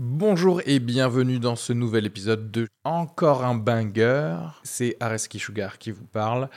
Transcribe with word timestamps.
Bonjour 0.00 0.62
et 0.64 0.78
bienvenue 0.78 1.40
dans 1.40 1.56
ce 1.56 1.72
nouvel 1.72 2.06
épisode 2.06 2.52
de 2.52 2.68
Encore 2.84 3.44
un 3.44 3.56
banger. 3.56 4.36
C'est 4.62 4.96
Areski 5.00 5.40
Sugar 5.40 5.76
qui 5.78 5.90
vous 5.90 6.04
parle. 6.04 6.48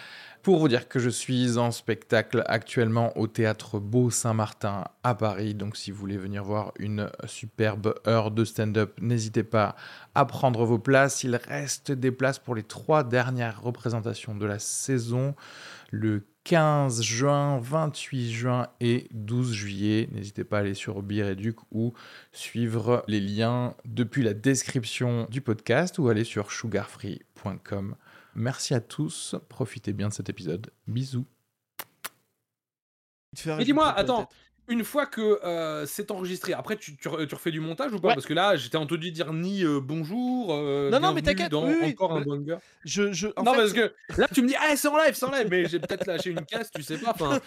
Pour 0.44 0.58
vous 0.58 0.68
dire 0.68 0.88
que 0.88 0.98
je 0.98 1.10
suis 1.12 1.60
en 1.60 1.70
spectacle 1.70 2.44
actuellement 2.48 3.16
au 3.16 3.28
théâtre 3.28 3.78
Beau 3.78 4.10
Saint-Martin 4.10 4.86
à 5.04 5.14
Paris. 5.14 5.54
Donc 5.54 5.78
si 5.78 5.92
vous 5.92 6.00
voulez 6.00 6.18
venir 6.18 6.44
voir 6.44 6.72
une 6.80 7.12
superbe 7.26 7.94
heure 8.08 8.32
de 8.32 8.44
stand-up, 8.44 8.98
n'hésitez 9.00 9.44
pas 9.44 9.76
à 10.16 10.26
prendre 10.26 10.66
vos 10.66 10.80
places. 10.80 11.24
Il 11.24 11.36
reste 11.36 11.92
des 11.92 12.10
places 12.12 12.40
pour 12.40 12.56
les 12.56 12.64
trois 12.64 13.04
dernières 13.04 13.62
représentations 13.62 14.34
de 14.34 14.48
la 14.48 14.58
saison. 14.58 15.36
Le 15.92 16.24
15 16.46 17.04
juin, 17.04 17.60
28 17.60 18.32
juin 18.32 18.68
et 18.80 19.10
12 19.12 19.54
juillet. 19.54 20.10
N'hésitez 20.12 20.44
pas 20.44 20.58
à 20.58 20.60
aller 20.62 20.74
sur 20.74 21.04
Bireduc 21.04 21.58
ou 21.72 21.94
suivre 22.32 23.04
les 23.08 23.20
liens 23.20 23.76
depuis 23.86 24.24
la 24.24 24.34
description 24.34 25.28
du 25.30 25.42
podcast 25.42 26.00
ou 26.00 26.10
aller 26.10 26.24
sur 26.24 26.52
sugarfree.com. 26.52 27.96
Merci 28.36 28.74
à 28.74 28.80
tous, 28.82 29.36
profitez 29.50 29.94
bien 29.94 30.10
de 30.10 30.14
cet 30.14 30.30
épisode. 30.30 30.72
Bisous. 30.88 31.26
Mais 33.46 33.64
dis-moi, 33.64 33.90
attends, 33.90 34.28
une 34.68 34.84
fois 34.84 35.06
que 35.06 35.40
euh, 35.44 35.86
c'est 35.86 36.12
enregistré, 36.12 36.54
après 36.54 36.76
tu, 36.78 36.96
tu, 36.96 37.10
tu, 37.28 37.36
refais 37.36 37.52
du 37.52 37.60
montage 37.60 37.92
ou 37.94 38.00
pas? 38.00 38.10
Ouais. 38.10 38.14
Parce 38.14 38.26
que 38.26 38.34
là, 38.34 38.56
j'étais 38.56 38.78
entendu 38.78 39.12
dire 39.12 39.34
ni 39.34 39.64
euh, 39.64 39.80
bonjour. 39.82 40.54
euh, 40.54 40.90
Non, 40.90 41.00
non, 41.00 41.14
mais 41.14 41.22
t'inquiète, 41.22 41.52
dans 41.52 41.66
oui, 41.68 41.76
oui, 41.82 41.90
Encore 41.92 42.14
un 42.14 42.22
banger. 42.22 42.58
Je, 42.86 43.12
je, 43.12 43.28
en 43.36 43.44
non, 43.44 43.54
fait, 43.54 43.58
parce 43.60 43.74
que 43.74 43.94
là, 44.18 44.28
tu 44.34 44.42
me 44.42 44.48
dis, 44.48 44.56
ah, 44.60 44.76
c'est 44.76 44.88
en 44.88 44.98
live, 44.98 45.14
c'est 45.14 45.26
en 45.26 45.32
live, 45.32 45.48
mais 45.50 45.66
j'ai 45.68 45.80
peut-être 45.80 46.06
lâché 46.06 46.32
une 46.32 46.46
casse, 46.46 46.72
tu 46.72 46.84
sais 46.84 46.98
pas. 46.98 47.12
Enfin, 47.12 47.40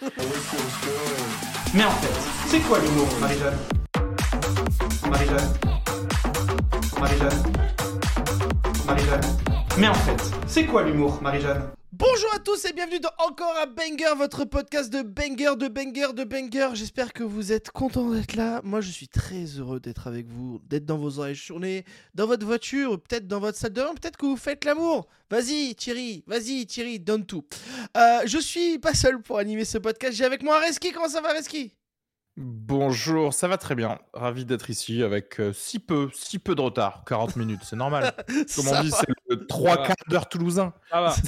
Mais 1.73 1.83
en 1.83 1.91
fait, 1.91 2.47
c'est 2.47 2.59
quoi 2.61 2.79
l'humour, 2.79 3.07
Marie-Jeanne? 3.19 3.57
Marie-Jeanne? 5.09 5.53
Marie-Jeanne 6.99 7.43
Marie-Jeanne 8.85 9.21
Mais 9.77 9.87
en 9.87 9.93
fait, 9.93 10.31
c'est 10.47 10.65
quoi 10.65 10.83
l'humour, 10.83 11.21
Marie-Jeanne? 11.21 11.69
Bonjour 11.91 12.33
à 12.33 12.39
tous 12.39 12.65
et 12.65 12.73
bienvenue 12.73 12.99
dans 12.99 13.11
Encore 13.19 13.53
un 13.61 13.67
Banger, 13.67 14.15
votre 14.17 14.45
podcast 14.45 14.91
de 14.91 15.01
banger, 15.01 15.55
de 15.57 15.67
banger, 15.67 16.13
de 16.13 16.23
banger. 16.23 16.69
J'espère 16.73 17.13
que 17.13 17.23
vous 17.23 17.51
êtes 17.51 17.71
contents 17.71 18.09
d'être 18.11 18.35
là. 18.35 18.61
Moi, 18.63 18.81
je 18.81 18.91
suis 18.91 19.07
très 19.07 19.45
heureux 19.45 19.79
d'être 19.79 20.07
avec 20.07 20.27
vous, 20.27 20.59
d'être 20.67 20.85
dans 20.85 20.97
vos 20.97 21.19
oreilles 21.19 21.35
journée, 21.35 21.85
dans 22.13 22.27
votre 22.27 22.45
voiture, 22.45 23.01
peut-être 23.01 23.27
dans 23.27 23.39
votre 23.39 23.57
salle 23.57 23.73
de 23.73 23.81
bain, 23.81 23.93
peut-être 23.93 24.17
que 24.17 24.25
vous 24.25 24.37
faites 24.37 24.65
l'amour. 24.65 25.07
Vas-y, 25.29 25.75
Thierry, 25.75 26.23
vas-y, 26.27 26.65
Thierry, 26.65 26.99
donne 26.99 27.25
tout. 27.25 27.45
Euh, 27.97 28.21
je 28.25 28.37
suis 28.37 28.77
pas 28.79 28.93
seul 28.93 29.21
pour 29.21 29.37
animer 29.37 29.65
ce 29.65 29.77
podcast. 29.77 30.15
J'ai 30.15 30.25
avec 30.25 30.43
moi 30.43 30.59
Reski. 30.59 30.91
Comment 30.91 31.09
ça 31.09 31.21
va, 31.21 31.33
Reski? 31.33 31.73
Bonjour, 32.37 33.33
ça 33.33 33.47
va 33.47 33.57
très 33.57 33.75
bien. 33.75 33.97
Ravi 34.13 34.43
d'être 34.43 34.69
ici 34.69 35.01
avec 35.03 35.39
euh, 35.39 35.53
si 35.53 35.79
peu, 35.79 36.09
si 36.13 36.37
peu 36.37 36.53
de 36.53 36.61
retard. 36.61 37.03
40 37.07 37.35
minutes, 37.37 37.61
c'est 37.63 37.77
normal. 37.77 38.13
Comme 38.27 38.45
Ça 38.47 38.79
on 38.79 38.83
dit, 38.83 38.89
va. 38.89 38.97
c'est 38.97 39.07
le 39.29 39.47
3 39.47 39.77
quarts 39.83 39.95
d'heure 40.09 40.27
toulousain. 40.27 40.73
ça 40.91 41.01
va, 41.01 41.11
Ça 41.11 41.21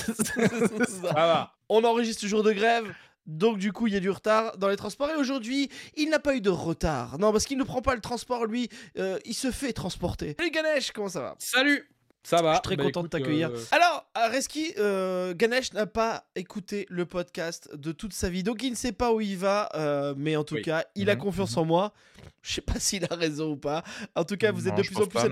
ça 0.85 1.13
va. 1.13 1.53
On 1.69 1.83
enregistre 1.85 2.21
toujours 2.21 2.43
de 2.43 2.51
grève. 2.51 2.93
Donc 3.25 3.57
du 3.57 3.71
coup, 3.73 3.87
il 3.87 3.93
y 3.93 3.97
a 3.97 3.99
du 4.01 4.09
retard 4.09 4.57
dans 4.57 4.67
les 4.67 4.75
transports. 4.77 5.09
Et 5.09 5.15
aujourd'hui, 5.15 5.69
il 5.95 6.09
n'a 6.09 6.19
pas 6.19 6.35
eu 6.35 6.41
de 6.41 6.49
retard. 6.49 7.19
Non, 7.19 7.31
parce 7.31 7.45
qu'il 7.45 7.57
ne 7.57 7.63
prend 7.63 7.81
pas 7.81 7.95
le 7.95 8.01
transport, 8.01 8.45
lui. 8.45 8.69
euh, 8.97 9.17
il 9.25 9.33
se 9.33 9.51
fait 9.51 9.73
transporter. 9.73 10.35
Salut 10.37 10.51
Ganesh, 10.51 10.91
comment 10.91 11.09
ça 11.09 11.21
va? 11.21 11.35
Salut, 11.39 11.89
ça 12.29 12.41
va. 12.41 12.51
Je 12.51 12.55
suis 12.55 12.61
très 12.63 12.75
Bah, 12.75 12.83
content 12.83 12.99
écoute, 13.01 13.11
de 13.11 13.17
t'accueillir. 13.17 13.49
euh, 13.53 13.63
Alors, 13.71 14.05
euh, 14.17 14.27
Reski, 14.29 14.73
euh, 14.77 15.33
Ganesh 15.35 15.73
n'a 15.73 15.85
pas 15.85 16.25
écouté 16.35 16.85
le 16.89 17.05
podcast 17.05 17.69
de 17.75 17.91
toute 17.91 18.13
sa 18.13 18.29
vie. 18.29 18.43
Donc 18.43 18.61
il 18.63 18.71
ne 18.71 18.75
sait 18.75 18.91
pas 18.91 19.13
où 19.13 19.21
il 19.21 19.37
va. 19.37 19.69
euh, 19.75 20.13
mais 20.17 20.35
en 20.35 20.43
tout 20.43 20.55
Oui. 20.55 20.61
cas, 20.61 20.83
il 20.95 21.09
a 21.09 21.15
Mhm, 21.15 21.21
confiance 21.21 21.55
en 21.57 21.65
moi. 21.65 21.93
Je 22.41 22.53
sais 22.53 22.61
pas 22.61 22.73
s'il 22.79 23.05
a 23.05 23.15
raison 23.15 23.51
ou 23.51 23.57
pas. 23.57 23.83
En 24.15 24.23
tout 24.25 24.37
cas, 24.37 24.51
vous 24.51 24.67
êtes 24.67 24.73
Non, 24.75 24.81
de 24.81 24.87
plus 24.87 24.97
en 24.97 25.07
plus... 25.07 25.13
pas. 25.13 25.27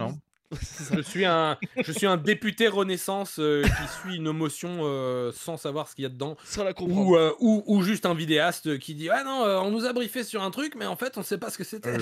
Je 0.96 1.02
suis 1.02 1.26
un, 1.26 1.58
je 1.82 1.92
suis 1.92 2.06
un 2.06 2.18
député 2.18 2.68
Renaissance 2.68 3.40
euh, 3.40 3.64
qui 3.64 3.88
suit 3.88 4.16
une 4.18 4.32
motion 4.32 4.82
euh, 4.84 5.32
sans 5.32 5.58
savoir 5.58 5.90
ce 5.90 5.96
qu'il 5.96 6.04
y 6.04 6.06
a 6.06 6.10
dedans, 6.10 6.38
Sans 6.46 6.64
la 6.64 6.74
comprendre. 6.74 7.08
ou, 7.10 7.16
euh, 7.18 7.34
ou, 7.40 7.64
ou 7.66 7.82
juste 7.82 8.06
un 8.06 8.14
vidéaste 8.14 8.78
qui 8.78 8.94
dit 8.94 9.10
ah 9.10 9.24
non, 9.24 9.44
euh, 9.44 9.58
on 9.60 9.72
nous 9.72 9.86
a 9.86 9.92
briefé 9.92 10.24
sur 10.24 10.44
un 10.44 10.52
truc, 10.52 10.76
mais 10.78 10.86
en 10.86 10.96
fait 10.96 11.18
on 11.18 11.24
sait 11.24 11.40
pas 11.40 11.50
ce 11.50 11.58
que 11.58 11.64
c'était. 11.64 11.98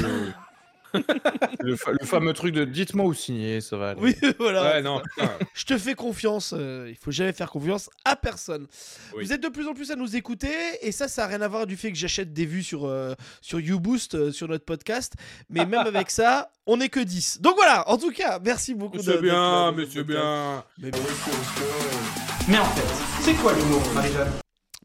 Le, 1.59 1.75
fa- 1.75 1.91
le 1.91 2.05
fameux 2.05 2.33
truc 2.33 2.53
de 2.53 2.65
dites-moi 2.65 3.05
où 3.05 3.13
signer, 3.13 3.61
ça 3.61 3.77
va 3.77 3.89
aller. 3.91 4.01
Oui, 4.01 4.15
voilà. 4.39 4.63
ouais 4.63 4.81
non. 4.81 5.01
Je 5.53 5.65
te 5.65 5.77
fais 5.77 5.93
confiance. 5.95 6.53
euh, 6.57 6.87
il 6.89 6.95
faut 6.95 7.11
jamais 7.11 7.33
faire 7.33 7.49
confiance 7.49 7.89
à 8.05 8.15
personne. 8.15 8.67
Oui. 9.15 9.25
Vous 9.25 9.33
êtes 9.33 9.41
de 9.41 9.47
plus 9.49 9.67
en 9.67 9.73
plus 9.73 9.91
à 9.91 9.95
nous 9.95 10.15
écouter 10.15 10.51
et 10.81 10.91
ça, 10.91 11.07
ça 11.07 11.23
n'a 11.23 11.27
rien 11.29 11.41
à 11.41 11.47
voir 11.47 11.65
du 11.67 11.77
fait 11.77 11.91
que 11.91 11.97
j'achète 11.97 12.33
des 12.33 12.45
vues 12.45 12.63
sur 12.63 12.85
euh, 12.85 13.13
sur 13.41 13.59
YouBoost 13.59 14.15
euh, 14.15 14.31
sur 14.31 14.47
notre 14.47 14.65
podcast. 14.65 15.13
Mais 15.49 15.65
même 15.65 15.85
avec 15.87 16.09
ça, 16.11 16.51
on 16.67 16.77
n'est 16.77 16.89
que 16.89 16.99
10. 16.99 17.41
Donc 17.41 17.55
voilà. 17.55 17.89
En 17.89 17.97
tout 17.97 18.11
cas, 18.11 18.39
merci 18.43 18.73
beaucoup. 18.73 18.99
C'est 19.01 19.21
bien, 19.21 19.71
mais 19.71 19.85
ce 19.85 19.91
c'est 19.91 20.03
podcast. 20.03 20.21
bien. 20.21 20.63
Mais 22.49 22.57
en 22.59 22.65
fait, 22.65 23.21
c'est 23.21 23.33
quoi 23.35 23.53
l'humour, 23.53 23.81
Marie-Jeanne? 23.93 24.31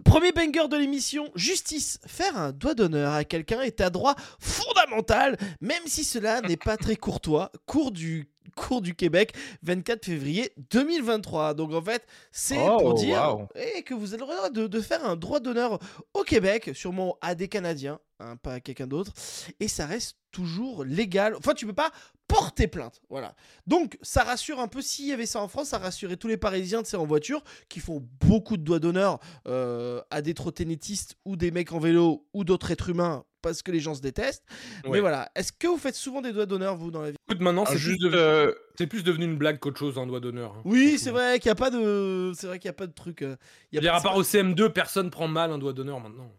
Premier 0.05 0.33
banger 0.33 0.69
de 0.69 0.77
l'émission, 0.77 1.29
justice. 1.35 1.99
Faire 2.07 2.37
un 2.37 2.53
doigt 2.53 2.75
d'honneur 2.75 3.13
à 3.13 3.25
quelqu'un 3.25 3.63
est 3.63 3.81
un 3.81 3.91
droit 3.91 4.15
fondamental, 4.39 5.37
même 5.61 5.83
si 5.87 6.05
cela 6.05 6.41
n'est 6.41 6.57
pas 6.57 6.77
très 6.77 6.97
courtois. 6.97 7.51
Cours 7.67 7.91
du, 7.91 8.31
cours 8.57 8.81
du 8.81 8.95
Québec, 8.95 9.35
24 9.63 10.05
février 10.05 10.53
2023. 10.71 11.55
Donc 11.55 11.73
en 11.73 11.83
fait, 11.83 12.07
c'est 12.33 12.59
Oh, 12.59 12.79
pour 12.79 12.95
dire 12.95 13.47
que 13.85 13.95
vous 13.95 14.15
avez 14.15 14.21
le 14.23 14.27
droit 14.27 14.51
de, 14.51 14.67
de 14.67 14.81
faire 14.81 15.05
un 15.05 15.17
droit 15.17 15.41
d'honneur 15.41 15.79
au 16.15 16.23
Québec, 16.23 16.71
sûrement 16.75 17.17
à 17.21 17.35
des 17.35 17.49
Canadiens, 17.49 17.99
hein, 18.21 18.37
pas 18.37 18.55
à 18.55 18.61
quelqu'un 18.61 18.87
d'autre. 18.87 19.13
Et 19.61 19.69
ça 19.69 19.87
reste 19.87 20.17
toujours 20.31 20.85
légal. 20.85 21.35
Enfin, 21.37 21.55
tu 21.55 21.67
peux 21.67 21.73
pas 21.73 21.91
porter 22.29 22.69
plainte. 22.69 23.01
Voilà. 23.11 23.35
Donc, 23.67 23.99
ça 24.03 24.23
rassure 24.23 24.61
un 24.61 24.69
peu. 24.69 24.81
S'il 24.83 25.07
y 25.07 25.13
avait 25.13 25.27
ça 25.27 25.41
en 25.41 25.49
France, 25.49 25.69
ça 25.69 25.79
rassurait 25.79 26.17
tous 26.17 26.29
les 26.29 26.37
Parisiens, 26.37 26.83
tu 26.83 26.91
sais, 26.91 26.97
en 26.97 27.07
voiture, 27.07 27.43
qui 27.69 27.81
font 27.81 28.07
beaucoup 28.21 28.57
de 28.57 28.63
doigts 28.63 28.79
d'honneur 28.79 29.19
euh, 29.47 30.01
à 30.11 30.23
des 30.23 30.35
trottinettistes 30.35 31.17
ou 31.25 31.37
des 31.37 31.51
mecs 31.51 31.73
en 31.73 31.79
vélo 31.79 32.27
ou 32.35 32.45
d'autres 32.45 32.71
êtres 32.71 32.91
humains 32.91 33.25
parce 33.41 33.63
que 33.63 33.71
les 33.71 33.79
gens 33.81 33.95
se 33.95 34.01
détestent. 34.01 34.45
Mais 34.91 35.01
voilà. 35.01 35.31
Est-ce 35.37 35.53
que 35.53 35.69
vous 35.69 35.79
faites 35.79 35.95
souvent 35.95 36.21
des 36.21 36.33
doigts 36.33 36.45
d'honneur, 36.47 36.77
vous, 36.77 36.91
dans 36.91 37.03
la 37.03 37.11
vie? 37.13 37.17
Écoute, 37.29 37.41
maintenant 37.41 37.65
Ah, 37.67 37.71
c'est 37.73 37.79
juste, 37.79 38.03
devenu, 38.03 38.17
euh, 38.21 38.53
c'est 38.77 38.87
plus 38.89 39.05
devenu 39.05 39.25
une 39.27 39.37
blague 39.39 39.59
qu'autre 39.61 39.79
chose, 39.79 39.97
un 39.99 40.07
doigt 40.07 40.21
d'honneur. 40.21 40.55
hein. 40.57 40.63
Oui, 40.65 40.99
c'est 40.99 41.11
vrai 41.11 41.39
qu'il 41.39 41.49
n'y 41.49 41.53
a 41.53 41.55
pas 41.55 41.71
de. 41.71 42.33
C'est 42.37 42.47
vrai 42.49 42.59
qu'il 42.59 42.69
n'y 42.69 42.75
a 42.75 42.75
pas 42.75 42.87
de 42.89 42.93
truc. 42.93 43.23
euh, 43.23 43.37
il 43.73 43.77
Je 43.77 43.79
veux 43.79 43.83
dire, 43.83 43.95
à 43.95 44.01
part 44.01 44.13
pas- 44.15 44.19
au 44.19 44.23
CM2, 44.25 44.71
personne 44.71 45.09
prend 45.11 45.29
mal 45.29 45.53
un 45.53 45.59
doigt 45.59 45.73
d'honneur 45.73 46.01
maintenant. 46.01 46.31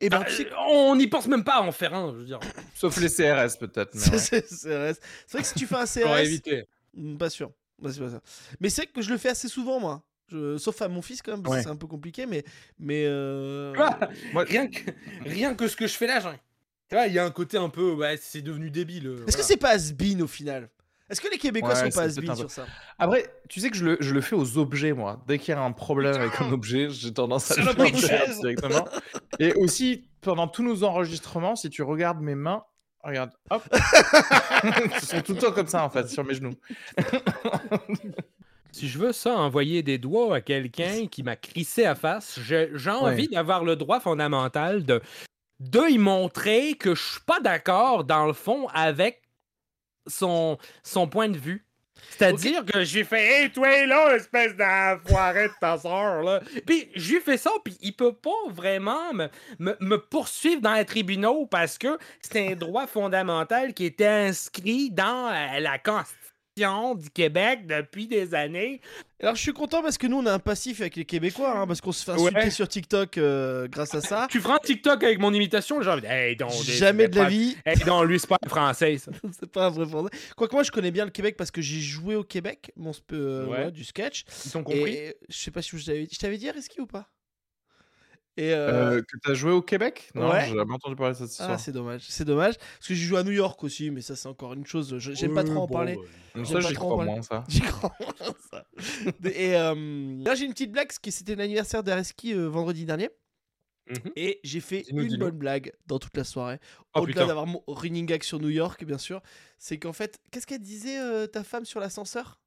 Eh 0.00 0.08
ben, 0.08 0.18
Enfin, 0.20 0.30
sais- 0.30 0.46
euh, 0.46 0.54
on 0.68 0.94
n'y 0.96 1.06
pense 1.08 1.26
même 1.26 1.42
pas 1.44 1.56
à 1.56 1.62
en 1.62 1.72
faire 1.72 1.92
un, 1.94 2.12
je 2.12 2.18
veux 2.18 2.24
dire. 2.24 2.38
sauf 2.74 2.96
les 2.98 3.08
CRS 3.08 3.56
peut-être. 3.58 3.90
c'est 3.94 4.10
ouais. 4.12 4.18
c'est- 4.18 4.48
c'est 4.48 4.74
vrai. 4.74 4.94
Que 5.32 5.42
si 5.42 5.54
tu 5.54 5.66
fais 5.66 5.74
un 5.74 5.78
Pour 6.02 6.12
CRS. 6.12 6.18
éviter. 6.24 6.64
Hmm, 6.94 7.16
Pas 7.16 7.30
sûr. 7.30 7.50
Bah, 7.80 7.90
c'est 7.92 8.00
pas 8.00 8.10
ça. 8.10 8.20
Mais 8.60 8.70
c'est 8.70 8.82
vrai 8.82 8.90
que 8.92 9.02
je 9.02 9.10
le 9.10 9.18
fais 9.18 9.28
assez 9.30 9.48
souvent, 9.48 9.80
moi. 9.80 10.02
Je- 10.28 10.56
Sauf 10.58 10.80
à 10.82 10.88
mon 10.88 11.02
fils, 11.02 11.20
quand 11.22 11.32
même, 11.32 11.42
parce 11.42 11.54
que 11.54 11.58
Ouais. 11.58 11.62
c'est 11.64 11.70
un 11.70 11.76
peu 11.76 11.86
compliqué, 11.86 12.26
mais. 12.26 12.44
mais 12.78 13.04
euh, 13.06 13.72
Ah, 13.78 14.08
Moi- 14.32 14.44
rien, 14.44 14.66
que, 14.68 14.78
rien 15.24 15.54
que 15.54 15.68
ce 15.68 15.76
que 15.76 15.86
je 15.86 15.92
fais 15.94 16.06
là, 16.06 16.20
genre, 16.20 16.34
tu 16.88 16.94
vois, 16.94 17.06
il 17.06 17.12
y 17.14 17.18
a 17.18 17.24
un 17.24 17.30
côté 17.30 17.56
un 17.58 17.68
peu, 17.68 17.92
ouais, 17.92 18.16
c'est 18.20 18.42
devenu 18.42 18.70
débile. 18.70 19.06
euh, 19.08 19.24
Est-ce 19.26 19.36
que 19.36 19.42
c'est 19.42 19.56
pas 19.56 19.70
has-been 19.76 20.22
au 20.22 20.26
final? 20.28 20.68
Est-ce 21.08 21.20
que 21.20 21.28
les 21.30 21.38
Québécois 21.38 21.70
Ouais, 21.74 21.90
sont 21.90 21.98
pas 21.98 22.08
peu- 22.08 22.34
sur 22.36 22.50
ça? 22.50 22.66
Après, 22.98 23.24
tu 23.48 23.60
sais 23.60 23.70
que 23.70 23.76
je 23.76 23.84
le, 23.84 23.96
je 24.00 24.12
le 24.12 24.20
fais 24.20 24.34
aux 24.34 24.58
objets, 24.58 24.92
moi. 24.92 25.22
Dès 25.28 25.38
qu'il 25.38 25.54
y 25.54 25.56
a 25.56 25.60
un 25.62 25.72
problème 25.72 26.14
avec 26.16 26.40
un 26.40 26.50
objet, 26.52 26.88
j'ai 26.90 27.12
tendance 27.12 27.50
à 27.52 27.56
le 27.62 27.62
faire 27.92 28.28
directement. 28.40 28.84
Et 29.38 29.52
aussi, 29.54 30.08
pendant 30.20 30.48
tous 30.48 30.62
nos 30.64 30.82
enregistrements, 30.82 31.54
si 31.54 31.70
tu 31.70 31.82
regardes 31.82 32.20
mes 32.20 32.34
mains, 32.34 32.64
regarde, 33.04 33.30
hop, 33.50 33.62
elles 34.64 35.00
sont 35.00 35.20
tout 35.22 35.34
le 35.34 35.38
temps 35.38 35.52
comme 35.52 35.68
ça 35.68 35.84
en 35.84 35.90
fait, 35.90 36.08
sur 36.08 36.24
mes 36.24 36.34
genoux. 36.34 36.54
Si 38.72 38.88
je 38.88 38.98
veux 38.98 39.12
ça, 39.12 39.34
envoyer 39.38 39.82
des 39.82 39.96
doigts 39.96 40.36
à 40.36 40.40
quelqu'un 40.42 41.06
qui 41.06 41.22
m'a 41.22 41.34
crissé 41.36 41.86
à 41.86 41.94
face, 41.94 42.38
j'ai 42.42 42.68
j'ai 42.74 42.90
envie 42.90 43.22
Ouais. 43.22 43.28
d'avoir 43.34 43.64
le 43.64 43.74
droit 43.74 44.00
fondamental 44.00 44.84
de, 44.84 45.00
de 45.60 45.88
y 45.90 45.96
montrer 45.96 46.74
que 46.74 46.94
je 46.94 47.02
suis 47.02 47.20
pas 47.24 47.40
d'accord, 47.40 48.04
dans 48.04 48.26
le 48.26 48.34
fond, 48.34 48.66
avec 48.74 49.22
son, 50.06 50.58
son 50.82 51.08
point 51.08 51.28
de 51.28 51.38
vue. 51.38 51.64
C'est-à-dire 52.10 52.64
que 52.64 52.84
j'ai 52.84 53.04
fait 53.04 53.42
Hey, 53.42 53.50
toi 53.50 53.86
là, 53.86 54.16
espèce 54.16 54.54
d'enfoiré 54.54 55.48
de 55.48 55.52
ta 55.60 55.78
soeur, 55.78 56.22
là. 56.22 56.40
Puis 56.66 56.90
j'ai 56.94 57.20
fait 57.20 57.36
ça, 57.36 57.50
puis 57.64 57.76
il 57.80 57.94
peut 57.94 58.14
pas 58.14 58.30
vraiment 58.50 59.12
me, 59.12 59.28
me, 59.58 59.76
me 59.80 59.96
poursuivre 59.96 60.60
dans 60.60 60.74
les 60.74 60.84
tribunaux 60.84 61.46
parce 61.46 61.78
que 61.78 61.98
c'est 62.20 62.52
un 62.52 62.54
droit 62.54 62.86
fondamental 62.86 63.74
qui 63.74 63.86
était 63.86 64.06
inscrit 64.06 64.90
dans 64.90 65.32
euh, 65.32 65.60
la 65.60 65.78
Constitution 65.78 66.25
du 66.56 67.10
Québec 67.10 67.66
depuis 67.66 68.06
des 68.06 68.34
années. 68.34 68.80
Alors 69.20 69.34
je 69.36 69.42
suis 69.42 69.52
content 69.52 69.82
parce 69.82 69.98
que 69.98 70.06
nous 70.06 70.16
on 70.16 70.24
a 70.26 70.32
un 70.32 70.38
passif 70.38 70.80
avec 70.80 70.96
les 70.96 71.04
Québécois, 71.04 71.54
hein, 71.54 71.66
parce 71.66 71.82
qu'on 71.82 71.92
se 71.92 72.02
fait 72.02 72.12
insulter 72.12 72.36
Ouais. 72.44 72.50
sur 72.50 72.66
TikTok 72.66 73.18
euh, 73.18 73.68
grâce 73.68 73.94
à 73.94 74.00
ça. 74.00 74.26
Tu 74.30 74.40
feras 74.40 74.54
un 74.54 74.58
TikTok 74.64 75.04
avec 75.04 75.18
mon 75.18 75.34
imitation, 75.34 75.82
genre, 75.82 76.02
hey, 76.02 76.34
donc, 76.34 76.52
Jamais 76.52 77.08
de 77.08 77.16
la 77.18 77.28
vie. 77.28 77.56
Hey, 77.66 77.76
donc, 77.84 78.06
lui, 78.06 78.18
c'est 78.18 78.26
pas 78.28 78.38
un 78.42 78.48
français, 78.48 78.96
ça. 78.96 79.10
c'est 79.38 79.50
pas 79.50 79.66
un 79.66 79.70
vrai 79.70 79.86
français. 79.86 80.08
Quoique 80.34 80.54
moi 80.54 80.62
je 80.62 80.70
connais 80.70 80.90
bien 80.90 81.04
le 81.04 81.10
Québec 81.10 81.36
parce 81.36 81.50
que 81.50 81.60
j'ai 81.60 81.80
joué 81.80 82.16
au 82.16 82.24
Québec, 82.24 82.72
mon 82.74 82.92
sp- 82.92 83.02
euh, 83.12 83.46
Ouais. 83.46 83.70
du 83.70 83.84
sketch. 83.84 84.24
Ils 84.46 84.50
t'ont 84.50 84.62
compris? 84.64 84.92
Et 84.94 85.14
je 85.28 85.36
sais 85.36 85.50
pas 85.50 85.60
si 85.60 85.76
je 85.76 85.84
t'avais 85.84 86.08
je 86.10 86.18
t'avais 86.18 86.38
dit 86.38 86.50
Reski 86.50 86.80
ou 86.80 86.86
pas? 86.86 87.06
Et 88.38 88.52
euh, 88.52 88.96
Euh, 88.98 89.02
que 89.02 89.16
t'as 89.22 89.32
joué 89.32 89.50
au 89.52 89.62
Québec? 89.62 90.10
Non, 90.14 90.28
Ouais. 90.30 90.46
j'ai 90.48 90.54
jamais 90.56 90.74
entendu 90.74 90.94
parler 90.94 91.14
de 91.14 91.18
cette 91.18 91.30
histoire. 91.30 91.50
Ah, 91.52 91.58
c'est 91.58 91.72
dommage, 91.72 92.04
c'est 92.08 92.24
dommage. 92.26 92.58
Parce 92.58 92.88
que 92.88 92.94
j'ai 92.94 93.06
joué 93.06 93.18
à 93.18 93.22
New 93.24 93.30
York 93.32 93.62
aussi, 93.64 93.90
mais 93.90 94.02
ça, 94.02 94.14
c'est 94.14 94.28
encore 94.28 94.52
une 94.52 94.66
chose. 94.66 94.98
je- 94.98 95.12
J'aime 95.12 95.34
pas 95.34 95.42
trop 95.44 95.60
en 95.62 95.66
parler. 95.66 95.98
Ça, 96.44 96.52
pas 96.54 96.60
j'y 96.60 96.74
crois 96.74 97.02
moins, 97.04 97.22
ça. 97.22 97.44
J'y 97.48 97.60
crois 97.60 97.92
moins, 97.98 98.34
ça. 98.50 98.66
Et 99.24 99.56
euh, 99.56 100.22
là, 100.22 100.34
j'ai 100.34 100.44
une 100.44 100.52
petite 100.52 100.70
blague, 100.72 100.88
parce 100.88 100.98
que 100.98 101.10
c'était 101.10 101.34
l'anniversaire 101.34 101.82
d'Areski 101.82 102.34
vendredi 102.34 102.84
dernier. 102.84 103.08
Mhm. 103.88 104.12
Et 104.16 104.40
j'ai 104.44 104.60
fait 104.60 104.84
une 104.88 105.16
bonne 105.16 105.38
blague 105.38 105.72
dans 105.86 105.98
toute 105.98 106.16
la 106.16 106.24
soirée. 106.24 106.58
Oh, 106.94 107.00
Au-delà 107.00 107.24
d'avoir 107.24 107.46
mon 107.46 107.62
running 107.68 108.04
gag 108.04 108.22
sur 108.22 108.38
New 108.40 108.48
York, 108.50 108.84
bien 108.84 108.98
sûr. 108.98 109.22
C'est 109.58 109.78
qu'en 109.78 109.92
fait, 109.94 110.18
qu'est-ce 110.30 110.46
qu'elle 110.46 110.60
disait 110.60 111.28
ta 111.28 111.42
femme 111.44 111.64
sur 111.64 111.80
l'ascenseur? 111.80 112.38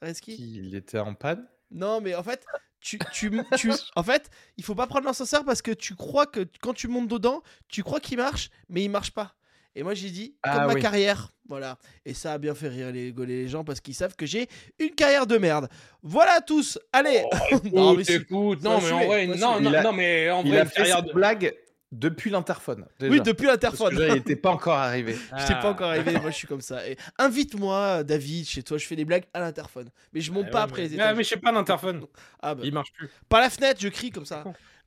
Areski? 0.00 0.34
Il 0.38 0.74
était 0.74 0.98
en 0.98 1.14
panne? 1.14 1.46
Non, 1.70 2.00
mais 2.00 2.14
en 2.14 2.22
fait, 2.22 2.44
tu, 2.84 2.98
tu, 3.12 3.30
tu- 3.56 3.70
en 3.96 4.02
fait, 4.02 4.28
il 4.58 4.62
faut 4.64 4.74
pas 4.74 4.86
prendre 4.86 5.06
l'ascenseur 5.06 5.42
parce 5.44 5.62
que 5.62 5.70
tu 5.70 5.94
crois 5.94 6.26
que 6.26 6.46
quand 6.60 6.74
tu 6.74 6.86
montes 6.86 7.08
dedans, 7.08 7.42
tu 7.68 7.82
crois 7.82 7.98
qu'il 7.98 8.18
marche, 8.18 8.50
mais 8.68 8.84
il 8.84 8.90
marche 8.90 9.10
pas. 9.10 9.34
Et 9.74 9.82
moi, 9.82 9.94
j'ai 9.94 10.10
dit, 10.10 10.36
Ah 10.42 10.58
comme 10.58 10.66
ma 10.68 10.74
oui. 10.74 10.82
carrière. 10.82 11.30
Voilà. 11.48 11.78
Et 12.06 12.14
ça 12.14 12.34
a 12.34 12.38
bien 12.38 12.54
fait 12.54 12.68
rire 12.68 12.92
les, 12.92 13.04
rigoler 13.06 13.42
les 13.42 13.48
gens 13.48 13.64
parce 13.64 13.80
qu'ils 13.80 13.94
savent 13.94 14.14
que 14.16 14.24
j'ai 14.26 14.48
une 14.78 14.90
carrière 14.90 15.26
de 15.26 15.36
merde. 15.36 15.68
Voilà 16.02 16.40
tous. 16.42 16.78
Allez. 16.92 17.24
Non, 17.72 17.94
mais 17.94 18.02
Écoute, 18.04 18.62
non, 18.62 18.80
mais 18.80 18.92
en 18.92 19.06
vrai, 19.06 19.26
non, 19.26 19.92
mais 19.92 20.30
en 20.30 20.42
Il 20.44 20.50
vrai, 20.50 20.58
a 20.58 20.62
une 20.62 20.68
fait 20.68 20.74
carrière 20.76 21.02
de. 21.02 21.12
blague 21.12 21.54
depuis 21.98 22.30
l'interphone. 22.30 22.86
déjà. 22.98 23.12
Oui, 23.12 23.20
depuis 23.20 23.46
Parce 23.46 23.58
que 23.58 23.66
l'interphone. 23.66 23.94
il 24.10 24.16
était 24.16 24.36
pas 24.36 24.50
encore 24.50 24.74
arrivé. 24.78 25.14
Je 25.38 25.46
t'ai 25.46 25.54
Ah. 25.54 25.62
pas 25.62 25.70
encore 25.70 25.88
arrivé, 25.90 26.12
moi 26.20 26.30
je 26.30 26.36
suis 26.36 26.46
comme 26.48 26.60
ça. 26.60 26.86
Et 26.88 26.96
invite-moi, 27.18 28.02
David, 28.04 28.46
chez 28.46 28.62
toi, 28.62 28.78
je 28.78 28.86
fais 28.86 28.96
des 28.96 29.04
blagues 29.04 29.24
à 29.32 29.40
l'interphone. 29.40 29.88
Mais 30.12 30.20
je 30.20 30.32
monte 30.32 30.46
Ah 30.48 30.52
pas 30.52 30.58
ouais, 30.58 30.64
après 30.64 30.82
mais- 30.82 30.88
les 30.88 30.94
Ah, 31.00 31.04
étages. 31.04 31.16
mais 31.16 31.24
je 31.24 31.28
sais 31.30 31.36
pas, 31.36 31.52
l'interphone. 31.52 32.04
Ah 32.42 32.54
bah, 32.54 32.62
Il 32.64 32.72
marche 32.74 32.92
plus. 32.92 33.08
par 33.28 33.40
la 33.40 33.50
fenêtre, 33.50 33.80
je 33.80 33.88
crie 33.88 34.10
comme 34.10 34.26
ça. 34.26 34.44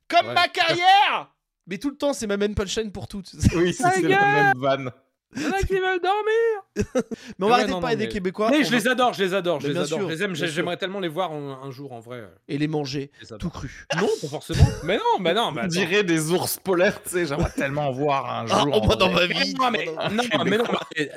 Comme 0.08 0.28
Ouais. 0.28 0.34
ma 0.34 0.48
carrière 0.48 1.30
Mais 1.66 1.76
tout 1.78 1.90
le 1.90 1.96
temps, 1.96 2.14
c'est 2.14 2.26
ma 2.26 2.38
main 2.38 2.52
punchline 2.54 2.90
pour 2.90 3.08
toutes. 3.08 3.30
Oui, 3.54 3.72
c'est 3.74 4.00
la 4.02 4.18
même 4.52 4.52
vanne. 4.58 4.90
Il 5.36 5.42
y 5.42 5.46
en 5.46 5.50
a 5.50 5.58
qui 5.58 5.74
veulent 5.74 6.00
dormir. 6.00 6.56
Mais 6.94 7.02
on 7.40 7.46
va 7.46 7.46
Ouais, 7.46 7.52
arrêter 7.52 7.70
non, 7.70 7.76
de 7.76 7.82
parler 7.82 7.96
non, 7.96 8.00
des 8.02 8.08
Québécois. 8.08 8.50
Mais 8.50 8.58
on 8.60 8.62
je 8.62 8.70
va- 8.70 8.76
les 8.78 8.88
adore, 8.88 9.12
je 9.12 9.22
les 9.24 9.34
adore, 9.34 9.60
je 9.60 9.66
les 9.66 9.72
bien 9.74 9.82
adore. 9.82 9.98
sûr, 9.98 10.08
je 10.08 10.14
les 10.14 10.22
aime, 10.22 10.34
j'aimerais 10.34 10.76
tellement 10.78 11.00
les 11.00 11.08
voir 11.08 11.32
un, 11.32 11.60
un 11.62 11.70
jour 11.70 11.92
en 11.92 12.00
vrai. 12.00 12.24
Et 12.48 12.56
les 12.56 12.66
manger, 12.66 13.10
les 13.20 13.36
tout 13.36 13.50
cru. 13.50 13.86
Non, 13.96 14.08
pas 14.22 14.28
forcément. 14.28 14.64
mais 14.84 14.96
non, 14.96 15.20
mais 15.20 15.34
non, 15.34 15.52
mais 15.52 15.62
On 15.64 15.66
dirait 15.66 16.02
des 16.02 16.30
ours 16.32 16.56
polaires, 16.58 17.02
tu 17.02 17.10
sais. 17.10 17.26
J'aimerais 17.26 17.50
tellement 17.50 17.88
en 17.88 17.92
voir 17.92 18.24
un 18.40 18.46
Ah, 18.50 18.62
jour. 18.62 18.80
oh, 18.82 18.90
en 18.92 18.96
dans 18.96 19.10
vrai. 19.10 19.28
ma 19.28 19.34
vie 19.42 19.54
Non 19.54 19.70
mais, 19.70 19.84
non, 19.84 20.44
mais 20.46 20.58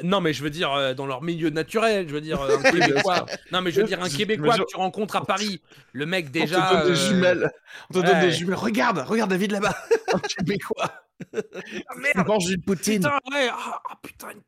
non, 0.03 0.19
mais, 0.21 0.33
je 0.33 0.43
veux 0.43 0.49
dire 0.49 0.73
euh, 0.73 0.93
dans 0.93 1.05
leur 1.05 1.21
milieu 1.21 1.49
naturel, 1.49 2.07
je 2.09 2.13
veux 2.13 2.21
dire 2.21 2.41
euh, 2.41 2.57
un 2.57 2.69
Québécois. 2.71 3.25
Non 3.53 3.61
mais 3.61 3.71
je 3.71 3.79
veux 3.79 3.87
dire 3.87 4.01
un 4.03 4.09
Québécois 4.09 4.57
que 4.57 4.63
tu 4.67 4.75
rencontres 4.75 5.15
à 5.15 5.25
Paris. 5.25 5.61
Le 5.93 6.05
mec 6.05 6.25
On 6.27 6.31
déjà. 6.31 6.61
te 6.61 6.73
donne 6.73 6.85
des 6.85 6.91
euh, 6.91 7.07
jumelles. 7.07 7.51
On 7.89 7.93
te 8.01 8.05
donne 8.05 8.19
des 8.19 8.31
jumelles. 8.31 8.55
Regarde, 8.57 8.99
regarde 9.07 9.29
David 9.29 9.51
là-bas. 9.51 9.75
Un 10.13 10.19
Québécois. 10.19 10.91
Ah, 11.33 11.95
merde. 11.97 12.27
mange 12.27 12.49
une 12.49 12.61
poutine. 12.61 12.95
Putain 13.01 13.19
ouais. 13.31 13.49
Ah 13.51 13.81
ah, 13.89 13.95
putain. 14.01 14.27
une- 14.31 14.41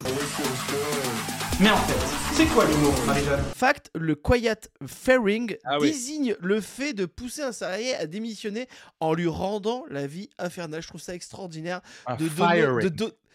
Mais 1.59 1.69
en 1.69 1.77
fait, 1.77 2.33
c'est 2.33 2.45
quoi 2.47 2.65
l'humour, 2.65 2.93
Marie-Jeanne? 3.05 3.43
Fact, 3.55 3.89
le 3.95 4.15
quiet 4.15 4.55
firing 4.87 5.55
Ah 5.65 5.77
oui. 5.79 5.91
désigne 5.91 6.35
le 6.41 6.61
fait 6.61 6.93
de 6.93 7.05
pousser 7.05 7.41
un 7.43 7.51
salarié 7.51 7.95
à 7.95 8.05
démissionner 8.07 8.67
en 8.99 9.13
lui 9.13 9.27
rendant 9.27 9.85
la 9.89 10.07
vie 10.07 10.29
infernale. 10.39 10.81
Je 10.81 10.87
trouve 10.87 11.01
ça 11.01 11.13
extraordinaire. 11.15 11.81
Un 12.07 12.15
De 12.15 12.27
donner, 12.27 12.61
de 12.83 12.89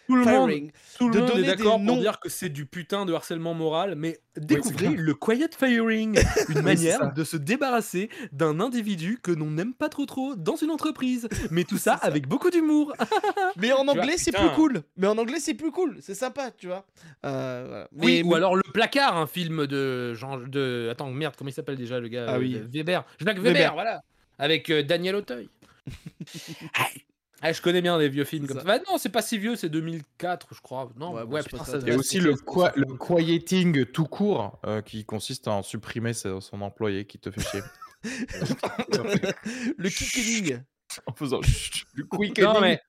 Tout 0.09 0.15
le 0.15 0.25
monde, 0.25 0.49
firing. 0.49 0.71
tout 0.97 1.07
le 1.09 1.13
de 1.13 1.19
monde 1.19 1.37
est 1.37 1.43
d'accord 1.43 1.79
pour 1.85 1.97
dire 1.97 2.19
que 2.19 2.29
c'est 2.29 2.49
du 2.49 2.65
putain 2.65 3.05
de 3.05 3.13
harcèlement 3.13 3.53
moral, 3.53 3.93
mais 3.95 4.19
découvrez 4.37 4.87
le 4.89 5.13
quiet 5.13 5.49
firing, 5.55 6.19
une 6.49 6.61
manière 6.61 7.13
de 7.13 7.23
se 7.23 7.37
débarrasser 7.37 8.09
d'un 8.31 8.59
individu 8.59 9.19
que 9.21 9.31
l'on 9.31 9.51
n'aime 9.51 9.75
pas 9.75 9.87
trop 9.87 10.07
trop 10.07 10.35
dans 10.35 10.55
une 10.55 10.71
entreprise, 10.71 11.29
mais 11.51 11.63
tout 11.63 11.77
ça, 11.77 11.93
avec 11.93 12.27
beaucoup 12.27 12.49
d'humour. 12.49 12.93
Mais 13.57 13.71
en 13.71 13.87
anglais, 13.87 14.15
c'est 14.17 14.31
plus 14.31 14.49
cool. 14.55 14.81
Mais 14.97 15.05
en 15.07 15.17
anglais, 15.17 15.39
c'est 15.39 15.53
plus 15.53 15.71
cool. 15.71 15.97
C'est 16.01 16.15
sympa, 16.15 16.49
tu 16.51 16.67
vois. 16.67 16.85
Euh, 17.25 17.65
voilà. 17.67 17.87
Oui, 17.95 18.23
Mais- 18.23 18.29
ou 18.29 18.33
alors 18.35 18.55
Le 18.55 18.63
Placard, 18.73 19.15
un 19.17 19.27
film 19.27 19.67
de 19.67 20.13
genre 20.15 20.39
de 20.39 20.87
attends 20.91 21.11
merde 21.11 21.35
comment 21.37 21.49
il 21.49 21.53
s'appelle 21.53 21.75
déjà 21.77 21.99
le 21.99 22.07
gars 22.07 22.25
Ah 22.29 22.35
euh, 22.35 22.39
oui. 22.39 22.59
Weber, 22.73 23.05
Jacques 23.19 23.37
Weber, 23.37 23.53
Weber. 23.53 23.73
voilà, 23.73 24.01
avec 24.39 24.69
euh, 24.69 24.81
Daniel 24.81 25.15
Auteuil. 25.15 25.49
Ah, 27.41 27.53
je 27.53 27.61
connais 27.61 27.81
bien 27.81 27.97
les 27.97 28.09
vieux 28.09 28.25
films 28.25 28.47
comme 28.47 28.57
Ça. 28.57 28.63
Bah 28.63 28.79
non, 28.87 28.97
c'est 28.97 29.09
pas 29.09 29.21
si 29.21 29.37
vieux, 29.37 29.55
c'est 29.55 29.69
2004 29.69 30.47
je 30.53 30.61
crois. 30.61 30.89
Non, 30.97 31.13
Ouais, 31.13 31.23
ouais, 31.23 31.43
putain, 31.43 31.63
ça 31.63 31.77
Il 31.81 31.87
y 31.87 31.91
a 31.91 31.95
aussi 31.95 32.19
le, 32.19 32.35
quoi, 32.35 32.71
le 32.75 32.85
quieting 32.97 33.85
tout 33.85 34.05
court 34.05 34.59
euh, 34.65 34.81
qui 34.81 35.05
consiste 35.05 35.47
à 35.47 35.51
en 35.51 35.63
supprimer 35.63 36.13
son 36.13 36.61
employé 36.61 37.05
qui 37.05 37.19
te 37.19 37.31
fait 37.31 37.41
chier. 37.41 37.61
le 39.77 39.89
kickening. 39.89 40.59
en 41.05 41.13
faisant 41.13 41.41
chut, 41.43 41.85
du 41.95 42.07
quickening. 42.07 42.53
Non 42.53 42.61
mais 42.61 42.81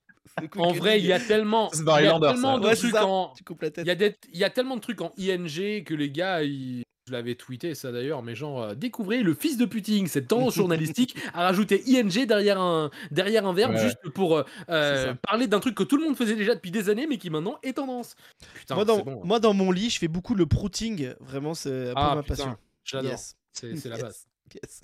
en 0.57 0.71
vrai, 0.73 0.99
il 0.99 1.05
y 1.05 1.13
a 1.13 1.19
tellement 1.19 1.69
il 1.73 1.79
y 1.85 2.07
a 2.07 2.19
tellement 2.19 2.59
de 2.59 2.65
Ouais, 2.67 2.75
trucs 2.75 2.95
en 2.95 3.33
Tu 3.37 3.43
coupes 3.43 3.61
la 3.61 3.71
tête. 3.71 3.85
il 3.85 3.87
y 3.87 3.91
a 3.91 3.95
des- 3.95 4.15
il 4.33 4.39
y 4.39 4.43
a 4.43 4.49
tellement 4.49 4.75
de 4.75 4.81
trucs 4.81 5.01
en 5.01 5.11
ING 5.17 5.83
que 5.83 5.93
les 5.93 6.09
gars 6.11 6.43
ils 6.43 6.83
je 7.07 7.13
l'avais 7.13 7.33
tweeté 7.35 7.73
ça 7.73 7.91
d'ailleurs, 7.91 8.21
mais 8.21 8.35
genre 8.35 8.61
euh, 8.61 8.75
découvrez 8.75 9.23
le 9.23 9.33
fils 9.33 9.57
de 9.57 9.65
puting, 9.65 10.05
cette 10.07 10.27
tendance 10.27 10.53
journalistique 10.55 11.15
à 11.33 11.45
rajouter 11.45 11.81
ING 11.87 12.25
derrière 12.27 12.61
un 12.61 12.91
derrière 13.09 13.45
un 13.47 13.53
verbe 13.53 13.73
Ouais. 13.73 13.81
juste 13.81 14.07
pour 14.13 14.37
euh, 14.37 14.43
euh, 14.69 15.13
parler 15.27 15.47
d'un 15.47 15.59
truc 15.59 15.75
que 15.75 15.83
tout 15.83 15.97
le 15.97 16.03
monde 16.03 16.15
faisait 16.15 16.35
déjà 16.35 16.53
depuis 16.55 16.71
des 16.71 16.89
années 16.89 17.07
mais 17.07 17.17
qui 17.17 17.29
maintenant 17.31 17.57
est 17.63 17.73
tendance. 17.73 18.15
Putain, 18.53 18.75
moi, 18.75 18.85
dans, 18.85 18.99
bon. 18.99 19.13
hein. 19.13 19.21
moi, 19.25 19.39
dans 19.39 19.53
mon 19.53 19.71
lit, 19.71 19.89
je 19.89 19.97
fais 19.99 20.07
beaucoup 20.07 20.35
le 20.35 20.45
prouting. 20.45 21.13
Vraiment, 21.19 21.53
c'est 21.55 21.89
un 21.89 21.93
peu 21.93 21.99
ah 21.99 22.15
ma 22.15 22.21
putain, 22.21 22.35
passion. 22.35 22.57
j'adore. 22.85 23.11
Yes. 23.11 23.35
C'est 23.51 23.75
c'est 23.75 23.89
la 23.89 23.95
Yes. 23.97 24.03
base. 24.03 24.27
Yes. 24.55 24.81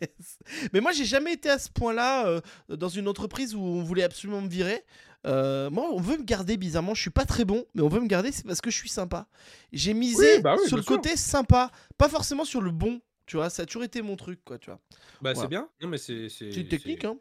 Yes. 0.00 0.38
Mais 0.72 0.80
moi, 0.80 0.92
j'ai 0.92 1.04
jamais 1.04 1.32
été 1.34 1.48
à 1.50 1.58
ce 1.58 1.68
point-là 1.70 2.26
euh, 2.26 2.40
dans 2.68 2.88
une 2.88 3.06
entreprise 3.06 3.54
où 3.54 3.60
on 3.60 3.82
voulait 3.82 4.02
absolument 4.02 4.40
me 4.40 4.48
virer. 4.48 4.82
Euh, 5.26 5.70
moi, 5.70 5.88
on 5.92 6.00
veut 6.00 6.16
me 6.18 6.22
garder 6.24 6.56
bizarrement. 6.56 6.94
Je 6.94 7.00
suis 7.02 7.10
pas 7.10 7.24
très 7.26 7.44
bon, 7.44 7.64
mais 7.74 7.82
on 7.82 7.88
veut 7.88 8.00
me 8.00 8.06
garder, 8.06 8.32
c'est 8.32 8.46
parce 8.46 8.60
que 8.60 8.70
je 8.70 8.76
suis 8.76 8.88
sympa. 8.88 9.26
J'ai 9.72 9.94
misé 9.94 10.36
Oui, 10.36 10.42
bah 10.42 10.56
oui, 10.58 10.66
sur 10.66 10.76
le 10.76 10.82
sûr. 10.82 10.96
côté 10.96 11.16
sympa, 11.16 11.70
pas 11.98 12.08
forcément 12.08 12.44
sur 12.44 12.60
le 12.60 12.70
bon. 12.70 13.00
Tu 13.26 13.36
vois, 13.36 13.50
ça 13.50 13.62
a 13.62 13.66
toujours 13.66 13.84
été 13.84 14.02
mon 14.02 14.16
truc, 14.16 14.40
quoi. 14.44 14.58
Tu 14.58 14.66
vois, 14.70 14.80
Bah 15.22 15.32
Voilà. 15.32 15.40
c'est 15.40 15.48
bien. 15.48 15.68
Non 15.80 15.88
mais 15.88 15.98
c'est 15.98 16.26
une 16.40 16.68
technique, 16.68 17.04
hein. 17.04 17.16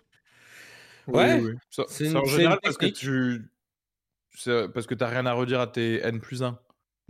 Oui, 1.08 1.16
Ouais. 1.16 1.40
oui, 1.42 1.54
C'est 1.90 2.16
en 2.16 2.26
général 2.26 2.56
une 2.56 2.62
parce 2.64 2.78
que 2.78 2.86
tu. 2.88 3.42
c'est 4.36 4.68
parce 4.70 4.86
que 4.88 4.96
t'as 4.96 5.08
rien 5.10 5.26
à 5.26 5.34
redire 5.34 5.60
à 5.62 5.68
tes 5.68 6.00
N 6.02 6.20
plus 6.22 6.44
1. 6.44 6.58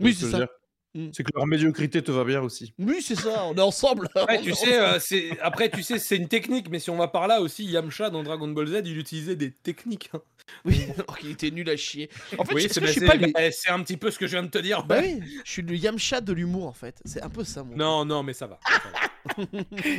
Oui, 0.00 0.14
c'est 0.14 0.30
ça. 0.30 0.48
Mm. 0.94 1.08
C'est 1.12 1.24
que 1.24 1.30
leur 1.34 1.46
médiocrité 1.46 2.02
te 2.02 2.12
va 2.12 2.22
bien 2.24 2.40
aussi. 2.40 2.72
Oui, 2.78 3.02
c'est 3.02 3.16
ça. 3.16 3.44
On 3.46 3.54
est 3.56 3.60
ensemble. 3.60 4.08
On 4.14 4.26
tu 4.40 4.54
sais, 4.54 4.78
euh, 4.78 4.98
c'est 5.00 5.30
après 5.40 5.68
tu 5.68 5.82
sais 5.82 5.98
c'est 5.98 6.16
une 6.16 6.28
technique, 6.28 6.68
mais 6.70 6.78
si 6.78 6.88
on 6.90 6.96
va 6.96 7.08
par 7.08 7.26
là 7.26 7.40
aussi, 7.40 7.64
Yamcha 7.64 8.10
dans 8.10 8.22
Dragon 8.22 8.46
Ball 8.48 8.68
Z, 8.68 8.82
il 8.84 8.96
utilisait 8.98 9.34
des 9.34 9.50
techniques. 9.50 10.10
hein. 10.14 10.20
Oui, 10.64 10.86
alors 10.94 11.18
qu'il 11.18 11.30
était 11.30 11.50
nul 11.50 11.68
à 11.68 11.76
chier. 11.76 12.10
En 12.38 12.44
fait, 12.44 12.54
oui, 12.54 12.66
c'est 12.70 12.80
que 12.80 12.86
je 12.86 13.00
pas 13.04 13.16
le- 13.16 13.32
bah, 13.32 13.50
c'est 13.50 13.70
un 13.70 13.82
petit 13.82 13.96
peu 13.96 14.10
ce 14.12 14.18
que 14.18 14.26
je 14.26 14.32
viens 14.32 14.42
de 14.44 14.48
te 14.50 14.58
dire. 14.58 14.84
Bah 14.84 14.98
oui, 15.02 15.20
je 15.44 15.50
suis 15.50 15.62
le 15.62 15.74
Yamcha 15.74 16.20
de 16.20 16.32
l'humour 16.32 16.66
en 16.66 16.72
fait. 16.72 17.00
C'est 17.04 17.22
un 17.22 17.30
peu 17.30 17.42
ça 17.42 17.64
mon. 17.64 17.74
Non, 17.76 18.04
non, 18.04 18.22
mais 18.22 18.32
ça 18.32 18.46
va. 18.46 18.58
ça 18.64 18.78
va. 18.92 18.98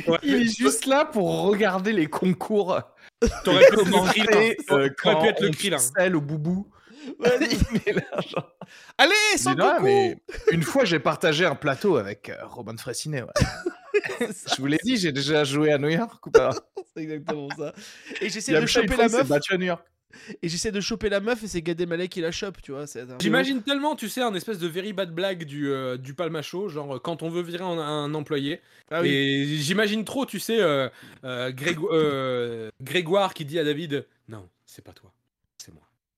Ouais, 0.06 0.18
Il 0.22 0.34
est 0.36 0.56
juste 0.56 0.86
là 0.86 1.04
pour 1.04 1.42
regarder 1.42 1.92
les 1.92 2.06
concours. 2.06 2.80
T'aurais 3.44 3.66
pu 3.66 3.76
euh, 3.80 4.88
pu 4.88 5.26
être 5.26 5.40
le 5.42 5.50
Krillin. 5.50 5.78
ficelle 5.78 6.14
au 6.16 6.20
boubou. 6.20 6.68
Genre. 8.30 8.52
Allez, 8.98 9.12
sans 9.36 9.54
là, 9.54 9.78
mais 9.82 10.16
une 10.52 10.62
fois, 10.62 10.84
j'ai 10.84 10.98
partagé 10.98 11.44
un 11.44 11.54
plateau 11.54 11.96
avec 11.96 12.28
euh, 12.30 12.36
Robin 12.44 12.76
Fressinet. 12.76 13.22
ouais. 13.22 13.28
Ça, 14.32 14.54
Je 14.56 14.60
vous 14.60 14.66
l'ai 14.66 14.78
dit, 14.82 14.96
j'ai 14.96 15.12
déjà 15.12 15.44
joué 15.44 15.72
à 15.72 15.78
New 15.78 15.88
York 15.88 16.26
ou 16.26 16.30
pas? 16.30 16.50
C'est 16.94 17.02
exactement 17.02 17.48
ça. 17.56 17.72
Et 18.20 18.28
j'essaie 18.28 18.58
de 18.60 18.66
choper 18.66 18.96
la 18.96 19.08
meuf. 19.08 19.26
battu 19.28 19.54
à 19.54 19.58
New 19.58 19.66
York. 19.66 19.84
Et 20.42 20.48
j'essaie 20.48 20.72
de 20.72 20.80
choper 20.80 21.10
la 21.10 21.20
meuf 21.20 21.42
et 21.42 21.46
c'est 21.46 21.60
Gad 21.60 21.78
Elmaleh 21.78 22.08
qui 22.08 22.22
la 22.22 22.32
chope, 22.32 22.62
tu 22.62 22.72
vois. 22.72 22.82
un- 22.84 23.18
J'imagine 23.20 23.62
tellement, 23.62 23.96
tu 23.96 24.08
sais, 24.08 24.22
un 24.22 24.34
espèce 24.34 24.58
de 24.58 24.66
very 24.66 24.94
bad 24.94 25.10
blague 25.14 25.44
du, 25.44 25.70
euh, 25.70 25.98
du 25.98 26.14
palmacho, 26.14 26.68
genre 26.70 26.96
euh, 26.96 26.98
quand 26.98 27.22
on 27.22 27.28
veut 27.28 27.42
virer 27.42 27.64
un, 27.64 27.78
un 27.78 28.14
employé. 28.14 28.60
Ah 28.90 29.02
oui. 29.02 29.10
Et 29.10 29.44
j'imagine 29.58 30.04
trop, 30.06 30.24
tu 30.24 30.38
sais, 30.40 30.58
euh, 30.60 30.88
euh, 31.24 31.50
Grégo- 31.52 31.90
euh, 31.92 32.70
Grégoire 32.82 33.34
qui 33.34 33.44
dit 33.44 33.58
à 33.58 33.64
David 33.64 34.06
Non, 34.28 34.48
c'est 34.64 34.82
pas 34.84 34.92
toi. 34.92 35.12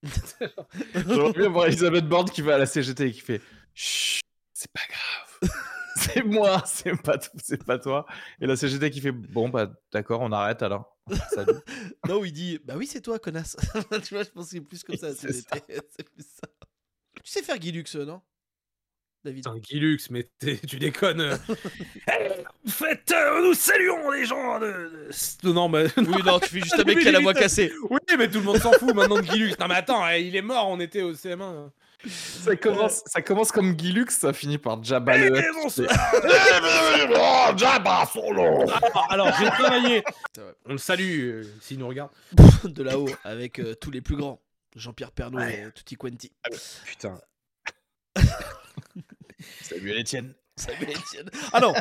J'aimerais 0.94 1.32
bien 1.32 1.48
voir 1.48 1.66
Elisabeth 1.66 2.06
Borne 2.08 2.30
qui 2.30 2.42
va 2.42 2.54
à 2.54 2.58
la 2.58 2.66
CGT 2.66 3.06
et 3.08 3.12
qui 3.12 3.20
fait 3.20 3.40
Chut, 3.74 4.22
c'est 4.52 4.70
pas 4.72 4.80
grave. 4.88 5.50
c'est 5.96 6.24
moi, 6.24 6.62
c'est 6.66 7.00
pas, 7.02 7.18
c'est 7.42 7.64
pas 7.64 7.78
toi. 7.78 8.06
Et 8.40 8.46
la 8.46 8.56
CGT 8.56 8.90
qui 8.90 9.00
fait 9.00 9.12
Bon, 9.12 9.48
bah 9.48 9.72
d'accord, 9.92 10.20
on 10.20 10.32
arrête 10.32 10.62
alors. 10.62 10.96
Salut. 11.30 11.52
Non, 12.08 12.24
il 12.24 12.32
dit 12.32 12.58
Bah 12.64 12.74
oui, 12.76 12.86
c'est 12.86 13.00
toi, 13.00 13.18
connasse. 13.18 13.56
tu 14.04 14.14
vois, 14.14 14.22
je 14.22 14.30
pense 14.30 14.46
que 14.46 14.50
c'est 14.52 14.60
plus 14.60 14.82
comme 14.84 14.96
ça. 14.96 15.14
C'est 15.14 15.32
c'est 15.32 15.44
c'est 15.90 16.08
plus 16.08 16.22
ça. 16.22 16.48
Tu 17.24 17.30
sais 17.32 17.42
faire 17.42 17.58
Guilux, 17.58 17.84
euh, 17.96 18.04
non? 18.04 18.22
David 19.28 19.44
Putain, 19.44 19.58
Guilux, 19.58 19.98
mais 20.10 20.26
t'es- 20.38 20.58
tu 20.66 20.78
déconnes. 20.78 21.20
euh. 21.20 21.36
Eh, 22.08 22.30
en 22.66 22.70
fait, 22.70 23.12
euh, 23.12 23.42
nous 23.42 23.54
saluons 23.54 24.10
les 24.10 24.24
gens 24.24 24.58
de. 24.58 24.66
de- 25.42 25.52
Non, 25.52 25.68
mais. 25.68 25.86
Oui, 25.96 26.22
non, 26.24 26.38
tu 26.40 26.48
fais 26.48 26.60
juste 26.60 26.78
un 26.78 26.84
mec 26.84 26.98
qui 26.98 27.08
a 27.08 27.12
la 27.12 27.20
voix 27.20 27.34
cassée. 27.34 27.72
Oui, 27.90 27.98
mais 28.18 28.28
tout 28.28 28.38
le 28.38 28.44
monde 28.44 28.58
s'en 28.58 28.72
fout 28.72 28.94
maintenant 28.94 29.16
de 29.16 29.22
Guilux. 29.22 29.54
Non, 29.60 29.68
mais 29.68 29.74
attends, 29.76 30.06
eh, 30.08 30.22
il 30.22 30.34
est 30.36 30.42
mort, 30.42 30.68
on 30.68 30.80
était 30.80 31.02
au 31.02 31.12
CM1. 31.14 31.70
Ça 32.06 32.54
commence, 32.56 33.02
ça 33.06 33.20
commence 33.22 33.50
comme 33.50 33.72
Guilux, 33.74 34.06
ça 34.10 34.32
finit 34.32 34.56
par 34.58 34.82
Jabba 34.84 35.16
le 35.18 35.36
Eh, 35.36 35.68
solo 35.68 35.88
Alors, 38.40 39.06
alors, 39.10 39.32
j'ai 39.38 39.46
travaillé. 39.46 40.04
On 40.66 40.72
le 40.72 40.78
salue 40.78 41.20
euh, 41.30 41.44
s'il 41.60 41.78
nous 41.78 41.88
regarde. 41.88 42.10
de 42.64 42.82
là-haut 42.82 43.08
avec 43.24 43.58
euh, 43.58 43.74
tous 43.74 43.90
les 43.90 44.00
plus 44.00 44.16
grands. 44.16 44.40
Jean-Pierre 44.76 45.10
Pernaut 45.10 45.38
Ouais. 45.38 45.64
et 45.68 45.72
Tutti 45.72 45.96
Quanti. 45.96 46.30
Putain. 46.86 47.18
Etienne. 50.00 50.34
Samuel 50.56 50.90
Etienne. 50.90 51.30
Ah 51.52 51.60
non 51.60 51.72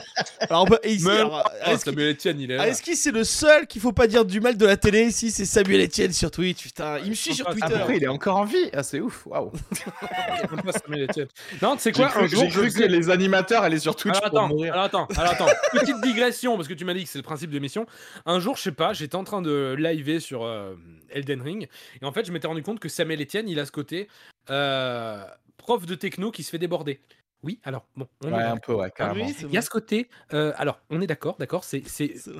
Alors, 0.41 0.61
on 0.61 0.65
peut- 0.67 0.79
et 0.83 0.91
ici, 0.93 1.05
Mais- 1.07 1.17
alors, 1.17 1.51
Ah, 1.63 1.77
Samuel 1.79 2.09
Etienne, 2.11 2.39
il 2.39 2.51
est 2.51 2.57
là. 2.57 2.61
Areski, 2.61 2.95
c'est 2.95 3.09
le 3.09 3.23
seul 3.23 3.65
qu'il 3.65 3.81
faut 3.81 3.91
pas 3.91 4.05
dire 4.05 4.23
du 4.23 4.39
mal 4.39 4.55
de 4.55 4.67
la 4.67 4.77
télé 4.77 5.01
ici, 5.07 5.31
c'est 5.31 5.45
Samuel 5.45 5.81
Etienne 5.81 6.13
sur 6.13 6.29
Twitch. 6.29 6.61
Putain, 6.61 6.99
il 6.99 7.09
me 7.09 7.15
suit 7.15 7.33
sur 7.33 7.47
pas- 7.47 7.53
Twitter. 7.53 7.73
Après, 7.73 7.97
il 7.97 8.03
est 8.03 8.07
encore 8.07 8.37
en 8.37 8.45
vie? 8.45 8.69
Ah, 8.73 8.83
c'est 8.83 8.99
ouf. 8.99 9.25
Waouh. 9.25 9.51
Pas 10.63 10.71
Samuel 10.73 11.09
Etienne? 11.09 11.27
Non, 11.59 11.75
tu 11.75 11.81
sais 11.81 11.89
J'ai 11.91 12.03
quoi 12.03 12.09
cru, 12.09 12.25
Un 12.25 12.27
jour, 12.27 12.43
j'ai 12.43 12.49
je 12.51 12.59
cru 12.59 12.67
que 12.67 12.73
faisais- 12.73 12.87
les 12.87 13.09
animateurs 13.09 13.63
allaient 13.63 13.79
sur 13.79 13.95
Twitch 13.95 14.15
alors 14.17 14.29
pour 14.29 14.39
attends, 14.41 14.47
mourir. 14.49 14.73
alors 14.73 14.85
attends, 14.85 15.07
alors 15.17 15.31
attends, 15.31 15.47
petite 15.71 15.99
digression 16.01 16.55
parce 16.55 16.67
que 16.67 16.75
tu 16.75 16.85
m'as 16.85 16.93
dit 16.93 17.03
que 17.03 17.09
c'est 17.09 17.17
le 17.17 17.23
principe 17.23 17.49
de 17.49 17.55
l'émission. 17.55 17.87
Un 18.27 18.39
jour, 18.39 18.57
je 18.57 18.61
sais 18.61 18.71
pas, 18.71 18.93
j'étais 18.93 19.15
en 19.15 19.23
train 19.23 19.41
de 19.41 19.75
liver 19.75 20.19
sur 20.19 20.43
euh, 20.45 20.75
Elden 21.09 21.41
Ring 21.41 21.67
et 21.99 22.05
en 22.05 22.11
fait, 22.11 22.25
je 22.27 22.31
m'étais 22.31 22.47
rendu 22.47 22.61
compte 22.61 22.79
que 22.79 22.89
Samuel 22.89 23.21
Etienne, 23.23 23.49
il 23.49 23.59
a 23.59 23.65
ce 23.65 23.71
côté 23.71 24.07
euh, 24.51 25.23
prof 25.57 25.83
de 25.87 25.95
techno 25.95 26.29
qui 26.29 26.43
se 26.43 26.51
fait 26.51 26.59
déborder. 26.59 26.99
Oui, 27.47 27.61
alors 27.63 27.87
bon, 27.95 28.05
on 28.25 28.33
Ouais, 28.33 28.43
un 28.43 28.57
peu, 28.57 28.73
ouais, 28.73 28.87
Ah 28.87 28.89
carrément. 28.89 29.25
oui, 29.25 29.33
Il 29.41 29.53
y 29.53 29.57
a 29.57 29.61
ce 29.61 29.69
côté. 29.69 30.09
euh, 30.33 30.51
alors, 30.57 30.81
on 30.89 30.99
est 30.99 31.07
d'accord, 31.07 31.37
d'accord. 31.39 31.63
C'est, 31.63 31.81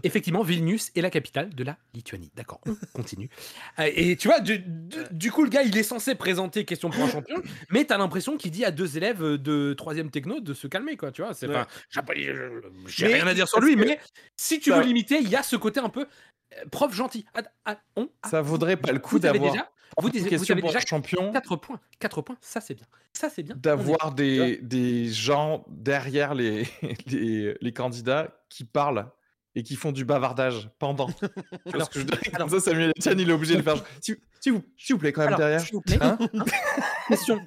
effectivement 0.04 0.44
Vilnius 0.44 0.92
est 0.98 1.02
la 1.02 1.10
capitale 1.10 1.56
de 1.56 1.64
la 1.64 1.78
Lituanie. 1.94 2.30
D'accord. 2.36 2.60
On 2.68 2.76
continue. 2.94 3.30
Euh, 3.80 3.90
et 3.96 4.18
tu 4.18 4.28
vois, 4.28 4.42
du, 4.42 4.60
du- 4.60 4.98
du 5.12 5.32
coup, 5.32 5.46
le 5.46 5.50
gars, 5.50 5.62
il 5.64 5.78
est 5.78 5.84
censé 5.84 6.14
présenter 6.16 6.66
question 6.66 6.90
pour 6.90 7.02
un 7.02 7.08
champion, 7.10 7.42
mais 7.70 7.86
t'as 7.86 7.98
l'impression 7.98 8.36
qu'il 8.36 8.52
dit 8.52 8.66
à 8.66 8.72
deux 8.72 8.98
élèves 8.98 9.24
de 9.24 9.74
troisième 9.76 10.12
techno 10.12 10.42
de 10.42 10.54
se 10.54 10.68
calmer, 10.68 10.98
quoi. 10.98 11.14
Tu 11.14 11.22
vois, 11.22 11.34
c'est 11.34 11.48
Ouais. 11.48 11.54
pas. 11.54 11.68
J'ai, 12.88 13.08
rien 13.08 13.28
à 13.28 13.34
dire 13.34 13.48
sur 13.48 13.62
lui, 13.62 13.78
mais 13.78 14.00
si 14.36 14.60
tu 14.60 14.72
veux 14.74 14.82
l'imiter, 14.82 15.20
il 15.22 15.30
y 15.30 15.38
a 15.38 15.44
ce 15.44 15.56
côté 15.56 15.80
un 15.80 15.88
peu 15.90 16.02
euh, 16.58 16.66
prof 16.70 16.94
gentil. 16.94 17.26
Ah, 17.34 17.42
ah, 17.64 17.78
on- 17.96 18.10
ah, 18.24 18.30
Ça 18.30 18.42
vaudrait 18.42 18.76
pas 18.78 18.92
le 18.92 19.00
coup 19.00 19.20
d'avoir 19.20 19.54
déjà, 19.54 19.70
vous, 20.00 20.10
disiez- 20.10 20.24
vous 20.26 20.30
question 20.30 20.54
avez 20.54 20.62
pour 20.62 20.72
déjà 20.72 20.86
champion, 20.86 21.32
4 21.32 21.56
points. 21.58 21.80
4 22.00 22.22
points, 22.22 22.38
ça 22.42 22.62
c'est 22.62 22.74
bien. 22.76 22.86
Ça 23.14 23.30
c'est 23.30 23.44
bien. 23.44 23.56
D'avoir 23.58 24.14
des, 24.14 24.58
des 24.58 25.08
gens 25.12 25.66
derrière 25.70 26.34
les, 26.36 26.68
les, 27.08 27.56
les 27.60 27.74
candidats 27.74 28.34
qui 28.50 28.64
parlent 28.64 29.10
et 29.56 29.64
qui 29.64 29.76
font 29.76 29.92
du 29.92 30.06
bavardage 30.06 30.70
pendant. 30.78 31.08
Tu 31.12 31.26
vois 31.66 31.74
Alors, 31.74 31.88
ce 31.88 31.92
que 31.92 32.00
je 32.00 32.06
veux 32.06 32.12
dire? 32.12 32.20
alors- 32.34 32.48
Comme 32.50 32.60
ça, 32.60 32.70
Samuel 32.70 32.92
Etienne, 32.98 33.20
il 33.20 33.30
est 33.30 33.34
obligé 33.34 33.56
de 33.56 33.62
faire. 33.64 33.76
S'il 34.40 34.54
vous, 34.54 34.64
s'il 34.78 34.94
vous 34.96 35.00
plaît, 35.00 35.12
quand 35.12 35.22
même, 35.22 35.30
Alors, 35.30 35.40
derrière. 35.40 35.62
s'il 35.62 35.74
vous 35.74 35.82
plaît, 35.82 35.98
Hein? 36.00 36.18
hein, 36.36 36.46
question. 37.08 37.40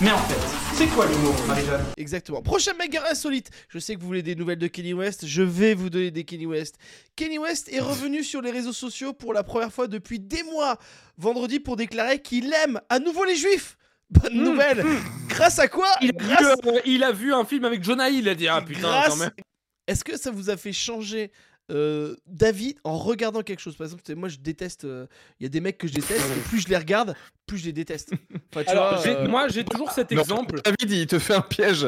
Mais 0.00 0.10
en 0.10 0.18
fait, 0.18 0.74
c'est 0.74 0.86
quoi 0.88 1.06
l'humour, 1.06 1.34
Marie-Jeanne? 1.46 1.84
Exactement. 1.96 2.42
Prochain 2.42 2.72
banger 2.76 2.98
insolite. 3.08 3.50
Je 3.68 3.78
sais 3.78 3.94
que 3.94 4.00
vous 4.00 4.06
voulez 4.06 4.22
des 4.22 4.34
nouvelles 4.34 4.58
de 4.58 4.66
Kenny 4.66 4.94
West. 4.94 5.26
Je 5.26 5.42
vais 5.42 5.74
vous 5.74 5.90
donner 5.90 6.10
des 6.10 6.24
Kenny 6.24 6.46
West. 6.46 6.76
Kenny 7.14 7.38
West 7.38 7.72
est 7.72 7.78
revenu 7.80 8.24
sur 8.24 8.42
les 8.42 8.50
réseaux 8.50 8.72
sociaux 8.72 9.12
pour 9.12 9.32
la 9.32 9.44
première 9.44 9.72
fois 9.72 9.86
depuis 9.86 10.18
des 10.18 10.42
mois. 10.42 10.76
Vendredi 11.18 11.60
pour 11.60 11.76
déclarer 11.76 12.20
qu'il 12.20 12.52
aime 12.64 12.80
à 12.88 12.98
nouveau 12.98 13.24
les 13.24 13.36
juifs. 13.36 13.76
Bonne 14.10 14.34
Mmh, 14.40 14.42
nouvelle. 14.44 14.84
Grâce 15.28 15.58
à 15.60 15.68
quoi? 15.68 15.86
Il 16.00 16.10
a, 16.10 16.12
Grâce 16.12 16.56
vu, 16.64 16.68
euh, 16.70 16.80
il 16.84 17.04
a 17.04 17.12
vu 17.12 17.32
un 17.32 17.44
film 17.44 17.64
avec 17.64 17.82
Jonah 17.84 18.10
Hill, 18.10 18.20
il 18.20 18.28
a 18.28 18.34
dit 18.34 18.48
Ah 18.48 18.60
putain, 18.60 18.80
grâce- 18.80 19.08
quand 19.08 19.16
même. 19.16 19.30
Est-ce 19.86 20.04
que 20.04 20.16
ça 20.18 20.30
vous 20.30 20.50
a 20.50 20.56
fait 20.56 20.72
changer 20.72 21.30
euh, 21.70 22.16
d'avis 22.26 22.76
en 22.84 22.98
regardant 22.98 23.42
quelque 23.42 23.60
chose 23.60 23.76
Par 23.76 23.86
exemple, 23.86 24.02
moi 24.14 24.28
je 24.28 24.38
déteste. 24.38 24.84
euh, 24.84 25.06
Il 25.40 25.44
y 25.44 25.46
a 25.46 25.48
des 25.48 25.60
mecs 25.60 25.78
que 25.78 25.86
je 25.86 25.94
déteste. 25.94 26.24
et 26.36 26.40
plus 26.48 26.60
je 26.60 26.68
les 26.68 26.76
regarde, 26.76 27.14
plus 27.46 27.58
je 27.58 27.64
les 27.66 27.72
déteste. 27.72 28.12
Enfin, 28.52 28.64
tu 28.64 28.70
Alors, 28.70 28.94
vois, 28.94 29.02
j'ai- 29.02 29.16
euh, 29.16 29.28
moi 29.28 29.48
j'ai 29.48 29.64
toujours 29.64 29.90
cet 29.90 30.10
Non, 30.10 30.20
exemple. 30.20 30.60
David, 30.64 30.90
il 30.90 31.06
te 31.06 31.18
fait 31.18 31.34
un 31.34 31.40
piège. 31.40 31.86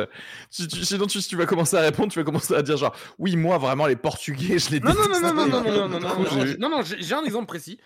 Si 0.51 0.69
tu- 0.69 0.85
sinon, 0.85 1.07
tu, 1.07 1.21
si 1.21 1.29
tu 1.29 1.37
vas 1.37 1.47
commencer 1.47 1.77
à 1.77 1.81
répondre, 1.81 2.13
tu 2.13 2.19
vas 2.19 2.25
commencer 2.25 2.55
à 2.55 2.63
dire 2.63 2.77
genre, 2.77 2.95
oui, 3.19 3.37
moi, 3.37 3.59
vraiment, 3.59 3.87
les 3.87 3.97
Portugais, 3.97 4.59
je 4.59 4.71
les 4.71 4.81
Non, 4.81 4.95
non, 4.95 5.03
déteste. 5.03 5.23
non, 5.23 5.35
non, 5.35 5.47
non, 5.47 5.63
non, 5.63 5.63
non, 5.63 5.89
non, 5.89 5.89
non, 5.89 6.01
non, 6.01 6.23
non, 6.23 6.47
j'ai- 6.47 6.57
non, 6.59 6.69
non, 6.71 6.83
j'ai 6.83 7.15
un 7.15 7.25
exemple 7.25 7.47
précis. 7.47 7.79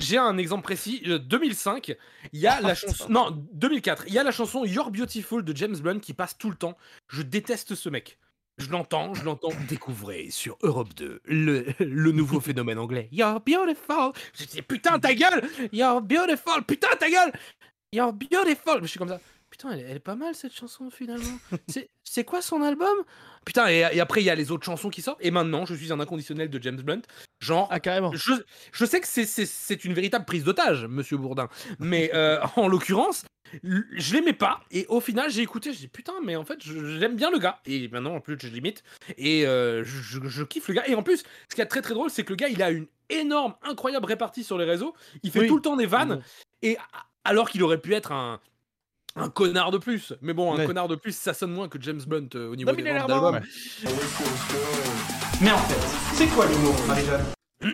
J'ai 0.00 0.16
un 0.16 0.38
exemple 0.38 0.62
précis. 0.62 1.02
euh, 1.06 1.18
2005, 1.18 1.96
il 2.32 2.38
y 2.40 2.46
a 2.46 2.60
la 2.60 2.74
chanson. 2.76 3.08
Non, 3.08 3.30
2004, 3.52 4.04
il 4.06 4.14
y 4.14 4.18
a 4.18 4.22
la 4.22 4.30
chanson 4.30 4.64
You're 4.64 4.92
Beautiful 4.92 5.44
de 5.44 5.56
James 5.56 5.76
Blunt 5.76 5.98
qui 5.98 6.14
passe 6.14 6.38
tout 6.38 6.50
le 6.50 6.56
temps. 6.56 6.76
Je 7.08 7.22
déteste 7.22 7.74
ce 7.74 7.88
mec. 7.88 8.16
Je 8.58 8.70
l'entends, 8.70 9.14
je 9.14 9.24
l'entends. 9.24 9.50
Découvrez 9.68 10.28
sur 10.30 10.56
Europe 10.62 10.92
2 10.94 11.20
le, 11.24 11.66
le 11.80 12.12
nouveau 12.12 12.40
phénomène 12.40 12.78
anglais. 12.78 13.08
You're 13.12 13.40
beautiful. 13.40 14.12
Je 14.34 14.44
dis 14.44 14.62
putain 14.62 14.98
ta 14.98 15.14
gueule. 15.14 15.42
You're 15.72 16.00
beautiful. 16.02 16.62
Putain 16.66 16.94
ta 16.98 17.08
gueule. 17.08 17.32
You're 17.92 18.12
beautiful. 18.12 18.80
Je 18.82 18.86
suis 18.86 18.98
comme 18.98 19.08
ça. 19.08 19.20
Putain, 19.50 19.70
elle, 19.70 19.80
elle 19.88 19.96
est 19.96 20.00
pas 20.00 20.14
mal 20.14 20.34
cette 20.34 20.52
chanson 20.54 20.90
finalement. 20.90 21.38
C'est- 22.04 22.24
quoi 22.24 22.42
son 22.42 22.62
album? 22.62 22.96
Putain, 23.44 23.68
et, 23.70 23.78
et 23.92 24.00
après 24.00 24.20
il 24.22 24.24
y 24.24 24.30
a 24.30 24.34
les 24.34 24.50
autres 24.50 24.64
chansons 24.64 24.90
qui 24.90 25.02
sortent. 25.02 25.18
Et 25.24 25.30
maintenant, 25.30 25.64
je 25.66 25.74
suis 25.74 25.92
un 25.92 26.00
inconditionnel 26.00 26.50
de 26.50 26.62
James 26.62 26.80
Blunt. 26.80 27.02
Genre, 27.40 27.68
Ah, 27.70 27.78
carrément. 27.80 28.12
je, 28.12 28.32
je 28.72 28.84
sais 28.84 29.00
que 29.00 29.06
c'est- 29.06 29.84
une 29.84 29.94
véritable 29.94 30.24
prise 30.24 30.44
d'otage, 30.44 30.84
monsieur 30.86 31.16
Bourdin. 31.16 31.48
Mais 31.78 32.10
euh, 32.14 32.40
en 32.56 32.68
l'occurrence, 32.68 33.24
je 33.62 34.12
l'aimais 34.14 34.32
pas. 34.32 34.60
Et 34.70 34.84
au 34.88 35.00
final, 35.00 35.30
j'ai 35.30 35.42
écouté, 35.42 35.72
je 35.72 35.78
dis 35.78 35.88
putain, 35.88 36.14
mais 36.24 36.36
en 36.36 36.44
fait, 36.44 36.58
j'aime 36.62 37.16
bien 37.16 37.30
le 37.30 37.38
gars. 37.38 37.60
Et 37.64 37.88
maintenant, 37.88 38.16
en 38.16 38.20
plus, 38.20 38.36
je 38.40 38.48
limite. 38.48 38.82
Et 39.16 39.46
euh, 39.46 39.82
je, 39.84 40.02
je- 40.02 40.28
je 40.28 40.42
kiffe 40.44 40.68
le 40.68 40.74
gars. 40.74 40.86
Et 40.88 40.94
en 40.94 41.02
plus, 41.02 41.22
ce 41.48 41.54
qui 41.54 41.60
est 41.60 41.66
très 41.66 41.80
très 41.82 41.94
drôle, 41.94 42.10
c'est 42.10 42.24
que 42.24 42.30
le 42.30 42.36
gars, 42.36 42.48
il 42.48 42.62
a 42.62 42.70
une 42.70 42.86
énorme, 43.08 43.54
incroyable 43.62 44.04
répartie 44.06 44.44
sur 44.44 44.58
les 44.58 44.64
réseaux. 44.66 44.94
Il 45.22 45.30
fait 45.30 45.40
Oui. 45.40 45.46
tout 45.46 45.56
le 45.56 45.62
temps 45.62 45.76
des 45.76 45.86
vannes. 45.86 46.16
Bon. 46.16 46.22
Et 46.62 46.76
alors 47.24 47.48
qu'il 47.48 47.62
aurait 47.62 47.80
pu 47.80 47.94
être 47.94 48.12
un. 48.12 48.40
Un 49.18 49.28
connard 49.30 49.70
de 49.70 49.78
plus. 49.78 50.12
Mais 50.22 50.32
bon, 50.32 50.52
un 50.54 50.58
Ouais. 50.58 50.66
connard 50.66 50.88
de 50.88 50.94
plus, 50.94 51.16
ça 51.16 51.34
sonne 51.34 51.52
moins 51.52 51.68
que 51.68 51.80
James 51.80 52.00
Blunt 52.06 52.28
euh, 52.34 52.50
au 52.50 52.56
niveau 52.56 52.70
Non, 52.70 52.76
des 52.76 52.82
d'albums. 52.84 53.40
Mais 55.40 55.50
en 55.52 55.58
fait, 55.58 56.14
c'est 56.14 56.26
quoi 56.28 56.46
l'humour, 56.46 56.74
Marie-Jeanne? 56.86 57.24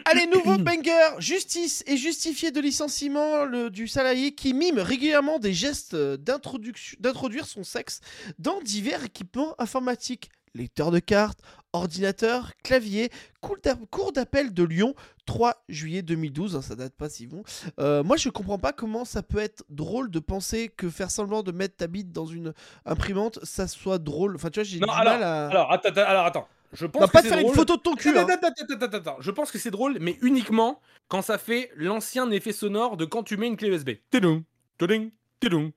Allez, 0.06 0.26
nouveau 0.26 0.56
banger 0.58 0.92
Justice 1.18 1.82
est 1.86 1.96
justifié 1.96 2.50
de 2.50 2.60
licenciement 2.60 3.44
le- 3.44 3.70
du 3.70 3.88
salarié 3.88 4.34
qui 4.34 4.54
mime 4.54 4.78
régulièrement 4.78 5.38
des 5.38 5.52
gestes 5.52 5.94
d'introduction- 5.96 6.96
d'introduire 7.00 7.46
son 7.46 7.64
sexe 7.64 8.00
dans 8.38 8.60
divers 8.62 9.04
équipements 9.04 9.54
informatiques. 9.58 10.30
Lecteur 10.54 10.90
de 10.92 11.00
cartes, 11.00 11.40
ordinateur, 11.74 12.52
clavier, 12.62 13.10
cour 13.40 13.56
d'a- 13.62 13.76
cour 13.90 14.12
d'appel 14.12 14.54
de 14.54 14.62
Lyon, 14.62 14.94
3 15.26 15.64
juillet 15.68 16.02
2012, 16.02 16.56
hein, 16.56 16.62
ça 16.62 16.74
date 16.76 16.94
pas 16.94 17.08
si 17.08 17.26
bon. 17.26 17.42
Euh, 17.78 18.02
moi 18.02 18.16
je 18.16 18.28
comprends 18.30 18.58
pas 18.58 18.72
comment 18.72 19.04
ça 19.04 19.22
peut 19.22 19.38
être 19.38 19.64
drôle 19.68 20.10
de 20.10 20.18
penser 20.20 20.70
que 20.74 20.88
faire 20.88 21.10
semblant 21.10 21.42
de 21.42 21.52
mettre 21.52 21.76
ta 21.76 21.86
bite 21.86 22.12
dans 22.12 22.26
une 22.26 22.54
imprimante, 22.86 23.38
ça 23.42 23.66
soit 23.68 23.98
drôle. 23.98 24.36
Enfin 24.36 24.50
tu 24.50 24.60
vois, 24.60 24.64
j'ai 24.64 24.78
du 24.78 24.80
Non, 24.86 24.94
mal 24.94 25.08
alors, 25.08 25.22
à... 25.22 25.46
alors, 25.48 25.72
attends, 25.72 25.88
attends, 25.90 26.00
alors, 26.06 26.24
attends. 26.26 26.48
Je 26.72 26.86
pense 26.86 27.02
Non, 27.02 27.06
que 27.06 27.12
pas 27.12 27.22
de 27.22 27.28
faire 27.28 27.38
une 27.38 27.44
drôle. 27.44 27.54
photo 27.54 27.76
de 27.76 27.82
ton 27.82 27.94
cul, 27.94 28.16
hein. 28.18 28.26
Attends, 28.28 28.48
attends, 28.48 28.64
attends, 28.74 28.84
attends, 28.86 28.96
attends. 28.98 29.16
Je 29.20 29.30
pense 29.30 29.52
que 29.52 29.58
c'est 29.58 29.70
drôle, 29.70 29.98
mais 30.00 30.18
uniquement 30.22 30.80
quand 31.08 31.22
ça 31.22 31.38
fait 31.38 31.70
l'ancien 31.76 32.28
effet 32.32 32.52
sonore 32.52 32.96
de 32.96 33.04
quand 33.04 33.22
tu 33.22 33.36
mets 33.36 33.46
une 33.46 33.56
clé 33.56 33.68
USB. 33.68 33.90
Tidung, 34.10 34.42
tidung, 34.78 35.10
tidung, 35.40 35.70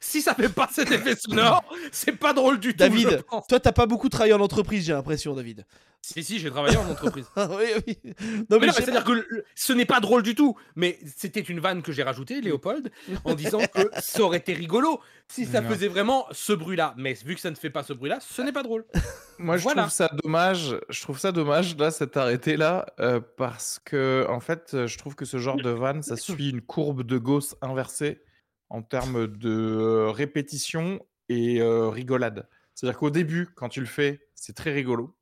Si 0.00 0.22
ça 0.22 0.34
fait 0.34 0.48
pas 0.48 0.68
cet 0.72 0.90
effet 0.90 1.16
sonore, 1.16 1.62
c'est 1.92 2.12
pas 2.12 2.32
drôle 2.32 2.58
du 2.60 2.70
tout. 2.72 2.78
David. 2.78 3.22
Toi 3.48 3.60
t'as 3.60 3.72
pas 3.72 3.86
beaucoup 3.86 4.08
travaillé 4.08 4.32
en 4.34 4.40
entreprise, 4.40 4.84
j'ai 4.86 4.92
l'impression, 4.92 5.34
David. 5.34 5.66
Si, 6.02 6.24
si, 6.24 6.38
j'ai 6.38 6.50
travaillé 6.50 6.78
en 6.78 6.88
entreprise. 6.88 7.26
Ah 7.36 7.46
oui, 7.58 7.66
oui. 7.86 8.14
Non, 8.48 8.58
Mais 8.58 8.72
c'est-à-dire 8.72 9.04
que 9.04 9.12
le- 9.12 9.44
ce 9.54 9.74
n'est 9.74 9.84
pas 9.84 10.00
drôle 10.00 10.22
du 10.22 10.34
tout. 10.34 10.56
Mais 10.74 10.98
c'était 11.14 11.40
une 11.40 11.60
vanne 11.60 11.82
que 11.82 11.92
j'ai 11.92 12.02
rajoutée, 12.02 12.40
Léopold, 12.40 12.90
en 13.24 13.34
disant 13.34 13.58
que 13.58 13.82
ça 14.00 14.22
aurait 14.22 14.38
été 14.38 14.54
rigolo 14.54 15.00
si 15.28 15.44
ça 15.44 15.60
Non. 15.60 15.68
faisait 15.68 15.88
vraiment 15.88 16.26
ce 16.32 16.54
bruit-là. 16.54 16.94
Mais 16.96 17.12
vu 17.12 17.34
que 17.34 17.40
ça 17.42 17.50
ne 17.50 17.54
fait 17.54 17.68
pas 17.68 17.82
ce 17.82 17.92
bruit-là, 17.92 18.18
ce 18.20 18.40
n'est 18.40 18.50
pas 18.52 18.62
drôle. 18.62 18.86
Moi, 19.38 19.58
je 19.58 19.62
Voilà. 19.64 19.82
trouve 19.82 19.92
ça 19.92 20.10
dommage. 20.22 20.74
Je 20.88 21.00
trouve 21.02 21.18
ça 21.18 21.32
dommage 21.32 21.76
là, 21.76 21.90
cet 21.90 22.16
arrêté 22.16 22.56
là, 22.56 22.86
euh, 23.00 23.20
parce 23.36 23.78
que 23.84 24.24
en 24.30 24.40
fait, 24.40 24.70
euh, 24.72 24.86
je 24.86 24.96
trouve 24.96 25.14
que 25.14 25.26
ce 25.26 25.36
genre 25.36 25.56
de 25.58 25.68
van, 25.70 26.00
ça 26.00 26.16
suit 26.16 26.48
une 26.48 26.62
courbe 26.62 27.02
de 27.02 27.18
Gauss 27.18 27.56
inversée 27.60 28.22
en 28.70 28.82
termes 28.82 29.26
de 29.26 29.50
euh, 29.50 30.10
répétition 30.10 31.04
et 31.28 31.60
euh, 31.60 31.88
rigolade. 31.88 32.48
C'est-à-dire 32.74 32.98
qu'au 32.98 33.10
début, 33.10 33.48
quand 33.54 33.68
tu 33.68 33.80
le 33.80 33.86
fais, 33.86 34.28
c'est 34.34 34.54
très 34.54 34.72
rigolo. 34.72 35.14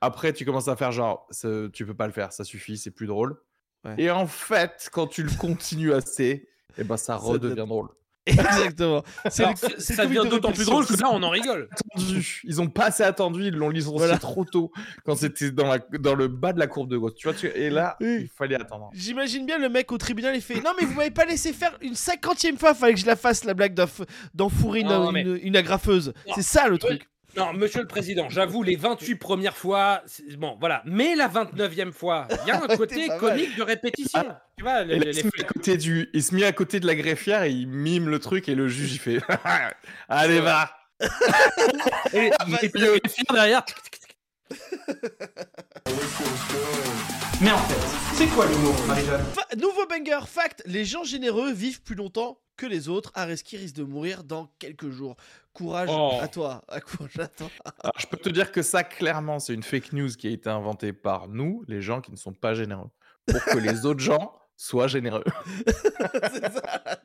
Après, 0.00 0.32
tu 0.32 0.44
commences 0.44 0.68
à 0.68 0.76
faire 0.76 0.92
genre, 0.92 1.28
tu 1.72 1.86
peux 1.86 1.94
pas 1.94 2.06
le 2.06 2.12
faire, 2.12 2.32
ça 2.32 2.44
suffit, 2.44 2.76
c'est 2.76 2.90
plus 2.90 3.06
drôle. 3.06 3.40
Ouais. 3.84 3.94
Et 3.98 4.10
en 4.10 4.26
fait, 4.26 4.88
quand 4.92 5.06
tu 5.06 5.22
le 5.22 5.30
continues 5.38 5.92
assez, 5.92 6.48
et 6.76 6.84
ben 6.84 6.96
ça 6.96 7.16
redevient 7.16 7.66
drôle. 7.66 7.88
Exactement. 8.26 9.02
C'est 9.28 9.44
ça- 9.94 10.06
devient 10.06 10.22
de 10.24 10.30
d'autant 10.30 10.52
plus 10.52 10.64
drôle 10.64 10.86
que 10.86 10.94
là, 11.00 11.08
on 11.12 11.22
en 11.22 11.28
rigole. 11.30 11.68
attendu. 11.70 12.40
Ils 12.44 12.60
ont 12.60 12.68
pas 12.68 12.86
assez 12.86 13.02
attendu, 13.02 13.44
ils 13.48 13.54
l'ont 13.54 13.68
licencié 13.68 13.98
Voilà. 13.98 14.18
trop 14.18 14.44
tôt 14.44 14.70
quand 15.04 15.14
c'était 15.16 15.50
dans, 15.50 15.66
la, 15.66 15.78
dans 15.98 16.14
le 16.14 16.28
bas 16.28 16.52
de 16.54 16.58
la 16.58 16.66
courbe 16.66 16.88
de 16.88 16.96
Gauss. 16.96 17.14
Tu 17.14 17.26
vois, 17.28 17.36
tu- 17.36 17.46
et 17.48 17.68
là, 17.68 17.96
Oui. 18.00 18.18
il 18.22 18.28
fallait 18.28 18.56
attendre. 18.56 18.90
J'imagine 18.94 19.44
bien 19.44 19.58
le 19.58 19.68
mec 19.68 19.92
au 19.92 19.98
tribunal, 19.98 20.34
il 20.34 20.40
fait 20.40 20.54
Non, 20.62 20.70
mais 20.80 20.86
vous 20.86 20.94
m'avez 20.94 21.10
pas 21.10 21.26
laissé 21.26 21.52
faire 21.52 21.76
une 21.82 21.94
cinquantième 21.94 22.56
fois, 22.56 22.72
fallait 22.74 22.94
que 22.94 23.00
je 23.00 23.06
la 23.06 23.16
fasse 23.16 23.44
la 23.44 23.52
blague 23.54 23.74
d'enf- 23.74 24.02
d'enfourrer 24.34 24.80
une, 24.80 24.88
Non, 24.88 25.12
mais- 25.12 25.20
une, 25.22 25.38
une 25.42 25.56
agrafeuse. 25.56 26.14
Non. 26.26 26.32
C'est 26.34 26.42
ça 26.42 26.66
le 26.68 26.78
truc. 26.78 27.08
Non, 27.36 27.52
monsieur 27.52 27.80
le 27.82 27.86
président, 27.88 28.28
j'avoue, 28.28 28.62
les 28.62 28.76
28 28.76 29.16
premières 29.16 29.56
fois, 29.56 30.02
c'est- 30.06 30.36
bon, 30.36 30.56
voilà. 30.60 30.82
Mais 30.84 31.14
la 31.16 31.28
29e 31.28 31.92
fois, 31.92 32.28
il 32.42 32.48
y 32.48 32.50
a 32.50 32.62
un 32.62 32.66
côté 32.76 33.06
pas 33.08 33.18
mal. 33.18 33.18
comique 33.20 33.56
de 33.56 33.62
répétition. 33.62 34.24
tu 34.56 34.62
vois, 34.64 34.84
les, 34.84 34.94
Et 34.94 34.98
là, 34.98 35.04
les- 35.06 35.10
il, 35.12 35.22
se 35.22 35.26
met 35.26 35.40
à 35.40 35.44
côté 35.44 35.76
du... 35.76 36.10
il 36.12 36.22
se 36.22 36.34
met 36.34 36.44
à 36.44 36.52
côté 36.52 36.80
de 36.80 36.86
la 36.86 36.94
greffière 36.94 37.42
et 37.42 37.50
il 37.50 37.66
mime 37.66 38.08
le 38.08 38.18
truc 38.18 38.48
et 38.48 38.54
le 38.54 38.68
juge 38.68 38.92
il 38.94 38.98
fait 38.98 39.20
Allez 40.08 40.40
va 40.40 40.70
et- 42.12 42.30
Ah, 42.38 42.44
bah, 42.48 42.58
et 42.62 42.68
puis 42.68 42.80
le 42.80 43.00
fier 43.08 43.24
derrière. 43.32 43.64
tic, 43.64 43.76
tic, 43.82 43.98
tic. 44.00 44.16
Mais 47.40 47.50
en 47.50 47.58
fait, 47.58 48.14
c'est 48.14 48.26
quoi 48.28 48.46
l'humour, 48.46 48.74
Marie-Jeanne? 48.86 49.24
Fa- 49.34 49.56
nouveau 49.56 49.86
banger, 49.86 50.20
fact, 50.26 50.62
les 50.66 50.84
gens 50.84 51.02
généreux 51.04 51.52
vivent 51.52 51.82
plus 51.82 51.96
longtemps 51.96 52.38
que 52.56 52.66
les 52.66 52.88
autres. 52.88 53.10
Areski 53.14 53.56
risque 53.56 53.76
de 53.76 53.84
mourir 53.84 54.24
dans 54.24 54.50
quelques 54.58 54.90
jours. 54.90 55.16
Courage 55.52 55.88
Oh. 55.92 56.18
à 56.20 56.28
toi. 56.28 56.62
À 56.68 56.80
courage 56.80 57.18
à 57.18 57.28
toi. 57.28 57.48
Alors, 57.80 57.94
Je 57.98 58.06
peux 58.06 58.16
te 58.16 58.28
dire 58.28 58.50
que 58.52 58.62
ça, 58.62 58.82
clairement, 58.84 59.38
c'est 59.38 59.54
une 59.54 59.62
fake 59.62 59.92
news 59.92 60.08
qui 60.10 60.26
a 60.26 60.30
été 60.30 60.48
inventée 60.48 60.92
par 60.92 61.28
nous, 61.28 61.64
les 61.68 61.80
gens 61.82 62.00
qui 62.00 62.10
ne 62.10 62.16
sont 62.16 62.32
pas 62.32 62.54
généreux, 62.54 62.90
pour 63.26 63.42
que 63.44 63.58
les 63.58 63.86
autres 63.86 64.00
gens 64.00 64.34
soient 64.56 64.86
généreux. 64.88 65.24
Ça. 66.32 67.00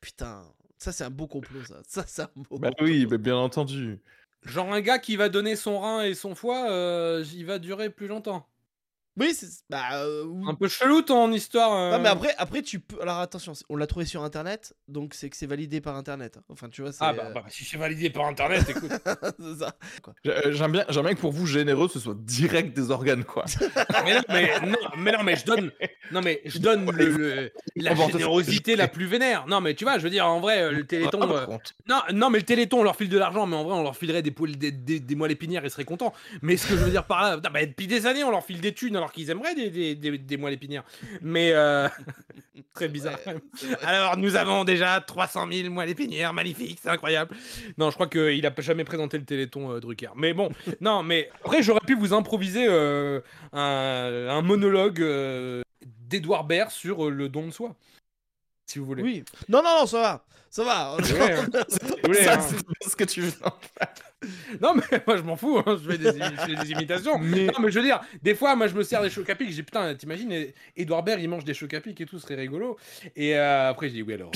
Putain, 0.00 0.42
ça 0.78 0.92
c'est 0.92 1.04
un 1.04 1.10
beau 1.10 1.26
complot 1.26 1.62
ça. 1.64 1.76
Ça 1.86 2.04
c'est 2.06 2.22
un 2.22 2.30
beau. 2.36 2.58
Bah 2.58 2.70
oui, 2.80 3.06
mais 3.10 3.18
bien 3.18 3.36
entendu. 3.36 4.00
Genre 4.44 4.72
un 4.72 4.80
gars 4.80 4.98
qui 4.98 5.16
va 5.16 5.28
donner 5.28 5.56
son 5.56 5.80
rein 5.80 6.02
et 6.02 6.14
son 6.14 6.34
foie, 6.34 6.70
euh, 6.70 7.24
il 7.34 7.44
va 7.44 7.58
durer 7.58 7.90
plus 7.90 8.06
longtemps. 8.06 8.48
Oui, 9.18 9.34
c'est 9.34 9.46
bah 9.68 9.82
euh, 9.94 10.24
oui. 10.26 10.44
Un 10.48 10.54
peu 10.54 10.68
chelou 10.68 11.02
ton 11.02 11.32
histoire. 11.32 11.72
euh. 11.74 11.90
Non 11.96 12.02
mais 12.02 12.08
après 12.08 12.34
après 12.38 12.62
tu 12.62 12.78
peux 12.80 13.00
alors 13.02 13.18
attention, 13.18 13.52
on 13.68 13.76
l'a 13.76 13.86
trouvé 13.86 14.04
sur 14.04 14.22
internet, 14.22 14.74
donc 14.86 15.14
c'est 15.14 15.28
que 15.30 15.36
c'est 15.36 15.46
validé 15.46 15.80
par 15.80 15.96
internet. 15.96 16.38
Enfin, 16.48 16.68
tu 16.68 16.82
vois, 16.82 16.92
c'est 16.92 16.98
Ah 17.02 17.12
bah, 17.12 17.30
bah, 17.34 17.44
si 17.48 17.64
c'est 17.64 17.78
validé 17.78 18.10
par 18.10 18.26
internet, 18.26 18.68
écoute. 18.68 18.90
c'est 19.38 19.58
ça. 19.58 19.74
J'ai- 20.24 20.30
euh, 20.46 20.52
J'aime 20.52 20.72
bien, 20.72 20.84
j'aime 20.88 21.04
bien 21.04 21.14
que 21.14 21.20
pour 21.20 21.32
vous, 21.32 21.46
généreux, 21.46 21.88
ce 21.88 21.98
soit 22.00 22.16
direct 22.16 22.76
des 22.76 22.90
organes, 22.90 23.24
quoi. 23.24 23.44
mais, 24.04 24.14
non, 24.14 24.22
mais, 24.28 24.60
non, 24.66 24.76
mais 24.98 25.12
non, 25.12 25.22
mais 25.24 25.36
je 25.36 25.44
donne, 25.44 25.70
non, 26.12 26.20
mais 26.22 26.40
je 26.44 26.58
donne 26.58 26.90
le, 26.90 27.06
le- 27.08 27.52
la 27.76 27.94
générosité 27.94 28.76
la 28.76 28.88
plus 28.88 29.06
vénère. 29.06 29.46
Non, 29.46 29.60
mais 29.60 29.74
tu 29.74 29.84
vois, 29.84 29.98
je 29.98 30.04
veux 30.04 30.10
dire, 30.10 30.26
en 30.26 30.40
vrai, 30.40 30.62
euh, 30.62 30.70
le 30.70 30.86
Téléthon. 30.86 31.20
Ah, 31.22 31.46
euh, 31.50 31.58
non, 31.88 32.00
non, 32.12 32.30
mais 32.30 32.38
le 32.38 32.44
Téléthon, 32.44 32.80
on 32.80 32.82
leur 32.84 32.96
file 32.96 33.08
de 33.08 33.18
l'argent, 33.18 33.46
mais 33.46 33.56
en 33.56 33.64
vrai, 33.64 33.74
on 33.74 33.82
leur 33.82 33.96
filerait 33.96 34.22
des, 34.22 34.30
poils, 34.30 34.56
des, 34.56 34.70
des, 34.72 35.00
des 35.00 35.14
moelles 35.14 35.32
épinières, 35.32 35.64
ils 35.64 35.70
seraient 35.70 35.84
contents. 35.84 36.12
Mais 36.42 36.56
ce 36.56 36.66
que 36.66 36.76
je 36.76 36.84
veux 36.84 36.90
dire 36.90 37.04
par 37.04 37.22
là, 37.22 37.36
non, 37.36 37.50
bah, 37.52 37.64
depuis 37.64 37.86
des 37.86 38.06
années, 38.06 38.24
on 38.24 38.30
leur 38.30 38.44
file 38.44 38.60
des 38.60 38.72
thunes 38.74 38.96
alors 38.96 39.07
qu'ils 39.12 39.30
aimeraient 39.30 39.54
des, 39.54 39.70
des, 39.70 39.94
des, 39.94 40.18
des 40.18 40.36
moelles 40.36 40.54
épinières. 40.54 40.84
Mais 41.22 41.52
euh, 41.52 41.88
très 42.74 42.88
bizarre. 42.88 43.18
Ouais. 43.26 43.36
Alors, 43.82 44.16
nous 44.16 44.36
avons 44.36 44.64
déjà 44.64 45.00
300 45.00 45.46
000 45.50 45.70
moelles 45.70 45.90
épinières, 45.90 46.32
magnifique, 46.32 46.78
c'est 46.82 46.90
incroyable. 46.90 47.34
Non, 47.76 47.90
je 47.90 47.94
crois 47.94 48.08
qu'il 48.08 48.44
a 48.46 48.52
jamais 48.58 48.84
présenté 48.84 49.18
le 49.18 49.24
Téléthon 49.24 49.72
euh, 49.72 49.80
Drucker. 49.80 50.10
Mais 50.16 50.32
bon, 50.32 50.50
non, 50.80 51.02
mais 51.02 51.30
après, 51.44 51.62
j'aurais 51.62 51.84
pu 51.86 51.94
vous 51.94 52.12
improviser 52.12 52.66
euh, 52.68 53.20
un, 53.52 54.28
un 54.30 54.42
monologue 54.42 55.04
d'Edouard 56.08 56.44
Baird 56.44 56.70
sur 56.70 57.10
le 57.10 57.28
don 57.28 57.46
de 57.46 57.52
soi. 57.52 57.74
Si 58.68 58.78
vous 58.78 58.84
voulez. 58.84 59.02
Oui. 59.02 59.24
Non 59.48 59.62
non 59.62 59.80
non, 59.80 59.86
ça 59.86 60.00
va. 60.00 60.24
Ça 60.50 60.62
va. 60.64 60.96
Ouais, 61.00 61.32
hein. 61.32 61.46
Voulez, 62.04 62.22
Ça, 62.24 62.34
hein. 62.38 62.46
ce 62.86 62.94
que 62.96 63.04
tu 63.04 63.22
veux. 63.22 63.32
Non, 64.60 64.74
mais 64.74 64.82
moi, 65.06 65.16
je 65.16 65.22
m'en 65.22 65.36
fous, 65.36 65.58
hein, 65.64 65.78
je 65.82 65.90
fais 65.90 65.98
des, 65.98 66.10
imi- 66.10 66.34
je 66.40 66.54
fais 66.56 66.64
des 66.64 66.70
imitations. 66.72 67.18
Mais- 67.18 67.46
Non, 67.46 67.60
mais 67.60 67.70
je 67.70 67.78
veux 67.78 67.84
dire, 67.84 68.00
des 68.22 68.34
fois, 68.34 68.56
moi, 68.56 68.66
je 68.66 68.74
me 68.74 68.82
sers 68.82 69.00
des 69.02 69.10
chocs 69.10 69.28
à 69.30 69.34
pic, 69.34 69.50
j'ai 69.52 69.62
putain, 69.62 69.94
t'imagines, 69.94 70.46
Edouard 70.76 71.02
Baird, 71.02 71.20
il 71.20 71.28
mange 71.28 71.44
des 71.44 71.54
chocs 71.54 71.72
à 71.74 71.80
pic 71.80 72.00
et 72.00 72.06
tout, 72.06 72.18
ce 72.18 72.24
serait 72.26 72.34
rigolo. 72.34 72.76
Et 73.14 73.36
euh, 73.36 73.70
après, 73.70 73.88
j'ai 73.88 73.96
dit, 73.96 74.02
oui, 74.02 74.14
alors, 74.14 74.32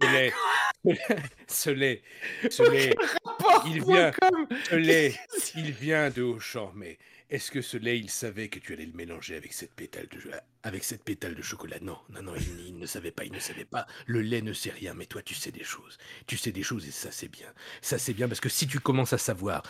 ce 0.00 0.06
lait, 0.10 0.32
ce 1.46 1.70
lait, 1.70 2.02
ce 2.50 2.62
lait, 2.70 2.94
il 3.66 3.84
vient, 3.84 4.10
ce 4.68 4.74
lait, 4.76 5.14
il 5.56 5.70
vient 5.72 6.10
de 6.10 6.22
Auchan, 6.22 6.72
mais 6.74 6.98
est-ce 7.30 7.52
que 7.52 7.62
ce 7.62 7.76
lait, 7.76 7.96
il 7.98 8.10
savait 8.10 8.48
que 8.48 8.58
tu 8.58 8.72
allais 8.72 8.86
le 8.86 8.92
mélanger 8.92 9.36
avec 9.36 9.52
cette 9.52 9.72
pétale 9.72 10.08
de, 10.08 10.18
avec 10.64 10.82
cette 10.82 11.04
pétale 11.04 11.36
de 11.36 11.42
chocolat? 11.42 11.78
Non, 11.80 11.96
non, 12.10 12.22
non, 12.22 12.32
il, 12.66 12.76
ne 12.76 12.86
savait 12.86 13.12
pas, 13.12 13.24
il 13.24 13.32
ne 13.32 13.38
savait 13.38 13.64
pas. 13.64 13.86
Le 14.06 14.20
lait 14.20 14.42
ne 14.42 14.52
sait 14.52 14.70
rien, 14.70 14.94
mais 14.94 15.06
toi, 15.06 15.22
tu 15.22 15.34
sais 15.34 15.52
des 15.52 15.62
choses. 15.62 15.96
Tu 16.26 16.36
sais 16.36 16.50
des 16.50 16.64
choses 16.64 16.88
et 16.88 16.90
ça, 16.90 17.12
c'est 17.12 17.28
bien. 17.28 17.46
Ça, 17.82 17.98
c'est 17.98 18.14
bien 18.14 18.26
parce 18.26 18.40
que 18.40 18.48
si 18.48 18.66
tu 18.66 18.80
commences 18.80 19.12
à 19.12 19.18
savoir 19.18 19.62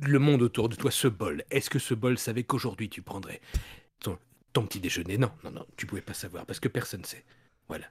le 0.00 0.18
monde 0.20 0.42
autour 0.42 0.68
de 0.68 0.76
toi, 0.76 0.92
ce 0.92 1.08
bol, 1.08 1.44
est-ce 1.50 1.70
que 1.70 1.80
ce 1.80 1.94
bol 1.94 2.18
savait 2.18 2.44
qu'aujourd'hui 2.44 2.88
tu 2.88 3.02
prendrais 3.02 3.40
ton, 3.98 4.16
ton 4.52 4.64
petit 4.64 4.78
déjeuner? 4.78 5.18
Non, 5.18 5.32
non, 5.42 5.50
non, 5.50 5.66
tu 5.76 5.86
pouvais 5.86 6.02
pas 6.02 6.14
savoir 6.14 6.46
parce 6.46 6.60
que 6.60 6.68
personne 6.68 7.04
sait. 7.04 7.24
Voilà. 7.68 7.84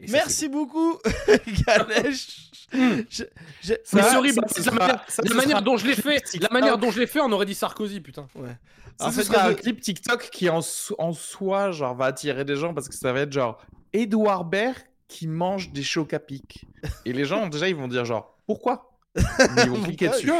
Et 0.00 0.08
ça, 0.08 0.12
Merci 0.18 0.48
beaucoup 0.48 0.98
Ganesh. 1.66 2.50
Je- 2.72 3.24
je- 3.62 3.74
Mais 3.92 4.02
Ça, 4.02 4.10
c'est 4.10 4.16
horrible. 4.16 4.40
ça, 4.48 4.62
la 4.64 4.72
manière, 4.72 5.04
ça, 5.08 5.22
la 5.22 5.30
ce 5.30 5.34
manière 5.34 5.50
sera 5.50 5.60
dont 5.62 5.76
je 5.76 5.86
l'ai 5.86 5.94
fait, 5.94 6.22
la 6.40 6.48
manière 6.50 6.78
dont 6.78 6.90
je 6.90 6.98
l'ai 7.00 7.06
fait, 7.06 7.20
on 7.20 7.30
aurait 7.32 7.46
dit 7.46 7.54
Sarkozy, 7.54 8.00
putain. 8.00 8.26
Ouais. 8.34 8.56
Ça, 8.98 9.12
ce 9.12 9.22
sera 9.22 9.44
un 9.44 9.48
le- 9.50 9.54
clip 9.54 9.80
TikTok 9.80 10.30
qui 10.30 10.48
en, 10.50 10.62
so- 10.62 10.94
en 10.98 11.12
soi 11.12 11.70
genre, 11.70 11.94
va 11.94 12.06
attirer 12.06 12.44
des 12.44 12.56
gens 12.56 12.74
parce 12.74 12.88
que 12.88 12.94
ça 12.94 13.12
va 13.12 13.20
être 13.20 13.32
genre 13.32 13.58
Edouard 13.92 14.44
Baird 14.44 14.76
qui 15.08 15.26
mange 15.28 15.70
des 15.72 15.82
chocs 15.84 16.12
à 16.12 16.18
pic. 16.18 16.64
Et 17.04 17.12
les 17.12 17.24
gens, 17.24 17.46
déjà, 17.46 17.68
ils 17.68 17.76
vont 17.76 17.88
dire 17.88 18.04
genre 18.04 18.36
pourquoi? 18.46 18.92
Mais 19.14 19.62
Ils 19.64 19.70
vont 19.70 19.82
cliquer 19.84 20.08
dessus. 20.08 20.30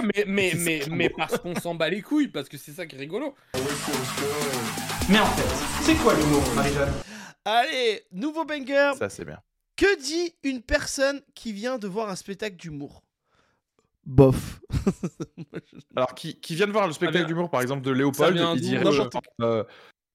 Mais 0.91 1.09
parce 1.11 1.39
qu'on 1.39 1.55
s'en 1.55 1.75
bat 1.75 1.89
les 1.89 2.03
couilles, 2.03 2.29
parce 2.29 2.49
que 2.49 2.59
c'est 2.59 2.73
ça 2.73 2.85
qui 2.87 2.97
est 2.97 2.99
rigolo. 2.99 3.35
Mais 5.09 5.19
en 5.21 5.27
fait, 5.27 5.83
c'est 5.85 5.95
quoi 5.95 6.15
l'humour, 6.15 6.43
Marie-Jeanne? 6.55 6.93
Allez, 7.49 8.03
nouveau 8.11 8.45
banger. 8.45 8.93
Ça, 8.99 9.09
c'est 9.09 9.25
bien. 9.25 9.39
Que 9.77 9.99
dit 10.01 10.35
une 10.43 10.63
personne 10.63 11.21
qui 11.35 11.53
vient 11.53 11.79
de 11.79 11.87
voir 11.87 12.09
un 12.11 12.17
spectacle 12.17 12.57
d'humour? 12.57 13.05
Bof. 14.05 14.61
Alors, 15.97 16.15
qui, 16.15 16.41
qui 16.41 16.57
vient 16.57 16.67
de 16.67 16.73
voir 16.73 16.87
le 16.89 16.93
spectacle 16.93 17.27
d'humour, 17.27 17.49
par 17.49 17.61
exemple, 17.63 17.83
de 17.83 17.91
Léopold, 17.93 18.37
il 18.57 18.61
dirait 18.61 18.93
genre, 18.93 19.09
euh, 19.43 19.63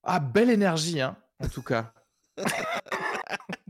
Ah, 0.04 0.20
belle 0.20 0.50
énergie, 0.50 1.00
hein, 1.00 1.16
en 1.40 1.48
tout 1.48 1.64
cas. 1.64 1.94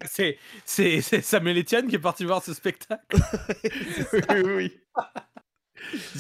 C'est, 0.06 0.40
c'est, 0.66 1.00
c'est 1.02 1.22
Samuel 1.22 1.60
Etienne 1.60 1.88
qui 1.88 1.96
est 1.96 2.00
parti 2.00 2.26
voir 2.26 2.42
ce 2.44 2.56
spectacle. 2.56 3.04
oui, 4.14 4.22
oui, 4.44 4.52
oui. 4.56 4.78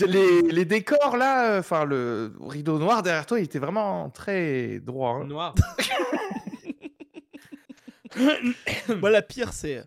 Les, 0.07 0.41
les 0.43 0.65
décors 0.65 1.17
là, 1.17 1.57
enfin 1.57 1.83
le 1.83 2.31
rideau 2.41 2.77
noir 2.77 3.01
derrière 3.01 3.25
toi, 3.25 3.39
il 3.39 3.45
était 3.45 3.57
vraiment 3.59 4.11
très 4.11 4.79
droit. 4.81 5.15
hein. 5.15 5.25
Noir. 5.25 5.55
Moi, 8.99 9.09
la 9.09 9.21
pire, 9.21 9.53
c'est. 9.53 9.83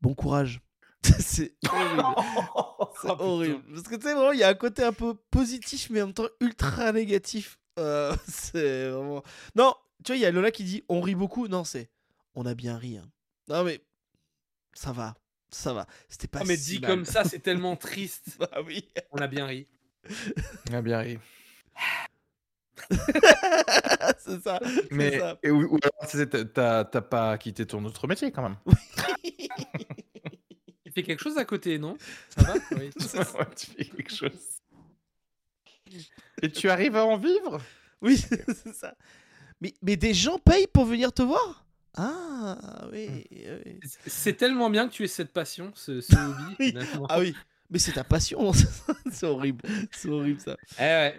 Bon 0.00 0.14
courage. 0.14 0.60
c'est 1.20 1.54
horrible. 1.70 2.02
C'est 3.00 3.08
Oh, 3.10 3.16
putain. 3.16 3.24
horrible. 3.24 3.62
Parce 3.72 3.82
que 3.88 3.94
tu 3.96 4.02
sais, 4.02 4.14
vraiment, 4.14 4.32
il 4.32 4.38
y 4.40 4.42
a 4.42 4.48
un 4.48 4.54
côté 4.54 4.82
un 4.82 4.92
peu 4.92 5.14
positif, 5.30 5.88
mais 5.90 6.02
en 6.02 6.06
même 6.06 6.14
temps 6.14 6.26
ultra 6.40 6.90
négatif. 6.92 7.58
Euh, 7.78 8.14
c'est 8.28 8.88
vraiment. 8.90 9.22
Non, 9.54 9.74
tu 10.04 10.10
vois, 10.12 10.16
il 10.16 10.20
y 10.22 10.26
a 10.26 10.30
Lola 10.32 10.50
qui 10.50 10.64
dit 10.64 10.82
on 10.88 11.00
rit 11.00 11.14
beaucoup. 11.14 11.46
Non, 11.48 11.62
c'est 11.64 11.88
on 12.34 12.44
a 12.46 12.54
bien 12.54 12.76
ri. 12.76 12.96
hein. 12.98 13.08
Non, 13.48 13.62
mais 13.64 13.80
ça 14.74 14.92
va. 14.92 15.14
Ça 15.50 15.72
va. 15.72 15.86
C'était 16.08 16.26
pas 16.28 16.40
Ah, 16.42 16.44
mais 16.46 16.56
si 16.56 16.74
dit 16.74 16.80
mal. 16.80 16.90
comme 16.90 17.04
ça, 17.04 17.22
c'est 17.24 17.38
tellement 17.38 17.76
triste. 17.76 18.36
Ah 18.52 18.62
oui. 18.62 18.88
On 19.12 19.18
a 19.18 19.28
bien 19.28 19.46
ri. 19.46 19.66
Ah, 20.72 20.82
bien 20.82 20.98
ri. 20.98 21.18
c'est 24.18 24.40
ça. 24.42 24.60
Mais 24.90 25.18
ça. 25.18 25.38
et, 25.42 25.50
ou, 25.50 25.62
ou 25.74 25.78
alors, 25.82 26.10
tu 26.10 26.16
sais, 26.16 26.26
t'as- 26.26 26.84
pas 26.84 27.36
quitté 27.38 27.66
ton 27.66 27.84
autre 27.84 28.06
métier 28.06 28.30
quand 28.32 28.42
même. 28.42 28.56
Il 30.84 30.92
fait 30.92 31.02
quelque 31.02 31.22
chose 31.22 31.36
à 31.38 31.44
côté, 31.44 31.78
non? 31.78 31.96
Ça 32.30 32.42
va? 32.42 32.54
Oui. 32.72 32.90
Ouais, 33.14 33.46
tu 33.56 33.66
fais 33.66 33.84
quelque 33.84 34.14
chose. 34.14 34.32
Et 36.42 36.50
tu 36.50 36.68
arrives 36.70 36.96
à 36.96 37.04
en 37.04 37.16
vivre? 37.16 37.60
Oui, 38.00 38.16
c'est 38.18 38.74
ça. 38.74 38.94
Mais, 39.60 39.74
mais 39.82 39.96
des 39.96 40.14
gens 40.14 40.38
payent 40.38 40.66
pour 40.66 40.84
venir 40.84 41.12
te 41.12 41.22
voir? 41.22 41.64
Ah, 41.96 42.86
oui. 42.92 43.24
oui. 43.30 43.80
C'est 44.06 44.34
tellement 44.34 44.70
bien 44.70 44.88
que 44.88 44.92
tu 44.92 45.02
aies 45.04 45.08
cette 45.08 45.32
passion, 45.32 45.72
ce, 45.74 46.00
ce 46.00 46.14
hobby. 46.14 46.54
Oui. 46.60 46.74
Ah 47.08 47.18
oui. 47.18 47.34
Mais 47.70 47.78
c'est 47.78 47.92
ta 47.92 48.04
passion. 48.04 48.52
c'est 49.10 49.26
horrible. 49.26 49.62
C'est 49.92 50.08
horrible 50.08 50.40
ça. 50.40 50.56
Eh 50.78 50.82
ouais. 50.82 51.18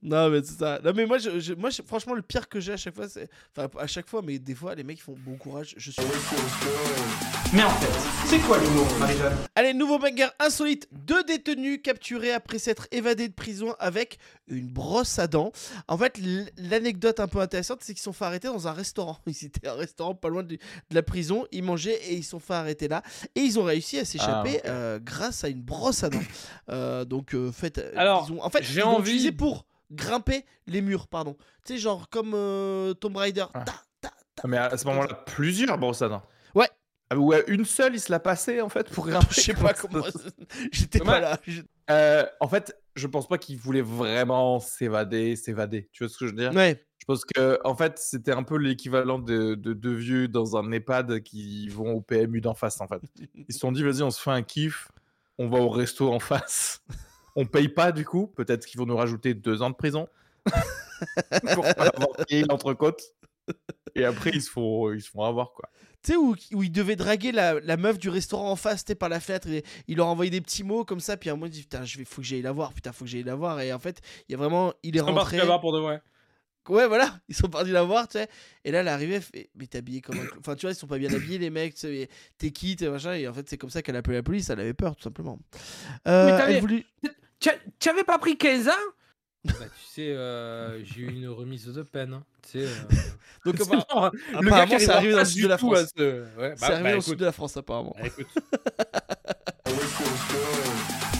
Non, 0.00 0.30
mais 0.30 0.40
c'est 0.44 0.58
ça. 0.58 0.78
Non, 0.84 0.92
mais 0.94 1.06
moi, 1.06 1.18
je, 1.18 1.40
je- 1.40 1.54
moi 1.54 1.70
je- 1.70 1.82
franchement, 1.82 2.14
le 2.14 2.22
pire 2.22 2.48
que 2.48 2.60
j'ai 2.60 2.72
à 2.72 2.76
chaque 2.76 2.94
fois, 2.94 3.08
c'est. 3.08 3.28
Enfin, 3.56 3.68
à 3.80 3.86
chaque 3.88 4.08
fois, 4.08 4.22
mais 4.24 4.38
des 4.38 4.54
fois, 4.54 4.74
les 4.76 4.84
mecs 4.84 5.02
font 5.02 5.16
bon 5.26 5.36
courage. 5.36 5.74
Je 5.76 5.90
suis. 5.90 6.02
Mais 7.54 7.62
en 7.64 7.70
fait, 7.70 7.88
c'est 8.26 8.38
quoi 8.40 8.58
l'humour, 8.58 8.86
Marie-Jeanne? 9.00 9.36
Allez, 9.54 9.72
nouveau 9.74 9.98
banger 9.98 10.28
insolite. 10.38 10.86
Deux 10.92 11.24
détenus 11.24 11.80
capturés 11.82 12.32
après 12.32 12.58
s'être 12.58 12.86
évadés 12.92 13.26
de 13.28 13.32
prison 13.32 13.74
avec 13.80 14.18
une 14.48 14.68
brosse 14.68 15.18
à 15.18 15.26
dents. 15.26 15.50
En 15.88 15.96
fait, 15.96 16.20
l'anecdote 16.58 17.20
un 17.20 17.26
peu 17.26 17.40
intéressante, 17.40 17.78
c'est 17.82 17.94
qu'ils 17.94 18.02
sont 18.02 18.12
fait 18.12 18.26
arrêter 18.26 18.48
dans 18.48 18.68
un 18.68 18.72
restaurant. 18.72 19.16
Ils 19.26 19.46
étaient 19.46 19.66
à 19.66 19.72
un 19.72 19.76
restaurant 19.76 20.14
pas 20.14 20.28
loin 20.28 20.42
de, 20.42 20.54
de 20.56 20.58
la 20.94 21.02
prison. 21.02 21.46
Ils 21.50 21.62
mangeaient 21.64 21.98
et 22.08 22.14
ils 22.16 22.24
sont 22.24 22.38
fait 22.38 22.54
arrêter 22.54 22.86
là. 22.86 23.02
Et 23.34 23.40
ils 23.40 23.58
ont 23.58 23.64
réussi 23.64 23.98
à 23.98 24.04
s'échapper 24.04 24.56
ok. 24.58 24.62
euh, 24.66 24.98
grâce 25.02 25.42
à 25.42 25.48
une 25.48 25.62
brosse 25.62 26.04
à 26.04 26.10
dents. 26.10 26.18
Euh, 26.70 27.04
donc, 27.06 27.34
euh, 27.34 27.50
faites. 27.50 27.82
Alors, 27.96 28.26
ils 28.28 28.32
ont- 28.34 28.44
en 28.44 28.50
fait, 28.50 28.62
j'ai 28.62 28.80
ils 28.80 28.84
envie- 28.84 29.32
pour 29.32 29.64
grimper 29.90 30.44
les 30.66 30.80
murs, 30.80 31.08
pardon. 31.08 31.36
Tu 31.64 31.74
sais, 31.74 31.78
genre 31.78 32.08
comme 32.08 32.32
euh, 32.34 32.94
Tomb 32.94 33.16
Raider. 33.16 33.46
Ah. 33.54 33.64
Ta, 33.64 33.74
ta, 34.00 34.10
ta. 34.34 34.48
Mais 34.48 34.58
à 34.58 34.76
ce 34.76 34.86
moment-là, 34.86 35.14
plusieurs 35.26 35.74
à 35.74 36.08
dents. 36.08 36.22
Ouais. 36.54 36.68
Ah, 37.10 37.16
ouais, 37.16 37.44
une 37.48 37.64
seule, 37.64 37.94
il 37.94 38.00
se 38.00 38.12
l'a 38.12 38.20
passée 38.20 38.60
en 38.60 38.68
fait 38.68 38.90
pour 38.90 39.06
grimper. 39.06 39.26
Je 39.30 39.40
sais 39.40 39.54
pas 39.54 39.72
comme 39.72 39.90
comment. 39.92 40.04
J'étais 40.72 41.00
pas 41.00 41.20
là. 41.20 41.40
Euh, 41.90 42.26
en 42.40 42.48
fait, 42.48 42.76
je 42.96 43.06
pense 43.06 43.26
pas 43.28 43.38
qu'il 43.38 43.56
voulait 43.56 43.82
vraiment 43.82 44.60
s'évader, 44.60 45.36
s'évader. 45.36 45.88
Tu 45.92 46.04
vois 46.04 46.12
ce 46.12 46.18
que 46.18 46.26
je 46.26 46.32
veux 46.32 46.38
dire? 46.38 46.52
Ouais. 46.52 46.84
Je 46.98 47.06
pense 47.06 47.24
que 47.24 47.58
en 47.64 47.74
fait, 47.74 47.98
c'était 47.98 48.32
un 48.32 48.42
peu 48.42 48.58
l'équivalent 48.58 49.18
de 49.18 49.54
de 49.54 49.72
deux 49.72 49.94
vieux 49.94 50.28
dans 50.28 50.58
un 50.58 50.70
EHPAD 50.70 51.22
qui 51.22 51.68
vont 51.68 51.92
au 51.92 52.00
PMU 52.02 52.42
d'en 52.42 52.54
face, 52.54 52.80
en 52.82 52.86
fait. 52.86 53.00
Ils 53.34 53.54
se 53.54 53.58
sont 53.58 53.72
dit: 53.72 53.82
«Vas-y, 53.82 54.02
on 54.02 54.10
se 54.10 54.20
fait 54.20 54.30
un 54.30 54.42
kiff, 54.42 54.88
on 55.38 55.48
va 55.48 55.58
au 55.58 55.70
resto 55.70 56.12
en 56.12 56.18
face. 56.18 56.82
On 57.40 57.46
paye 57.46 57.68
pas 57.68 57.92
du 57.92 58.04
coup, 58.04 58.26
peut-être 58.26 58.66
qu'ils 58.66 58.78
vont 58.80 58.86
nous 58.86 58.96
rajouter 58.96 59.32
2 59.34 59.62
ans 59.62 59.70
de 59.70 59.76
prison 59.76 60.08
pour 61.54 61.62
pas 61.62 61.86
avoir 61.94 62.08
payé 62.26 62.44
l'entrecôte 62.48 63.00
et 63.94 64.04
après 64.04 64.30
ils 64.34 64.42
se 64.42 64.50
font 64.50 64.92
ils 64.92 65.00
se 65.02 65.10
font 65.10 65.22
avoir, 65.22 65.52
quoi». 65.52 65.68
Tu 66.02 66.12
sais, 66.12 66.16
où, 66.16 66.34
où 66.52 66.62
il 66.62 66.70
devait 66.70 66.94
draguer 66.96 67.32
la, 67.32 67.58
la 67.60 67.76
meuf 67.76 67.98
du 67.98 68.08
restaurant 68.08 68.50
en 68.52 68.56
face, 68.56 68.84
tu 68.84 68.90
sais, 68.90 68.94
par 68.94 69.08
la 69.08 69.18
fenêtre. 69.18 69.48
Et 69.48 69.64
il 69.88 69.96
leur 69.96 70.06
envoyait 70.06 70.30
des 70.30 70.40
petits 70.40 70.62
mots 70.62 70.84
comme 70.84 71.00
ça. 71.00 71.16
Puis 71.16 71.28
à 71.28 71.32
un 71.32 71.36
moment, 71.36 71.46
il 71.46 71.50
dit 71.52 71.62
Putain, 71.62 71.84
je 71.84 71.98
vais, 71.98 72.04
faut 72.04 72.20
que 72.22 72.26
j'aille 72.26 72.40
la 72.42 72.52
voir. 72.52 72.72
Putain, 72.72 72.92
faut 72.92 73.04
que 73.04 73.10
j'aille 73.10 73.24
la 73.24 73.34
voir. 73.34 73.60
Et 73.60 73.72
en 73.72 73.80
fait, 73.80 74.00
il 74.28 74.32
y 74.32 74.34
a 74.36 74.38
vraiment. 74.38 74.72
Il 74.84 74.96
est 74.96 75.00
Ils 75.00 75.04
sont 75.04 75.06
partis 75.06 75.18
rentré. 75.18 75.36
là-bas 75.38 75.58
pour 75.58 75.72
de 75.72 75.80
vrai. 75.80 76.00
Ouais, 76.68 76.86
voilà, 76.86 77.18
ils 77.28 77.34
sont 77.34 77.48
partis 77.48 77.70
la 77.72 77.82
voir, 77.82 78.06
tu 78.06 78.18
sais. 78.18 78.28
Et 78.62 78.70
là, 78.70 78.80
elle 78.80 78.88
arrivait, 78.88 79.14
elle 79.16 79.22
fait 79.22 79.50
Mais 79.56 79.66
t'es 79.66 79.78
habillé 79.78 80.00
comme 80.00 80.18
un. 80.20 80.26
Enfin, 80.38 80.54
tu 80.54 80.66
vois, 80.66 80.70
ils 80.72 80.76
sont 80.76 80.86
pas 80.86 80.98
bien 80.98 81.12
habillés, 81.12 81.38
les 81.38 81.50
mecs, 81.50 81.74
tu 81.74 81.80
sais, 81.80 82.08
t'es 82.36 82.50
qui, 82.52 82.76
t'es 82.76 82.88
machin. 82.88 83.14
Et 83.14 83.26
en 83.26 83.32
fait, 83.32 83.48
c'est 83.48 83.56
comme 83.58 83.70
ça 83.70 83.82
qu'elle 83.82 83.96
a 83.96 84.00
appelé 84.00 84.18
la 84.18 84.22
police, 84.22 84.50
elle 84.50 84.60
avait 84.60 84.74
peur, 84.74 84.94
tout 84.94 85.02
simplement. 85.02 85.40
Euh, 86.06 86.26
Mais 86.46 86.54
elle 86.54 86.60
voulait- 86.60 86.86
Tu 87.40 87.88
avais 87.88 88.04
pas 88.04 88.18
pris 88.18 88.36
15 88.36 88.68
ans? 88.68 88.72
Bah, 89.44 89.52
tu 89.60 89.84
sais, 89.94 90.08
euh, 90.10 90.84
j'ai 90.84 91.02
eu 91.02 91.08
une 91.10 91.28
remise 91.28 91.66
de 91.66 91.82
peine. 91.82 92.12
hein. 92.14 92.24
Tu 92.42 92.58
sais, 92.58 92.64
euh, 92.66 92.68
Donc, 93.44 93.54
c'est 93.58 93.62
apparemment, 93.62 93.84
genre, 93.90 94.10
le 94.12 94.48
apparemment, 94.48 94.50
gars 94.50 94.66
qui 94.66 94.74
arrive 94.74 94.86
c'est 94.86 94.90
arrivé 94.92 95.12
en 95.12 95.16
dans 95.16 95.22
le 95.22 95.28
sud 95.28 95.42
de 95.44 95.48
la 95.48 95.58
France. 95.58 95.78
ce- 95.96 96.36
ouais, 96.38 96.54
c'est 96.56 96.60
bah, 96.60 96.66
arrivé 96.66 96.82
bah, 96.82 96.82
dans 96.82 96.84
le 96.88 96.92
écoute, 96.96 97.04
sud 97.04 97.16
de 97.18 97.24
la 97.24 97.32
France, 97.32 97.56
apparemment. 97.56 97.94
bah, 97.98 98.06
écoute. 98.06 98.26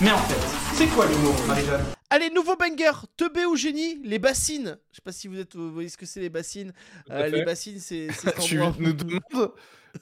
Mais 0.01 0.11
en 0.13 0.19
fait, 0.19 0.75
c'est 0.77 0.87
quoi 0.89 1.07
l'humour, 1.07 1.35
Marie-Jeanne? 1.47 1.85
Allez, 2.11 2.31
nouveau 2.31 2.57
banger, 2.57 2.93
Teubé 3.17 3.45
ou 3.45 3.57
génie, 3.57 4.01
les 4.05 4.19
bassines. 4.19 4.79
Je 4.91 4.97
sais 4.97 5.03
pas 5.05 5.13
si 5.13 5.29
vous, 5.29 5.39
êtes, 5.39 5.55
vous 5.57 5.73
voyez 5.73 5.89
ce 5.89 5.97
que 5.99 6.07
c'est 6.07 6.21
les 6.21 6.31
bassines. 6.31 6.73
Euh, 7.11 7.29
les 7.29 7.43
bassines, 7.45 7.81
c'est 7.81 8.09
Tu 8.41 8.57
nous 8.59 8.93
demandes 8.93 9.53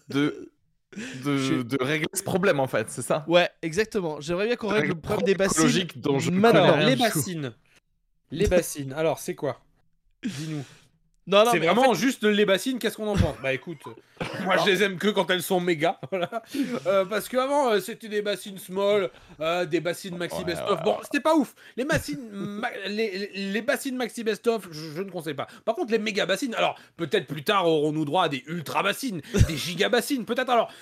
de 0.08 0.50
de 1.24 1.36
Je- 1.38 1.62
de 1.62 1.76
régler 1.82 2.08
ce 2.14 2.22
problème, 2.22 2.60
en 2.60 2.66
fait, 2.66 2.88
c'est 2.90 3.02
ça? 3.02 3.24
Ouais, 3.28 3.48
exactement. 3.62 4.20
J'aimerais 4.20 4.46
bien 4.46 4.56
qu'on 4.56 4.68
règle 4.68 4.88
le 4.88 4.94
problème 4.94 5.26
des 5.26 5.34
bassines. 5.34 5.86
dont 5.96 6.18
je 6.18 6.30
maintenant. 6.30 6.76
les 6.76 6.96
bassines. 6.96 7.52
Les 8.30 8.46
bassines. 8.46 8.92
Alors, 8.92 9.18
c'est 9.18 9.34
quoi? 9.34 9.60
Dis-nous. 10.24 10.64
Non, 11.28 11.44
non, 11.44 11.50
C'est 11.50 11.68
en 11.68 11.74
vraiment 11.74 11.92
juste 11.94 12.22
les 12.22 12.44
bassines, 12.46 12.78
qu'est-ce 12.78 12.96
qu'on 12.96 13.08
en 13.08 13.16
pense? 13.16 13.36
Bah 13.42 13.52
écoute, 13.52 13.78
moi 14.44 14.56
je 14.58 14.70
les 14.70 14.82
aime 14.82 14.96
que 14.96 15.08
quand 15.08 15.30
elles 15.30 15.42
sont 15.42 15.60
méga, 15.60 15.98
voilà. 16.10 16.42
Euh, 16.86 17.04
parce 17.04 17.28
qu'avant 17.28 17.70
euh, 17.70 17.80
c'était 17.80 18.08
des 18.08 18.22
bassines 18.22 18.58
small, 18.58 19.10
euh, 19.40 19.66
des 19.66 19.80
bassines 19.80 20.16
maxi 20.16 20.38
Ouais, 20.38 20.44
best-of. 20.44 20.78
ouais, 20.78 20.84
Bon, 20.84 20.96
c'était 21.02 21.20
pas 21.20 21.34
ouf. 21.34 21.54
Les 21.76 21.84
bassines, 21.84 22.20
ma- 22.32 22.70
les, 22.88 23.30
les- 23.34 23.62
bassines 23.62 23.96
maxi 23.96 24.24
best-of, 24.24 24.68
je, 24.70 24.92
je 24.96 25.02
ne 25.02 25.10
conseille 25.10 25.34
pas. 25.34 25.46
Par 25.64 25.74
contre, 25.74 25.92
les 25.92 25.98
méga 25.98 26.24
bassines, 26.24 26.54
alors 26.54 26.78
peut-être 26.96 27.26
plus 27.26 27.42
tard 27.44 27.66
aurons-nous 27.66 28.04
droit 28.04 28.24
à 28.24 28.28
des 28.28 28.42
ultra 28.46 28.82
bassines, 28.82 29.20
des 29.48 29.56
giga 29.56 29.88
bassines. 29.88 30.24
Peut-être 30.24 30.48
alors, 30.50 30.72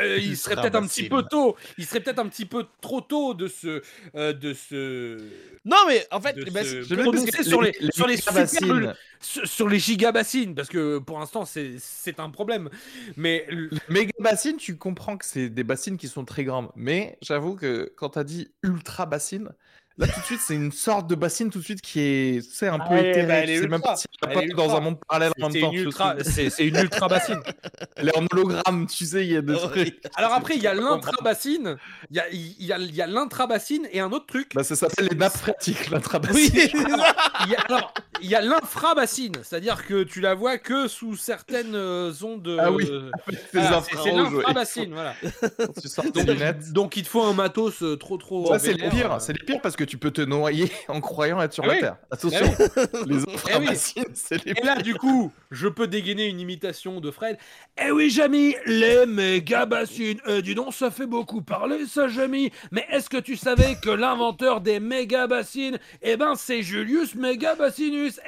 euh, 0.00 0.18
il 0.20 0.36
serait 0.36 0.56
peut-être 0.56 0.74
un 0.76 0.86
petit 0.86 1.08
peu 1.08 1.22
tôt. 1.22 1.56
Il 1.78 1.86
serait 1.86 2.00
peut-être 2.00 2.18
un 2.18 2.28
petit 2.28 2.46
peu 2.46 2.66
trop 2.80 3.00
tôt 3.00 3.34
de 3.34 3.46
se, 3.48 3.82
euh, 4.16 4.32
de 4.32 4.54
se, 4.54 5.18
Non, 5.64 5.76
mais 5.86 6.06
en 6.10 6.20
fait, 6.20 6.36
les 6.36 6.50
bassines. 6.50 6.82
Je 6.82 6.94
vais 6.94 7.42
sur 7.44 7.62
les, 7.62 7.72
les 7.80 7.92
sur 7.92 8.06
les 8.06 8.16
super- 8.16 8.94
sur, 9.20 9.68
les 9.68 9.78
gigabassines, 9.78 10.54
parce 10.54 10.68
que 10.68 10.98
pour 10.98 11.18
l'instant 11.20 11.44
c'est 11.44 11.74
c'est 11.78 12.18
un 12.18 12.30
problème. 12.30 12.68
Mais 13.16 13.44
l- 13.48 13.70
Méga 13.88 14.12
bassines, 14.20 14.56
tu 14.56 14.76
comprends 14.76 15.16
que 15.16 15.24
c'est 15.24 15.48
des 15.48 15.64
bassines 15.64 15.96
qui 15.96 16.08
sont 16.08 16.24
très 16.24 16.44
grandes. 16.44 16.70
Mais 16.76 17.18
j'avoue 17.22 17.54
que 17.56 17.92
quand 17.96 18.10
t'as 18.10 18.24
dit 18.24 18.48
ultra 18.62 19.06
bassine, 19.06 19.50
là 19.98 20.06
tout 20.06 20.20
de 20.20 20.24
suite, 20.24 20.40
c'est 20.40 20.54
une 20.54 20.72
sorte 20.72 21.06
de 21.08 21.14
bassine 21.14 21.50
tout 21.50 21.58
de 21.58 21.64
suite 21.64 21.80
qui 21.82 22.00
est, 22.00 22.40
c'est 22.50 22.68
un 22.68 22.78
peu 22.78 22.94
Ah, 22.94 23.00
est- 23.02 23.10
éthérée. 23.10 23.26
bah, 23.26 23.34
elle 23.34 23.46
tu 23.46 23.52
est 23.52 23.58
sais 23.60 23.68
même 23.68 23.80
pas 23.82 23.96
pas 24.22 24.40
dans 24.56 24.76
un 24.76 24.80
monde 24.80 24.98
parallèle 25.06 25.32
en 25.40 25.50
c'est 25.50 25.60
même 25.60 25.90
temps. 25.90 26.14
c'est 26.24 26.48
c'est 26.48 26.66
une 26.66 26.76
ultra 26.76 27.08
bassine. 27.08 27.40
Elle 27.96 28.08
est 28.08 28.16
en 28.16 28.24
hologramme, 28.32 28.86
tu 28.86 29.04
sais, 29.04 29.24
il 29.26 29.32
y 29.32 29.36
a 29.36 29.42
des 29.42 29.54
Oh, 29.54 29.68
trucs. 29.68 30.00
Alors 30.16 30.32
après 30.32 30.56
il 30.56 30.62
y 30.62 30.66
a 30.66 30.74
Je 30.74 30.80
comprends. 30.80 30.94
l'intrabassine, 30.96 31.76
il 32.10 32.16
y 32.16 32.20
a 32.20 32.28
il 32.30 32.64
y 32.64 32.72
a, 32.72 32.78
il 32.78 32.94
y 32.94 33.02
a 33.02 33.06
l'intrabassine 33.06 33.86
et 33.92 34.00
un 34.00 34.10
autre 34.12 34.26
truc. 34.26 34.52
Bah, 34.54 34.64
ça 34.64 34.76
s'appelle 34.76 35.08
les 35.10 35.16
nappes 35.16 35.36
phréatiques, 35.36 35.76
Oui, 35.84 35.90
l'intrabassine. 35.90 36.50
c'est 36.50 36.68
ça. 36.70 37.14
Il 37.44 37.50
y 37.50 37.54
a, 37.56 37.60
alors 37.68 37.92
il 38.22 38.30
y 38.30 38.34
a 38.34 38.40
l'infrabassine, 38.40 39.32
c'est-à-dire 39.42 39.86
que 39.86 40.02
tu 40.02 40.20
la 40.20 40.34
vois 40.34 40.58
que 40.58 40.88
sous 40.88 41.16
certaines 41.16 41.74
euh, 41.74 42.12
ondes. 42.22 42.56
Ah 42.60 42.70
oui, 42.70 42.88
euh, 42.90 43.10
c'est 43.52 44.12
l'infrabassine, 44.12 44.92
voilà. 44.92 45.14
Quand 45.58 45.72
tu 45.82 45.88
sors 45.88 46.04
tes 46.04 46.24
Donc, 46.24 46.28
lunettes. 46.28 46.72
donc 46.72 46.96
il 46.96 47.02
te 47.04 47.08
faut 47.08 47.22
un 47.22 47.34
matos 47.34 47.82
euh, 47.82 47.96
trop 47.96 48.16
trop. 48.16 48.46
Ça, 48.46 48.58
c'est 48.58 48.74
pires, 48.74 49.14
euh. 49.14 49.18
c'est 49.18 49.32
les 49.32 49.44
pires 49.44 49.60
parce 49.60 49.76
que 49.76 49.84
tu 49.84 49.98
peux 49.98 50.10
te 50.10 50.22
noyer 50.22 50.70
en 50.88 51.00
croyant 51.00 51.40
être 51.42 51.52
sur 51.52 51.64
Ah 51.64 51.68
la. 51.74 51.80
Terre. 51.80 51.96
Attention, 52.10 52.46
les 53.06 53.22
infrabassines, 53.28 54.04
c'est 54.14 54.44
les 54.44 54.52
Et 54.52 54.64
là, 54.64 54.76
du 54.76 54.94
coup, 54.94 55.32
je 55.50 55.68
peux 55.68 55.86
dégainer 55.86 56.26
une 56.26 56.40
imitation 56.40 57.00
de 57.00 57.10
Fred. 57.10 57.36
Eh 57.84 57.90
oui, 57.90 58.10
Jamy, 58.10 58.54
les 58.66 59.06
méga 59.06 59.66
bassines. 59.66 60.20
Eh, 60.26 60.42
dis 60.42 60.54
donc, 60.54 60.74
ça 60.74 60.90
fait 60.90 61.06
beaucoup 61.06 61.42
parler, 61.42 61.86
ça, 61.86 62.08
Jamy. 62.08 62.52
Mais 62.70 62.86
est-ce 62.90 63.08
que 63.10 63.18
tu 63.18 63.36
savais 63.36 63.76
que 63.82 63.90
l'inventeur 63.90 64.60
des 64.60 64.80
méga 64.80 65.26
bassines, 65.26 65.78
eh 66.02 66.16
ben, 66.16 66.34
c'est 66.36 66.62
Julius 66.62 67.14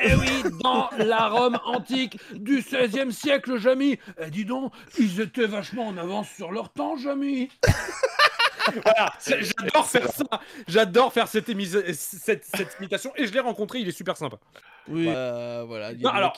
Eh 0.02 0.14
oui, 0.14 0.28
dans 0.62 0.90
la 0.98 1.28
Rome 1.28 1.58
antique 1.64 2.18
du 2.34 2.60
XVIe 2.62 3.12
siècle, 3.12 3.58
Jamy. 3.58 3.98
Eh, 4.20 4.30
dis 4.30 4.44
donc, 4.44 4.72
ils 4.98 5.20
étaient 5.20 5.46
vachement 5.46 5.88
en 5.88 5.96
avance 5.96 6.28
sur 6.30 6.52
leur 6.52 6.70
temps, 6.72 6.96
Jamy. 6.96 7.48
Voilà, 8.82 9.12
j'adore 9.26 9.86
faire 9.86 10.10
ça. 10.10 10.24
J'adore 10.66 11.12
faire 11.12 11.28
cette, 11.28 11.48
émis- 11.50 11.92
cette, 11.94 12.44
cette 12.44 12.76
imitation 12.80 13.12
et 13.16 13.26
je 13.26 13.32
l'ai 13.32 13.40
rencontré, 13.40 13.80
il 13.80 13.88
est 13.88 13.92
super 13.92 14.16
sympa. 14.16 14.38
Oui, 14.88 15.06
euh, 15.08 15.64
voilà. 15.66 15.92
il 15.92 16.00
y 16.00 16.06
a 16.06 16.08
Non, 16.08 16.12
des 16.12 16.16
alors, 16.16 16.36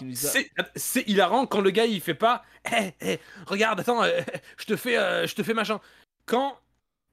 c'est 0.74 1.02
hilarant 1.08 1.46
quand 1.46 1.60
le 1.60 1.70
gars 1.70 1.86
il 1.86 2.00
fait 2.00 2.14
pas 2.14 2.42
Eh, 2.76 2.92
eh, 3.00 3.20
regarde, 3.46 3.78
attends, 3.78 4.02
euh, 4.02 4.20
je 4.58 4.64
te 4.64 4.74
fais 4.76 4.98
euh, 4.98 5.26
je 5.28 5.34
te 5.36 5.42
fais 5.44 5.54
machin. 5.54 5.80
Quand 6.26 6.58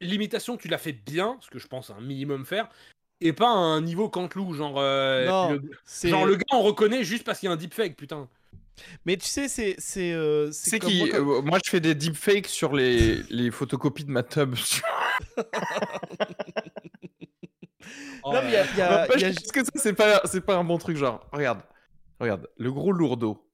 l'imitation 0.02 0.58
tu 0.58 0.68
l'as 0.68 0.80
fait 0.80 0.94
bien, 0.94 1.38
ce 1.42 1.50
que 1.52 1.60
je 1.60 1.68
pense 1.68 1.92
un 1.92 2.02
minimum 2.02 2.44
faire, 2.44 2.68
et 3.28 3.34
pas 3.34 3.48
à 3.48 3.56
un 3.56 3.82
niveau 3.82 4.10
Cantelou, 4.10 4.54
genre 4.54 4.76
euh, 4.80 5.28
Non, 5.28 5.52
le, 5.54 5.62
c'est- 5.86 6.10
genre 6.10 6.26
le 6.26 6.36
gars 6.36 6.44
on 6.54 6.62
reconnaît 6.62 7.04
juste 7.04 7.24
parce 7.24 7.40
qu'il 7.40 7.48
y 7.48 7.50
a 7.50 7.54
un 7.54 7.58
deepfake, 7.58 7.96
putain. 7.96 8.28
Mais 9.06 9.18
tu 9.18 9.26
sais, 9.28 9.48
c'est. 9.48 9.76
C'est 9.78 10.12
euh, 10.14 10.50
qui 10.52 11.06
moi, 11.06 11.08
euh, 11.14 11.42
Moi, 11.44 11.60
je 11.64 11.70
fais 11.70 11.80
des 11.80 11.94
deepfakes 11.94 12.48
sur 12.48 12.74
les, 12.74 13.22
les 13.30 13.52
photocopies 13.52 14.04
de 14.06 14.10
ma 14.12 14.24
tub. 14.24 14.56
Non, 18.26 18.42
mais 18.42 18.48
il 18.50 18.78
y 18.78 18.82
a- 18.82 19.06
Parce 19.08 19.22
que 19.52 19.64
ça, 19.64 19.72
c'est 19.76 19.94
pas, 19.94 20.22
c'est 20.26 20.42
pas 20.42 20.56
un 20.56 20.64
bon 20.64 20.78
truc. 20.78 20.96
Genre, 20.98 21.26
regarde, 21.32 21.62
regarde, 22.20 22.48
le 22.58 22.72
gros 22.72 22.92
lourdeau 22.94 23.46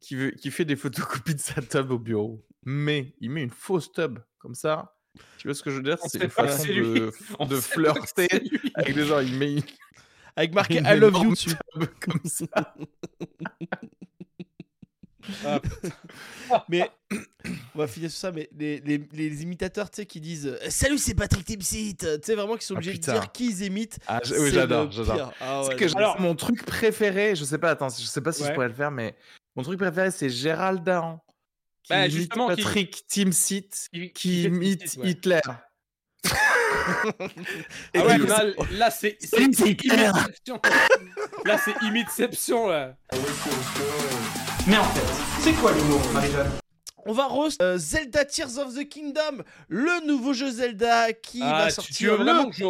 qui, 0.00 0.14
veut, 0.14 0.30
qui 0.32 0.50
fait 0.50 0.64
des 0.66 0.76
photocopies 0.76 1.34
de 1.34 1.40
sa 1.40 1.62
tub 1.62 1.90
au 1.90 1.98
bureau, 1.98 2.44
mais 2.64 3.14
il 3.20 3.30
met 3.30 3.42
une 3.42 3.50
fausse 3.50 3.90
tub 3.90 4.18
comme 4.38 4.54
ça. 4.54 4.94
Tu 5.38 5.46
vois 5.48 5.54
ce 5.54 5.62
que 5.62 5.70
je 5.70 5.76
veux 5.76 5.82
dire? 5.82 5.98
C'est 6.06 6.22
une 6.22 6.30
façon 6.30 6.64
de, 6.66 7.56
flirter 7.60 8.28
avec 8.74 8.94
les 8.96 9.04
gens. 9.04 9.20
Il 9.20 9.34
met 9.36 9.52
une, 9.54 9.62
Avec 10.36 10.52
marqué 10.54 10.76
I 10.84 10.96
love 10.98 11.14
you 11.22 11.30
dessus. 11.30 11.50
comme 12.00 12.20
ça. 12.24 12.74
Mais 16.68 16.90
on 17.74 17.78
va 17.78 17.86
finir 17.86 18.10
sur 18.10 18.18
ça. 18.18 18.32
Mais 18.32 18.48
les, 18.56 18.78
les, 18.80 18.98
les 19.12 19.42
imitateurs, 19.42 19.90
tu 19.90 19.96
sais, 19.96 20.06
qui 20.06 20.20
disent 20.20 20.46
euh, 20.46 20.58
Salut, 20.70 20.98
c'est 20.98 21.14
Patrick 21.14 21.44
Timsit. 21.44 21.96
Tu 21.98 22.06
sais, 22.22 22.34
vraiment, 22.34 22.56
qui 22.56 22.64
sont 22.66 22.74
Ah, 22.74 22.78
obligés 22.78 22.94
de 22.94 22.98
dire 22.98 23.30
qui 23.32 23.50
ils 23.50 23.62
imitent. 23.64 23.98
Ah, 24.06 24.20
oui, 24.38 24.50
j'adore, 24.52 24.90
j'adore. 24.90 25.14
pire. 25.14 25.30
Ah 25.40 25.64
ouais, 25.64 25.76
que 25.76 25.96
Alors- 25.96 26.20
mon 26.20 26.34
truc 26.34 26.64
préféré, 26.64 27.36
je 27.36 27.44
sais 27.44 27.58
pas, 27.58 27.70
attends, 27.70 27.88
je 27.88 28.04
sais 28.04 28.20
pas 28.20 28.32
si 28.32 28.42
Ouais. 28.42 28.48
je 28.48 28.54
pourrais 28.54 28.68
le 28.68 28.74
faire, 28.74 28.90
mais 28.90 29.14
mon 29.56 29.62
truc 29.62 29.78
préféré, 29.78 30.10
c'est 30.10 30.30
Gérald 30.30 30.82
Dahan. 30.82 31.20
Qui 31.88 31.94
Bah, 31.94 32.08
justement, 32.08 32.48
qui- 32.54 32.62
Patrick 32.62 33.06
Qui- 33.92 34.12
qui 34.12 34.42
fait 34.42 34.48
imite 34.48 34.96
ouais. 34.98 35.10
Hitler. 35.10 35.40
Ah 37.94 38.04
ouais, 38.06 38.18
là, 38.18 38.44
là 38.72 38.90
c'est 38.90 39.16
Hitler. 39.22 40.10
imitation. 40.10 40.60
Là 41.44 41.58
c'est 41.64 41.74
imitation 41.82 42.68
là. 42.68 42.96
Mais 44.66 44.76
en 44.76 44.84
fait, 44.84 45.42
c'est 45.42 45.52
quoi 45.54 45.72
l'humour, 45.72 46.00
Marie-Jeanne? 46.12 46.50
On 47.06 47.12
va 47.12 47.26
roast 47.26 47.60
euh, 47.62 47.78
Zelda 47.78 48.24
Tears 48.24 48.58
of 48.58 48.74
the 48.74 48.86
Kingdom, 48.88 49.42
le 49.68 50.06
nouveau 50.06 50.32
jeu 50.34 50.50
Zelda 50.50 51.12
qui 51.12 51.40
Ah, 51.42 51.64
va 51.64 51.70
sortir 51.70 52.18
le 52.22 52.50
que 52.50 52.56
je 52.56 52.64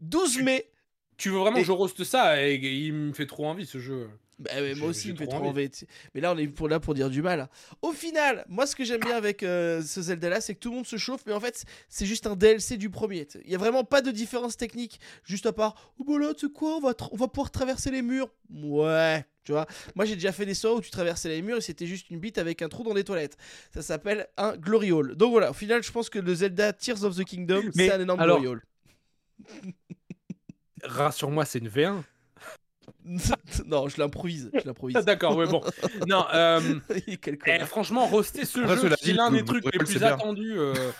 12 0.00 0.40
mai. 0.42 0.70
tu 1.16 1.30
veux 1.30 1.38
vraiment 1.38 1.58
Et- 1.58 1.60
que 1.60 1.66
je 1.66 1.72
roste 1.72 2.02
ça? 2.04 2.42
Et 2.44 2.54
il 2.56 2.92
me 2.92 3.12
fait 3.12 3.26
trop 3.26 3.46
envie 3.46 3.66
ce 3.66 3.78
jeu. 3.78 4.08
Bah 4.38 4.50
J'ai- 4.54 4.74
moi 4.76 4.88
aussi, 4.90 5.08
il 5.08 5.14
me 5.14 5.18
fait 5.18 5.26
trop 5.26 5.44
envie. 5.44 5.68
Mais 6.14 6.20
là, 6.20 6.32
on 6.32 6.38
est 6.38 6.46
pour 6.46 6.68
là 6.68 6.78
pour 6.78 6.94
dire 6.94 7.10
du 7.10 7.22
mal. 7.22 7.48
Au 7.82 7.90
final, 7.92 8.44
moi, 8.48 8.66
ce 8.66 8.76
que 8.76 8.84
j'aime 8.84 9.00
bien 9.00 9.16
avec 9.16 9.42
euh, 9.42 9.82
ce 9.82 10.00
Zelda-là, 10.00 10.40
c'est 10.40 10.54
que 10.54 10.60
tout 10.60 10.70
le 10.70 10.76
monde 10.76 10.86
se 10.86 10.96
chauffe, 10.96 11.22
mais 11.26 11.32
en 11.32 11.40
fait, 11.40 11.64
c'est 11.88 12.06
juste 12.06 12.26
un 12.28 12.36
DLC 12.36 12.76
du 12.76 12.88
premier. 12.88 13.26
Il 13.44 13.50
y 13.50 13.54
a 13.56 13.58
vraiment 13.58 13.82
pas 13.82 14.00
de 14.00 14.12
différence 14.12 14.56
technique, 14.56 15.00
juste 15.24 15.46
à 15.46 15.52
part, 15.52 15.92
oh 15.98 16.04
bah 16.04 16.18
là, 16.20 16.34
tu 16.34 16.46
sais 16.46 16.52
quoi, 16.52 16.76
on 16.76 16.80
va, 16.80 16.94
on 17.10 17.16
va 17.16 17.26
pouvoir 17.26 17.50
traverser 17.50 17.90
les 17.90 18.00
murs. 18.02 18.28
Ouais, 18.54 19.24
tu 19.42 19.50
vois. 19.50 19.66
Moi, 19.96 20.04
j'ai 20.04 20.14
déjà 20.14 20.30
fait 20.30 20.46
des 20.46 20.54
soirées 20.54 20.76
où 20.76 20.80
tu 20.80 20.90
traversais 20.90 21.28
les 21.28 21.42
murs 21.42 21.56
et 21.56 21.60
c'était 21.60 21.86
juste 21.86 22.08
une 22.10 22.20
bite 22.20 22.38
avec 22.38 22.62
un 22.62 22.68
trou 22.68 22.84
dans 22.84 22.94
les 22.94 23.02
toilettes. 23.04 23.36
Ça 23.74 23.82
s'appelle 23.82 24.28
un 24.36 24.56
Glory 24.56 24.92
Hall. 24.92 25.16
Donc 25.16 25.32
voilà, 25.32 25.50
au 25.50 25.54
final, 25.54 25.82
je 25.82 25.90
pense 25.90 26.08
que 26.10 26.20
le 26.20 26.32
Zelda 26.34 26.72
Tears 26.72 27.02
of 27.02 27.16
the 27.16 27.24
Kingdom, 27.24 27.62
Mais 27.74 27.88
c'est 27.88 27.92
un 27.94 28.00
énorme 28.00 28.20
alors- 28.20 28.40
Glory 28.40 28.60
Hall. 28.60 28.62
Rassure-moi, 30.84 31.44
c'est 31.44 31.58
une 31.58 31.68
V1. 31.68 32.02
non, 33.66 33.88
je 33.88 34.00
l'improvise. 34.00 34.50
Je 34.54 34.66
l'improvise. 34.66 34.96
Ah, 34.98 35.02
D'accord, 35.02 35.36
ouais, 35.36 35.46
bon. 35.46 35.62
Non, 36.06 36.24
euh, 36.34 36.60
eh, 37.46 37.58
franchement, 37.60 38.06
roster 38.06 38.44
ce 38.44 38.60
Après, 38.60 38.76
jeu, 38.76 38.94
c'est 39.00 39.12
l'un 39.12 39.30
des 39.30 39.44
trucs 39.44 39.64
le- 39.64 39.70
les 39.72 39.78
le- 39.78 39.84
plus 39.84 40.02
attendus. 40.02 40.54
euh, 40.56 40.90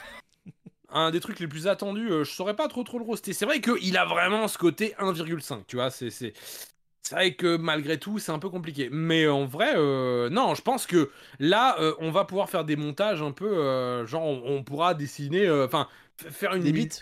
un 0.90 1.10
des 1.10 1.20
trucs 1.20 1.38
les 1.40 1.48
plus 1.48 1.66
attendus, 1.66 2.10
euh, 2.10 2.24
je 2.24 2.32
saurais 2.32 2.56
pas 2.56 2.68
trop 2.68 2.82
trop 2.82 2.98
le 2.98 3.04
roster. 3.04 3.32
C'est 3.32 3.44
vrai 3.44 3.60
qu'il 3.60 3.96
a 3.96 4.04
vraiment 4.04 4.48
ce 4.48 4.56
côté 4.58 4.94
1,5, 4.98 5.66
tu 5.66 5.76
vois. 5.76 5.90
C'est 5.90 6.10
c'est 6.10 6.32
c'est 7.02 7.14
vrai 7.14 7.34
que 7.34 7.56
malgré 7.56 7.98
tout, 7.98 8.18
c'est 8.18 8.32
un 8.32 8.38
peu 8.38 8.50
compliqué. 8.50 8.88
Mais 8.92 9.26
en 9.28 9.46
vrai, 9.46 9.72
euh, 9.76 10.28
non, 10.30 10.54
je 10.54 10.60
pense 10.62 10.86
que 10.86 11.10
là, 11.38 11.76
euh, 11.80 11.94
on 12.00 12.10
va 12.10 12.24
pouvoir 12.26 12.50
faire 12.50 12.64
des 12.64 12.76
montages 12.76 13.22
un 13.22 13.32
peu, 13.32 13.46
euh, 13.58 14.06
genre, 14.06 14.24
on, 14.24 14.42
on 14.44 14.62
pourra 14.62 14.94
dessiner, 14.94 15.48
enfin, 15.50 15.88
faire 16.30 16.54
une 16.54 16.70
bite, 16.70 17.00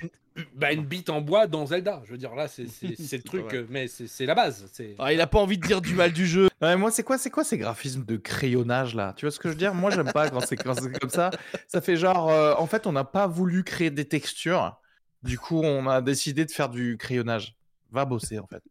bah, 0.55 0.73
une 0.73 0.85
bite 0.85 1.11
en 1.11 1.21
bois 1.21 1.47
dans 1.47 1.67
Zelda. 1.67 2.03
Je 2.05 2.13
veux 2.13 2.19
dire, 2.19 2.35
là, 2.35 2.49
c'est 2.49 2.65
le 2.83 3.23
truc, 3.23 3.67
mais 3.69 3.89
c'est 3.89 4.07
c'est 4.07 4.27
la 4.27 4.35
base. 4.35 4.69
C'est 4.73 4.95
Ah, 4.99 5.13
il 5.13 5.21
a 5.21 5.27
pas 5.27 5.39
envie 5.39 5.59
de 5.59 5.67
dire 5.67 5.81
du 5.81 5.95
mal 5.95 6.13
du 6.13 6.27
jeu. 6.27 6.49
Ouais, 6.61 6.77
moi, 6.77 6.91
c'est 6.91 7.03
quoi, 7.03 7.19
c'est 7.19 7.31
quoi 7.31 7.45
ces 7.45 7.59
graphismes 7.59 8.05
de 8.05 8.17
crayonnage 8.17 8.95
là? 8.95 9.15
Tu 9.17 9.27
vois 9.27 9.31
ce 9.31 9.39
que 9.39 9.49
je 9.49 9.55
veux 9.55 9.59
dire? 9.59 9.75
Moi, 9.75 9.91
j'aime 9.91 10.13
pas 10.13 10.31
quand 10.31 10.41
c'est 10.41 10.57
quand 10.57 10.75
c'est 10.75 10.99
comme 10.99 11.11
ça. 11.11 11.31
Ça 11.69 11.81
fait 11.81 11.97
genre, 11.97 12.31
euh, 12.31 12.55
en 12.59 12.67
fait, 12.67 12.87
on 12.87 12.93
n'a 12.93 13.05
pas 13.05 13.27
voulu 13.27 13.65
créer 13.65 13.91
des 13.91 14.07
textures. 14.07 14.79
Du 15.23 15.39
coup, 15.39 15.61
on 15.63 15.89
a 15.89 16.01
décidé 16.03 16.45
de 16.45 16.51
faire 16.51 16.69
du 16.69 16.97
crayonnage. 16.99 17.57
Va 17.91 18.05
bosser 18.05 18.39
en 18.39 18.47
fait. 18.47 18.63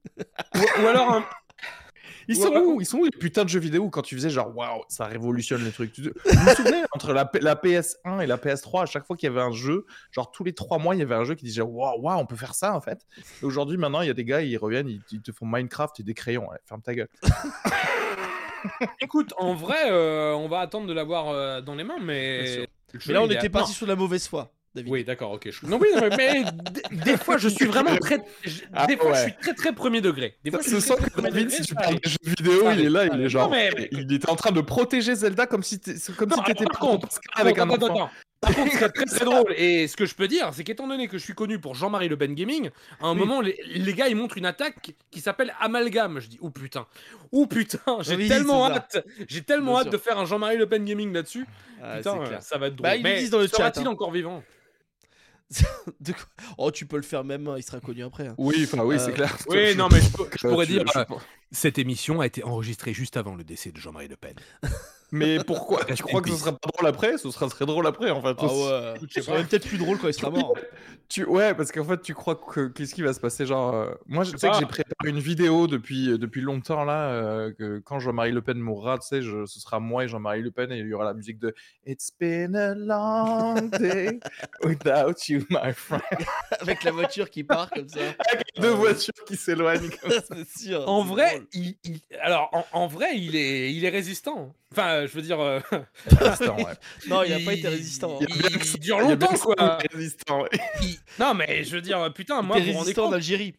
ou, 0.55 0.83
ou 0.83 0.87
alors 0.87 1.11
un, 1.11 1.25
Ils 2.27 2.35
sont 2.35 2.53
où? 2.55 2.81
Ils 2.81 2.85
sont 2.85 2.97
où 2.99 3.03
les 3.05 3.11
putains 3.11 3.43
de 3.43 3.49
jeux 3.49 3.59
vidéo 3.59 3.89
quand 3.89 4.01
tu 4.01 4.15
faisais 4.15 4.29
genre 4.29 4.55
waouh, 4.55 4.83
ça 4.89 5.05
révolutionne 5.05 5.63
le 5.63 5.71
truc? 5.71 5.91
Tu 5.93 6.01
te- 6.01 6.09
Vous 6.29 6.39
vous 6.39 6.55
souvenez 6.55 6.83
entre 6.93 7.13
la, 7.13 7.25
P- 7.25 7.39
la 7.39 7.55
PS1 7.55 8.21
et 8.21 8.25
la 8.27 8.37
PS3, 8.37 8.83
à 8.83 8.85
chaque 8.85 9.05
fois 9.05 9.15
qu'il 9.15 9.27
y 9.27 9.31
avait 9.31 9.41
un 9.41 9.51
jeu, 9.51 9.85
genre 10.11 10.31
tous 10.31 10.43
les 10.43 10.53
trois 10.53 10.77
mois, 10.77 10.95
il 10.95 10.99
y 10.99 11.01
avait 11.03 11.15
un 11.15 11.23
jeu 11.23 11.35
qui 11.35 11.45
disait 11.45 11.61
waouh, 11.61 12.01
waouh, 12.01 12.19
on 12.19 12.25
peut 12.25 12.35
faire 12.35 12.55
ça 12.55 12.75
en 12.75 12.81
fait. 12.81 13.05
Et 13.41 13.45
Aujourd'hui, 13.45 13.77
maintenant, 13.77 14.01
il 14.01 14.07
y 14.07 14.11
a 14.11 14.13
des 14.13 14.25
gars, 14.25 14.41
ils 14.41 14.57
reviennent, 14.57 14.89
ils, 14.89 15.01
ils 15.11 15.21
te 15.21 15.31
font 15.31 15.45
Minecraft 15.45 15.99
et 15.99 16.03
des 16.03 16.13
crayons. 16.13 16.47
Ferme 16.65 16.81
ta 16.81 16.95
gueule. 16.95 17.09
Écoute, 18.99 19.33
en 19.37 19.53
vrai, 19.53 19.91
euh, 19.91 20.33
on 20.33 20.47
va 20.47 20.59
attendre 20.59 20.87
de 20.87 20.93
l'avoir 20.93 21.29
euh, 21.29 21.61
dans 21.61 21.75
les 21.75 21.83
mains, 21.83 21.99
mais. 22.01 22.67
Mais 23.07 23.13
là, 23.13 23.21
on 23.21 23.29
était 23.29 23.49
parti 23.49 23.71
Non. 23.71 23.75
sur 23.75 23.87
la 23.87 23.95
mauvaise 23.95 24.27
foi, 24.27 24.51
David. 24.75 24.91
Oui, 24.91 25.03
d'accord, 25.03 25.31
ok. 25.31 25.49
je- 25.49 25.65
Non, 25.65 25.79
oui, 25.81 25.87
non, 25.95 26.09
mais, 26.17 26.43
des 26.91 27.17
fois, 27.17 27.37
je 27.37 27.47
suis 27.49 27.65
vraiment 27.65 27.95
très. 27.97 28.19
je- 28.43 28.61
Ah, 28.73 28.85
des 28.87 28.97
fois, 28.97 29.13
je 29.13 29.21
suis 29.23 29.33
très, 29.41 29.53
très 29.53 29.73
premier 29.73 30.01
degré. 30.01 30.35
Des 30.43 30.51
fois, 30.51 30.59
je 30.61 30.69
David, 30.69 31.45
degré, 31.45 31.49
si 31.49 31.61
tu 31.63 31.73
parles 31.75 31.85
arrive. 31.87 31.99
de 32.01 32.09
jeux 32.09 32.17
vidéo, 32.37 32.71
il 32.71 32.81
est 32.85 32.89
là, 32.89 33.05
il 33.05 33.21
est 33.21 33.29
genre. 33.29 33.49
Non, 33.49 33.55
mais- 33.55 33.71
Il 33.91 34.11
était 34.13 34.29
en 34.29 34.35
train 34.35 34.51
de 34.51 34.61
protéger 34.61 35.15
Zelda 35.15 35.47
comme 35.47 35.63
si 35.63 35.79
t'es- 35.79 35.95
comme 36.17 36.29
si 36.31 36.37
Non, 36.37 36.43
t'étais 36.43 36.65
par 36.65 36.79
contre, 36.79 37.07
avec 37.35 37.57
un 37.57 37.69
Attends, 37.69 37.89
enfant. 37.89 38.09
Par 38.41 38.53
contre, 38.53 38.73
ce 38.77 38.83
est 38.83 38.89
très 38.89 39.05
très 39.05 39.25
drôle, 39.25 39.53
et 39.57 39.87
ce 39.87 39.95
que 39.97 40.05
je 40.05 40.13
peux 40.13 40.27
dire, 40.27 40.51
c'est 40.53 40.63
qu'étant 40.63 40.87
donné 40.87 41.07
que 41.07 41.17
je 41.17 41.23
suis 41.23 41.33
connu 41.33 41.57
pour 41.57 41.73
Jean-Marie 41.73 42.09
Le 42.09 42.17
Pen 42.17 42.35
Gaming, 42.35 42.69
à 43.01 43.07
un 43.07 43.13
Oui. 43.13 43.17
moment, 43.19 43.41
les, 43.41 43.57
les 43.65 43.93
gars, 43.93 44.07
ils 44.07 44.15
montrent 44.15 44.37
une 44.37 44.45
attaque 44.45 44.91
qui 45.09 45.19
s'appelle 45.19 45.51
Amalgame. 45.59 46.19
Je 46.19 46.27
dis, 46.27 46.37
oh 46.41 46.51
putain, 46.51 46.85
oh 47.31 47.47
putain, 47.47 47.79
j'ai 48.01 48.15
Oui, 48.15 48.27
tellement 48.27 48.67
hâte, 48.69 49.03
j'ai 49.27 49.41
tellement 49.41 49.71
Bien 49.71 49.79
hâte 49.79 49.83
sûr. 49.85 49.91
de 49.93 49.97
faire 49.97 50.19
un 50.19 50.25
Jean-Marie 50.25 50.57
Le 50.57 50.67
Pen 50.67 50.85
Gaming 50.85 51.11
là-dessus. 51.11 51.45
Ah, 51.81 51.97
putain, 51.97 52.19
euh, 52.21 52.39
ça 52.39 52.57
va 52.59 52.67
être 52.67 52.75
drôle. 52.75 52.83
Bah, 52.89 52.95
ils 52.97 53.03
le 53.03 53.09
Mais 53.09 53.19
disent 53.19 53.29
dans 53.31 53.39
le 53.39 53.47
chat, 53.47 53.57
sera-t-il 53.57 53.87
hein. 53.87 53.91
encore 53.91 54.11
vivant? 54.11 54.43
De 55.99 56.11
quoi 56.13 56.23
Oh, 56.57 56.71
tu 56.71 56.85
peux 56.85 56.95
le 56.97 57.03
faire 57.03 57.23
même, 57.23 57.47
hein, 57.47 57.55
il 57.57 57.63
sera 57.63 57.79
connu 57.79 58.03
après. 58.03 58.27
hein. 58.27 58.35
Oui, 58.37 58.63
enfin, 58.63 58.83
oui, 58.83 58.95
Euh, 58.95 58.99
c'est 58.99 59.13
clair. 59.13 59.37
Oui, 59.49 59.67
Je- 59.73 59.77
non, 59.77 59.87
mais 59.91 60.01
je, 60.01 60.07
euh, 60.47 60.49
pourrais 60.49 60.65
dire. 60.65 60.83
euh, 60.95 61.05
Cette 61.51 61.77
émission 61.77 62.19
a 62.21 62.25
été 62.25 62.43
enregistrée 62.43 62.93
juste 62.93 63.15
avant 63.17 63.35
le 63.35 63.43
décès 63.43 63.71
de 63.71 63.77
Jean-Marie 63.77 64.07
Le 64.07 64.15
Pen. 64.17 64.35
Mais 65.15 65.43
pourquoi 65.43 65.83
Tu 65.85 66.03
crois 66.03 66.21
que 66.21 66.29
ce 66.29 66.35
sera 66.37 66.51
pas 66.51 66.69
drôle 66.73 66.87
après? 66.87 67.17
Ce 67.17 67.29
sera 67.31 67.47
très 67.49 67.65
drôle 67.65 67.87
après 67.87 68.11
en 68.11 68.21
fait. 68.21 68.35
Ah 68.39 68.45
ouais. 68.45 68.93
Ce 69.09 69.21
sera 69.21 69.37
pas. 69.37 69.43
peut-être 69.43 69.67
plus 69.67 69.77
drôle 69.77 69.97
quand 69.97 70.07
il 70.07 70.13
sera 70.13 70.29
mort. 70.31 70.53
Tu... 71.07 71.23
Ouais, 71.23 71.53
parce 71.53 71.71
qu'en 71.71 71.83
fait, 71.83 72.01
tu 72.01 72.15
crois 72.15 72.35
que 72.35 72.67
qu'est-ce 72.67 72.95
qui 72.95 73.03
va 73.03 73.13
se 73.13 73.19
passer 73.19 73.45
Genre, 73.45 73.75
euh, 73.75 73.91
moi, 74.07 74.23
je 74.23 74.35
sais 74.35 74.49
que 74.49 74.55
j'ai 74.57 74.65
préparé 74.65 75.09
une 75.09 75.19
vidéo 75.19 75.67
depuis 75.67 76.09
euh, 76.09 76.17
depuis 76.17 76.41
longtemps 76.41 76.83
là, 76.83 77.09
euh, 77.11 77.53
que 77.53 77.77
quand 77.79 77.99
Jean-Marie 77.99 78.31
Le 78.31 78.41
Pen 78.41 78.57
mourra, 78.57 78.97
tu 78.97 79.07
sais, 79.07 79.21
je- 79.21 79.45
ce 79.45 79.59
sera 79.59 79.79
moi 79.79 80.05
et 80.05 80.07
Jean-Marie 80.07 80.41
Le 80.41 80.49
Pen 80.49 80.71
et 80.71 80.79
il 80.79 80.87
y 80.87 80.93
aura 80.93 81.05
la 81.05 81.13
musique 81.13 81.37
de 81.37 81.53
It's 81.85 82.09
been 82.19 82.55
a 82.55 82.73
long 82.73 83.67
day 83.79 84.19
without 84.63 85.27
you, 85.29 85.43
my 85.51 85.73
friend. 85.73 86.01
Avec 86.59 86.83
la 86.83 86.91
voiture 86.91 87.29
qui 87.29 87.43
part 87.43 87.69
comme 87.69 87.87
ça. 87.87 87.99
Deux 88.59 88.69
voitures 88.71 89.13
qui 89.27 89.35
s'éloignent. 89.35 89.89
comme 90.01 90.11
ça. 90.11 90.21
c'est 90.27 90.63
sûr. 90.65 90.89
En 90.89 91.03
vrai, 91.03 91.43
il, 91.53 91.75
il- 91.83 92.01
alors 92.19 92.49
en, 92.51 92.65
en 92.71 92.87
vrai, 92.87 93.09
il 93.15 93.35
est, 93.35 93.71
il 93.73 93.85
est 93.85 93.89
résistant. 93.89 94.55
Enfin, 94.75 95.05
je 95.05 95.11
veux 95.13 95.21
dire, 95.21 95.39
euh, 95.39 95.59
Résistant, 96.07 96.57
ouais. 96.57 96.73
Non, 97.07 97.23
il 97.23 97.33
a 97.33 97.39
pas 97.39 97.53
été 97.53 97.67
résistant. 97.67 98.19
hein. 98.21 98.25
Il 98.29 98.35
il, 98.73 98.79
dure 98.79 98.99
longtemps, 98.99 99.33
quoi. 99.37 99.55
il 99.79 99.85
est 99.85 99.95
Résistant, 99.95 100.41
ouais. 100.41 100.49
Il- 100.81 100.97
Non, 101.19 101.33
mais 101.33 101.63
je 101.63 101.75
veux 101.75 101.81
dire, 101.81 102.11
putain, 102.13 102.41
moi, 102.41 102.57
vous 102.59 102.63
résistant 102.79 103.03
en 103.03 103.05
compte, 103.05 103.13
Algérie. 103.15 103.55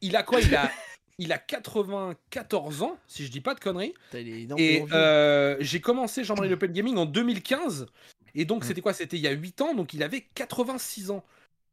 il 0.00 0.16
a 0.16 0.22
quoi 0.22 0.40
Il 0.40 0.54
a, 0.54 0.70
il 1.18 1.32
a 1.32 1.38
94 1.38 2.82
ans, 2.82 2.96
si 3.06 3.24
je 3.26 3.30
dis 3.30 3.40
pas 3.40 3.54
de 3.54 3.60
conneries. 3.60 3.94
Putain, 4.10 4.18
il 4.20 4.28
est 4.28 4.42
énormément 4.42 4.86
Et 4.86 4.92
euh, 4.92 5.56
j'ai 5.60 5.80
commencé 5.80 6.24
Jean-Marie 6.24 6.48
Le 6.48 6.58
Pen 6.58 6.72
Gaming 6.72 6.96
en 6.96 7.06
2015. 7.06 7.86
Et 8.34 8.44
donc, 8.44 8.64
Mm. 8.64 8.66
c'était 8.66 8.80
quoi? 8.80 8.92
C'était 8.92 9.16
il 9.16 9.22
y 9.22 9.28
a 9.28 9.32
8 9.32 9.60
ans, 9.60 9.74
donc 9.74 9.94
il 9.94 10.02
avait 10.02 10.22
86 10.34 11.10
ans. 11.10 11.24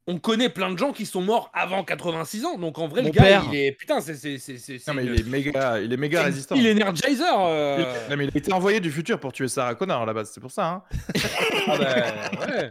On 0.08 0.18
connaît 0.18 0.50
plein 0.50 0.72
de 0.72 0.78
gens 0.80 0.94
qui 0.94 1.06
sont 1.06 1.22
morts 1.22 1.52
avant 1.54 1.84
86 1.84 2.44
ans. 2.46 2.58
Donc 2.58 2.80
en 2.80 2.88
vrai, 2.88 3.02
Mon 3.02 3.10
le 3.10 3.14
gars, 3.14 3.22
père. 3.24 3.44
il 3.52 3.56
est. 3.60 3.72
Putain, 3.72 4.02
c'est. 4.02 4.16
c'est- 4.16 4.40
c'est- 4.40 4.58
c'est- 4.58 4.88
Non, 4.88 4.94
mais 4.96 5.04
c'est 5.06 5.14
il 5.14 5.20
est 5.20 5.30
méga, 5.30 5.80
il 5.80 5.94
est 5.94 5.98
méga 5.98 6.24
résistant. 6.24 6.56
Il 6.56 6.66
est 6.66 6.72
Energizer. 6.74 7.34
euh. 7.40 7.78
Il- 7.80 8.10
Non, 8.12 8.18
mais 8.18 8.26
il 8.26 8.32
a 8.34 8.38
été 8.38 8.52
envoyé 8.52 8.80
du 8.80 8.92
futur 8.92 9.20
pour 9.20 9.32
tuer 9.32 9.48
Sarah 9.48 9.76
Connor 9.76 10.02
à 10.02 10.06
la 10.06 10.14
base, 10.14 10.32
c'est 10.34 10.42
pour 10.42 10.52
ça. 10.52 10.66
Hein. 10.68 10.84
Ah 11.68 11.78
bah, 11.78 12.48
ouais. 12.48 12.70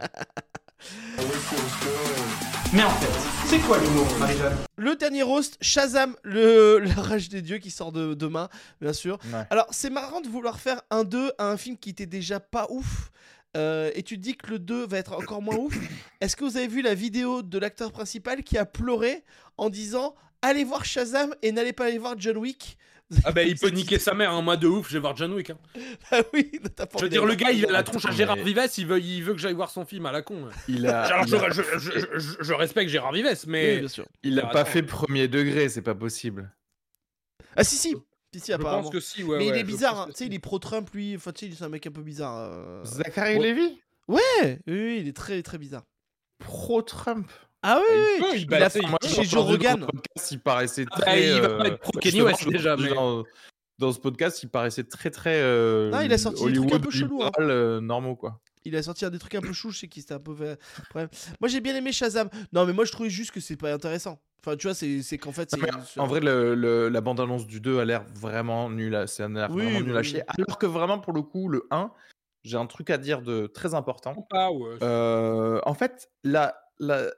Mais 2.73 2.83
en 2.85 2.91
fait, 2.91 3.47
c'est 3.47 3.59
quoi 3.61 3.79
l'humour, 3.79 4.07
Marie-Jeanne? 4.19 4.57
Le 4.77 4.95
dernier 4.97 5.23
roast, 5.23 5.57
Shazam, 5.61 6.15
le... 6.23 6.79
la 6.79 6.95
rage 7.03 7.29
des 7.29 7.43
dieux 7.43 7.59
qui 7.59 7.71
sort 7.71 7.91
de 7.93 8.15
demain, 8.15 8.49
bien 8.81 8.93
sûr. 8.93 9.19
Ouais. 9.33 9.43
Alors, 9.51 9.67
c'est 9.71 9.91
marrant 9.91 10.21
de 10.21 10.29
vouloir 10.29 10.59
faire 10.61 10.81
un 10.91 11.03
2 11.05 11.33
à 11.39 11.47
un 11.49 11.57
film 11.57 11.77
qui 11.77 11.91
était 11.91 12.07
déjà 12.07 12.39
pas 12.41 12.67
ouf. 12.71 13.11
Euh, 13.57 13.91
et 13.95 14.03
tu 14.03 14.17
te 14.17 14.23
dis 14.23 14.37
que 14.37 14.49
le 14.51 14.59
2 14.59 14.87
va 14.87 14.99
être 14.99 15.13
encore 15.13 15.43
moins 15.43 15.57
ouf. 15.57 15.77
Est-ce 16.21 16.37
que 16.37 16.45
vous 16.45 16.57
avez 16.57 16.69
vu 16.69 16.83
la 16.83 16.95
vidéo 16.95 17.43
de 17.43 17.59
l'acteur 17.59 17.93
principal 17.93 18.43
qui 18.43 18.57
a 18.59 18.65
pleuré 18.67 19.25
en 19.57 19.71
disant 19.71 20.15
Allez 20.43 20.65
voir 20.65 20.85
Shazam 20.85 21.35
et 21.43 21.53
n'allez 21.53 21.73
pas 21.73 21.87
aller 21.87 21.99
voir 21.99 22.15
John 22.19 22.37
Wick? 22.39 22.77
Ah 23.25 23.33
bah 23.33 23.43
il 23.43 23.59
peut 23.59 23.71
niquer 23.71 23.99
sa 23.99 24.15
mère, 24.15 24.31
hein. 24.31 24.41
moi 24.41 24.57
de 24.57 24.69
ouf, 24.69 24.87
je 24.89 24.93
vais 24.93 25.01
voir 25.01 25.17
John 25.17 25.33
Wick. 25.33 25.51
hein. 25.51 25.59
Ah 26.13 26.21
oui, 26.33 26.53
t'as 26.77 26.87
pas 26.87 26.97
Je 26.99 27.03
veux 27.03 27.09
dire, 27.09 27.25
le 27.27 27.35
gars, 27.35 27.51
il 27.51 27.67
a 27.67 27.73
la 27.73 27.83
tronche 27.83 28.07
à 28.07 28.13
Gérard 28.13 28.37
Vives, 28.37 28.63
il 28.79 28.87
veut, 28.87 29.01
il 29.01 29.25
veut 29.25 29.33
que 29.33 29.41
j'aille 29.41 29.53
voir 29.55 29.69
son 29.73 29.85
film 29.85 30.07
à 30.07 30.13
la 30.13 30.23
con. 30.23 30.49
Il 30.69 30.87
a, 30.87 31.03
Alors 31.07 31.27
il 31.27 31.35
a- 31.35 31.51
je, 31.51 31.61
je- 31.61 31.91
je- 31.91 32.19
je- 32.21 32.37
je 32.41 32.53
respecte 32.55 32.89
Gérard 32.89 33.11
Vives, 33.11 33.27
Oui, 33.27 33.37
mais 33.49 33.79
bien 33.81 33.89
sûr. 33.89 34.07
il 34.23 34.39
a 34.39 34.43
Alors, 34.43 34.53
pas 34.53 34.61
attends. 34.61 34.71
fait 34.71 34.83
premier 34.85 35.27
degré, 35.27 35.69
c'est 35.69 35.83
pas 35.83 35.97
possible. 35.97 36.53
Ah 37.57 37.65
si, 37.65 37.75
si. 37.75 37.97
Si, 38.33 38.39
si, 38.41 38.53
je 38.53 38.57
pense 38.59 38.91
que 38.91 39.01
si, 39.01 39.25
ouais. 39.25 39.39
Mais 39.39 39.49
il 39.49 39.55
est 39.57 39.65
bizarre, 39.65 40.03
hein. 40.03 40.07
tu 40.09 40.15
sais, 40.15 40.27
il 40.27 40.35
est 40.35 40.39
pro-Trump, 40.39 40.89
lui. 40.95 41.17
Enfin, 41.17 41.33
tu 41.33 41.51
sais, 41.51 41.57
c'est 41.57 41.65
un 41.65 41.69
mec 41.69 41.87
un 41.87 41.91
peu 41.91 42.03
bizarre. 42.03 42.37
euh. 42.39 42.85
Zachary 42.85 43.37
Ouais. 43.39 43.53
Levy 43.53 43.81
Ouais, 44.09 44.21
oui, 44.67 44.75
oui, 44.75 44.99
il 45.01 45.09
est 45.09 45.17
très, 45.17 45.43
très 45.43 45.59
bizarre. 45.59 45.83
Pro-Trump. 46.39 47.31
Ah 47.63 47.79
oui, 47.81 47.97
Il 47.97 48.01
oui, 48.01 48.19
peut, 48.31 48.37
il 48.37 48.41
Il 48.43 48.47
bah, 48.47 48.57
a 48.65 48.71
fait 48.71 48.81
il 48.83 48.89
Moi, 48.89 48.99
chez 49.07 49.25
Joe 49.25 49.45
Rogan. 49.45 49.81
podcast, 49.87 50.31
il 50.33 50.41
paraissait 50.41 50.87
Ah 50.93 51.01
très. 51.01 51.23
il 51.27 51.41
va 51.41 51.49
euh, 51.49 51.59
pas 51.59 51.67
être 51.69 51.79
pro 51.81 51.93
justement, 52.03 52.25
West, 52.25 52.43
je- 52.45 52.49
déjà, 52.51 52.77
mais- 52.77 52.95
Dans, 52.95 53.25
dans 53.79 53.93
ce 53.93 53.99
podcast, 54.01 54.43
il 54.43 54.49
paraissait 54.49 54.85
très 54.85 55.11
très. 55.11 55.41
euh, 55.43 55.91
Ah, 55.93 56.05
il 56.05 56.13
a 56.13 56.19
sorti 56.19 56.45
des 56.47 56.53
trucs 56.55 56.73
un 56.73 56.81
peu 56.81 56.91
chelous, 56.91 57.23
hein. 57.23 57.31
euh, 57.41 57.81
normaux 57.81 58.17
quoi. 58.17 58.41
Il 58.65 58.77
a 58.77 58.83
sorti 58.83 59.09
des 59.11 59.19
trucs 59.19 59.35
un 59.35 59.41
peu 59.41 59.53
chou, 59.53 59.71
je 59.71 59.79
sais 59.81 59.89
qu'il 59.89 60.03
c'était 60.03 60.15
un 60.15 60.21
peu. 60.21 60.35
Moi 60.95 61.49
j'ai 61.49 61.61
bien 61.61 61.75
aimé 61.75 61.93
Shazam. 61.93 62.29
Non 62.53 62.65
mais 62.67 62.73
moi 62.73 62.85
je 62.85 62.93
trouvais 62.93 63.11
juste 63.11 63.31
que 63.33 63.41
c'est 63.41 63.57
pas 63.57 63.73
intéressant. 63.73 64.21
Enfin 64.45 64.57
tu 64.57 64.67
vois 64.69 64.75
c'est 64.75 65.19
qu'en 65.19 65.33
fait 65.33 65.51
Non, 65.53 65.59
c'est 65.59 65.61
mais 65.61 65.71
en 65.97 66.07
vrai, 66.07 66.21
le, 66.21 66.55
le- 66.55 66.89
la 66.89 67.01
bande-annonce 67.01 67.47
du 67.47 67.61
2 67.61 67.79
a 67.81 67.85
l'air 67.85 68.05
vraiment 68.05 68.71
nul 68.71 68.95
à, 68.95 69.07
c'est 69.07 69.23
un 69.25 69.35
air 69.35 69.49
Oui, 69.49 69.65
vraiment 69.65 69.81
nul 69.81 69.97
à 69.97 70.03
oui. 70.03 70.03
chier. 70.03 70.23
Alors 70.29 70.59
que 70.59 70.67
vraiment, 70.67 71.01
pour 71.01 71.13
le 71.13 71.23
coup, 71.23 71.49
le 71.49 71.67
1, 71.71 71.93
j'ai 72.45 72.57
un 72.57 72.67
truc 72.67 72.91
à 72.91 72.99
dire 72.99 73.23
de 73.23 73.47
très 73.49 73.75
important. 73.75 74.31
Ah 74.33 74.51
ouais. 74.53 74.81
Euh, 74.83 75.61
en 75.67 75.75
fait, 75.75 76.09
la, 76.23 76.55
la, 76.79 77.11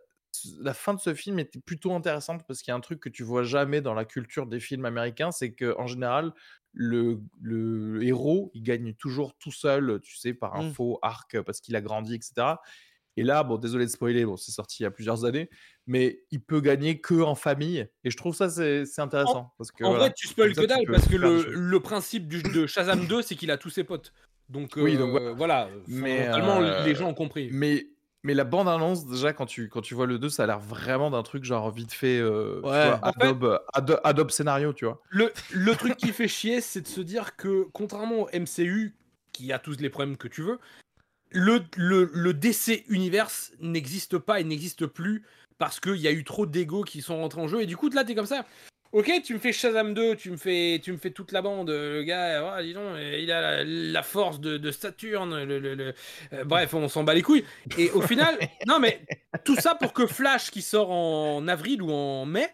la 0.61 0.75
fin 0.75 0.95
de 0.95 1.01
ce 1.01 1.15
film 1.15 1.39
était 1.39 1.61
plutôt 1.61 1.93
intéressante 1.93 2.43
parce 2.49 2.63
qu'il 2.63 2.73
y 2.73 2.75
a 2.75 2.77
un 2.77 2.81
truc 2.81 3.01
que 3.01 3.09
tu 3.11 3.23
vois 3.23 3.43
jamais 3.45 3.83
dans 3.83 3.95
la 3.95 4.05
culture 4.07 4.47
des 4.47 4.61
films 4.61 4.87
américains, 4.87 5.31
c'est 5.31 5.55
qu'en 5.55 5.87
général, 5.87 6.33
le, 6.73 7.21
le 7.43 8.03
héros, 8.03 8.51
il 8.55 8.63
gagne 8.63 8.95
toujours 8.95 9.37
tout 9.39 9.53
seul, 9.53 10.01
tu 10.03 10.17
sais, 10.17 10.33
par 10.35 10.57
un 10.57 10.63
Mm. 10.63 10.65
faux 10.65 10.99
arc 11.03 11.41
parce 11.43 11.61
qu'il 11.61 11.77
a 11.77 11.83
grandi, 11.83 12.15
etc. 12.15 12.63
Et 13.19 13.23
là, 13.23 13.43
bon, 13.45 13.59
désolé 13.59 13.85
de 13.85 13.91
spoiler, 13.91 14.25
bon, 14.25 14.37
c'est 14.39 14.53
sorti 14.53 14.83
il 14.83 14.85
y 14.85 14.87
a 14.87 14.91
plusieurs 14.91 15.25
années, 15.27 15.51
mais 15.87 16.23
il 16.31 16.41
peut 16.41 16.61
gagner 16.61 17.01
que 17.01 17.21
en 17.23 17.35
famille. 17.35 17.87
Et 18.05 18.11
je 18.11 18.17
trouve 18.17 18.35
ça, 18.35 18.49
c'est 18.49 18.87
intéressant. 19.01 19.53
parce 19.59 19.73
que, 19.73 19.85
En 19.85 19.91
voilà. 19.91 20.05
vrai, 20.07 20.15
tu 20.17 20.29
spoil 20.29 20.55
que 20.55 20.65
dalle 20.67 20.85
parce 20.91 21.07
que 21.09 21.17
le, 21.17 21.45
le 21.53 21.81
principe 21.81 22.29
du, 22.29 22.43
de 22.43 22.67
Shazam 22.67 23.07
2, 23.07 23.23
c'est 23.23 23.35
qu'il 23.35 23.51
a 23.51 23.57
tous 23.59 23.71
ses 23.71 23.85
potes. 23.85 24.13
Donc, 24.49 24.73
Oui, 24.77 24.97
euh, 24.97 24.99
donc 24.99 25.37
voilà. 25.37 25.69
Mais, 25.89 26.29
euh, 26.29 26.85
les 26.85 26.95
gens 26.95 27.09
ont 27.09 27.15
compris. 27.15 27.49
Mais, 27.53 27.87
mais 28.23 28.35
la 28.35 28.45
bande-annonce, 28.45 29.07
déjà, 29.07 29.33
quand 29.33 29.47
tu, 29.47 29.69
quand 29.69 29.81
tu 29.81 29.95
vois 29.95 30.07
le 30.07 30.19
2, 30.19 30.29
ça 30.29 30.45
a 30.45 30.47
l'air 30.47 30.61
vraiment 30.61 31.11
d'un 31.11 31.23
truc 31.23 31.43
genre 31.45 31.71
vite 31.71 31.93
fait, 31.93 32.19
euh, 32.19 32.61
tu 32.63 32.69
Ouais. 32.69 32.87
vois, 32.89 33.01
En 33.03 33.13
fait- 33.13 33.23
Adobe, 33.27 33.61
Ado- 33.73 34.01
Adobe 34.05 34.31
Scénario, 34.31 34.73
tu 34.73 34.85
vois. 34.85 35.01
Le, 35.09 35.33
le 35.53 35.75
truc 35.75 35.97
qui 35.97 36.09
fait 36.13 36.29
chier, 36.29 36.61
c'est 36.61 36.83
de 36.83 36.87
se 36.89 37.01
dire 37.01 37.35
que, 37.37 37.67
contrairement 37.73 38.23
au 38.23 38.29
MCU, 38.33 38.95
qui 39.33 39.53
a 39.53 39.59
tous 39.59 39.79
les 39.81 39.89
problèmes 39.91 40.17
que 40.19 40.29
tu 40.29 40.43
veux, 40.43 40.59
le, 41.31 41.63
le, 41.77 42.11
le 42.13 42.35
DC 42.35 42.85
Universe 42.89 43.53
n'existe 43.59 44.19
pas 44.19 44.41
et 44.41 44.45
n'existe 44.45 44.85
plus 44.87 45.25
parce 45.63 45.79
qu'il 45.79 45.95
y 45.99 46.09
a 46.09 46.11
eu 46.11 46.25
trop 46.25 46.45
d'ego 46.45 46.83
qui 46.83 47.03
sont 47.03 47.19
rentrés 47.19 47.41
en 47.41 47.47
jeu. 47.47 47.63
Et 47.63 47.67
du 47.67 47.77
coup, 47.77 47.89
là, 47.89 48.03
t'es 48.03 48.17
comme 48.17 48.27
ça. 48.27 48.45
Ok, 48.91 49.13
tu 49.25 49.33
me 49.33 49.39
fais 49.39 49.53
Shazam 49.53 49.95
2, 49.95 50.17
tu 50.17 50.33
me 50.33 50.37
fais, 50.37 50.81
tu 50.83 50.91
me 50.91 50.97
fais 50.99 51.13
toute 51.13 51.31
la 51.31 51.41
bande. 51.41 51.71
Le 51.71 52.03
gars, 52.03 52.53
ah, 52.57 52.61
dis 52.65 52.75
donc, 52.75 52.97
il 52.99 53.31
a 53.31 53.41
la, 53.41 53.65
la 53.65 54.03
force 54.03 54.41
de, 54.41 54.57
de 54.59 54.71
Saturne. 54.73 55.45
Le, 55.45 55.61
le- 55.61 55.75
le- 55.77 55.95
euh, 56.33 56.43
bref, 56.43 56.75
on 56.75 56.89
s'en 56.89 57.05
bat 57.05 57.15
les 57.15 57.23
couilles. 57.23 57.45
Et 57.79 57.93
au 57.93 58.01
final, 58.03 58.37
non, 58.67 58.81
mais 58.81 59.03
tout 59.45 59.55
ça 59.55 59.77
pour 59.77 59.93
que 59.93 60.05
Flash, 60.09 60.51
qui 60.51 60.63
sort 60.63 60.91
en 60.91 61.47
avril 61.47 61.81
ou 61.81 61.93
en 61.93 62.27
mai, 62.27 62.49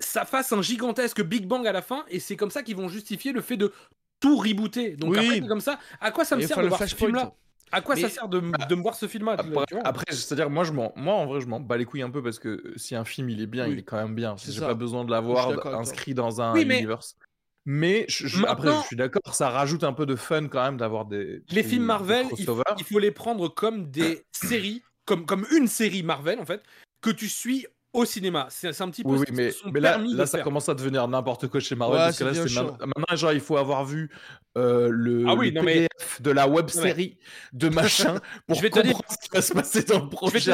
ça 0.00 0.24
fasse 0.24 0.52
un 0.54 0.62
gigantesque 0.62 1.22
Big 1.22 1.44
Bang 1.46 1.66
à 1.66 1.72
la 1.72 1.82
fin. 1.82 2.06
Et 2.08 2.18
c'est 2.18 2.36
comme 2.36 2.50
ça 2.50 2.62
qu'ils 2.62 2.76
vont 2.76 2.88
justifier 2.88 3.32
le 3.32 3.42
fait 3.42 3.58
de 3.58 3.74
tout 4.20 4.38
rebooter. 4.38 4.96
Donc 4.96 5.10
Oui. 5.12 5.18
après, 5.18 5.40
comme 5.46 5.60
ça. 5.60 5.78
À 6.00 6.10
quoi 6.12 6.24
ça 6.24 6.34
me 6.36 6.40
Et 6.40 6.46
sert 6.46 6.56
de 6.56 6.62
le 6.62 6.68
voir 6.68 6.80
ce 6.88 6.94
film-là 6.96 7.34
À 7.72 7.80
quoi 7.80 7.96
ça 7.96 8.08
sert 8.08 8.28
de, 8.28 8.40
me 8.40 8.82
voir 8.82 8.94
ce 8.94 9.08
film-là 9.08 9.32
Après, 9.38 9.64
après, 9.84 10.04
c'est-à-dire, 10.10 10.50
moi, 10.50 10.64
je 10.64 10.72
m'en, 10.72 10.92
moi, 10.94 11.14
en 11.14 11.26
vrai, 11.26 11.40
je 11.40 11.46
m'en 11.46 11.58
bats 11.58 11.76
les 11.78 11.84
couilles 11.86 12.02
un 12.02 12.10
peu 12.10 12.22
parce 12.22 12.38
que 12.38 12.48
euh, 12.48 12.72
si 12.76 12.94
un 12.94 13.04
film 13.04 13.30
il 13.30 13.40
est 13.40 13.46
bien, 13.46 13.66
Oui. 13.66 13.72
il 13.72 13.78
est 13.78 13.82
quand 13.82 13.96
même 13.96 14.14
bien. 14.14 14.36
J'ai 14.36 14.60
pas 14.60 14.74
besoin 14.74 15.04
de 15.04 15.10
l'avoir 15.10 15.48
inscrit 15.74 16.14
dans 16.14 16.40
un 16.40 16.52
Oui, 16.52 16.64
mais- 16.64 16.78
universe. 16.78 17.16
Mais 17.64 18.06
je- 18.08 18.26
je- 18.26 18.44
après, 18.44 18.72
je 18.82 18.86
suis 18.88 18.96
d'accord, 18.96 19.34
ça 19.36 19.48
rajoute 19.48 19.84
un 19.84 19.92
peu 19.92 20.04
de 20.04 20.16
fun 20.16 20.48
quand 20.48 20.62
même 20.64 20.76
d'avoir 20.76 21.04
des. 21.04 21.44
Les 21.50 21.62
des- 21.62 21.64
films 21.64 21.84
Marvel, 21.84 22.26
il, 22.36 22.44
faut 22.84 22.98
les 22.98 23.12
prendre 23.12 23.48
comme 23.48 23.88
des 23.88 24.24
séries, 24.32 24.82
comme, 25.06 25.24
comme 25.26 25.46
une 25.52 25.68
série 25.68 26.02
Marvel 26.02 26.40
en 26.40 26.44
fait, 26.44 26.60
que 27.00 27.10
tu 27.10 27.28
suis 27.28 27.64
au 27.92 28.04
cinéma. 28.04 28.48
C'est 28.50 28.80
un 28.80 28.90
petit 28.90 29.04
peu 29.04 29.10
Oui, 29.10 29.24
mais, 29.32 29.52
mais 29.72 29.78
là, 29.80 30.26
ça 30.26 30.40
commence 30.40 30.68
à 30.68 30.74
devenir 30.74 31.06
n'importe 31.06 31.46
quoi 31.46 31.60
chez 31.60 31.76
Marvel. 31.76 31.98
Ouais, 31.98 32.04
parce 32.06 32.18
que 32.18 32.24
là, 32.24 32.62
maintenant, 32.80 33.16
genre, 33.16 33.32
il 33.32 33.40
faut 33.40 33.56
avoir 33.56 33.84
vu 33.84 34.10
euh, 34.58 34.88
le, 34.90 35.24
Ah 35.28 35.34
oui, 35.34 35.50
le 35.50 35.54
non, 35.60 35.62
mais- 35.62 35.88
PDF 35.88 36.20
de 36.22 36.30
la 36.30 36.46
web 36.48 36.68
série 36.68 37.18
de 37.52 37.68
machin 37.68 38.20
pour 38.46 38.56
Je 38.56 38.62
vais 38.62 38.70
te 38.70 38.80
dire- 38.80 38.92
comprendre 38.94 39.18
ce 39.20 39.28
qui 39.28 39.34
va 39.34 39.42
se 39.42 39.52
passer 39.52 39.82
dans 39.84 39.98
le 40.00 40.10
vais 40.32 40.40
te 40.40 40.44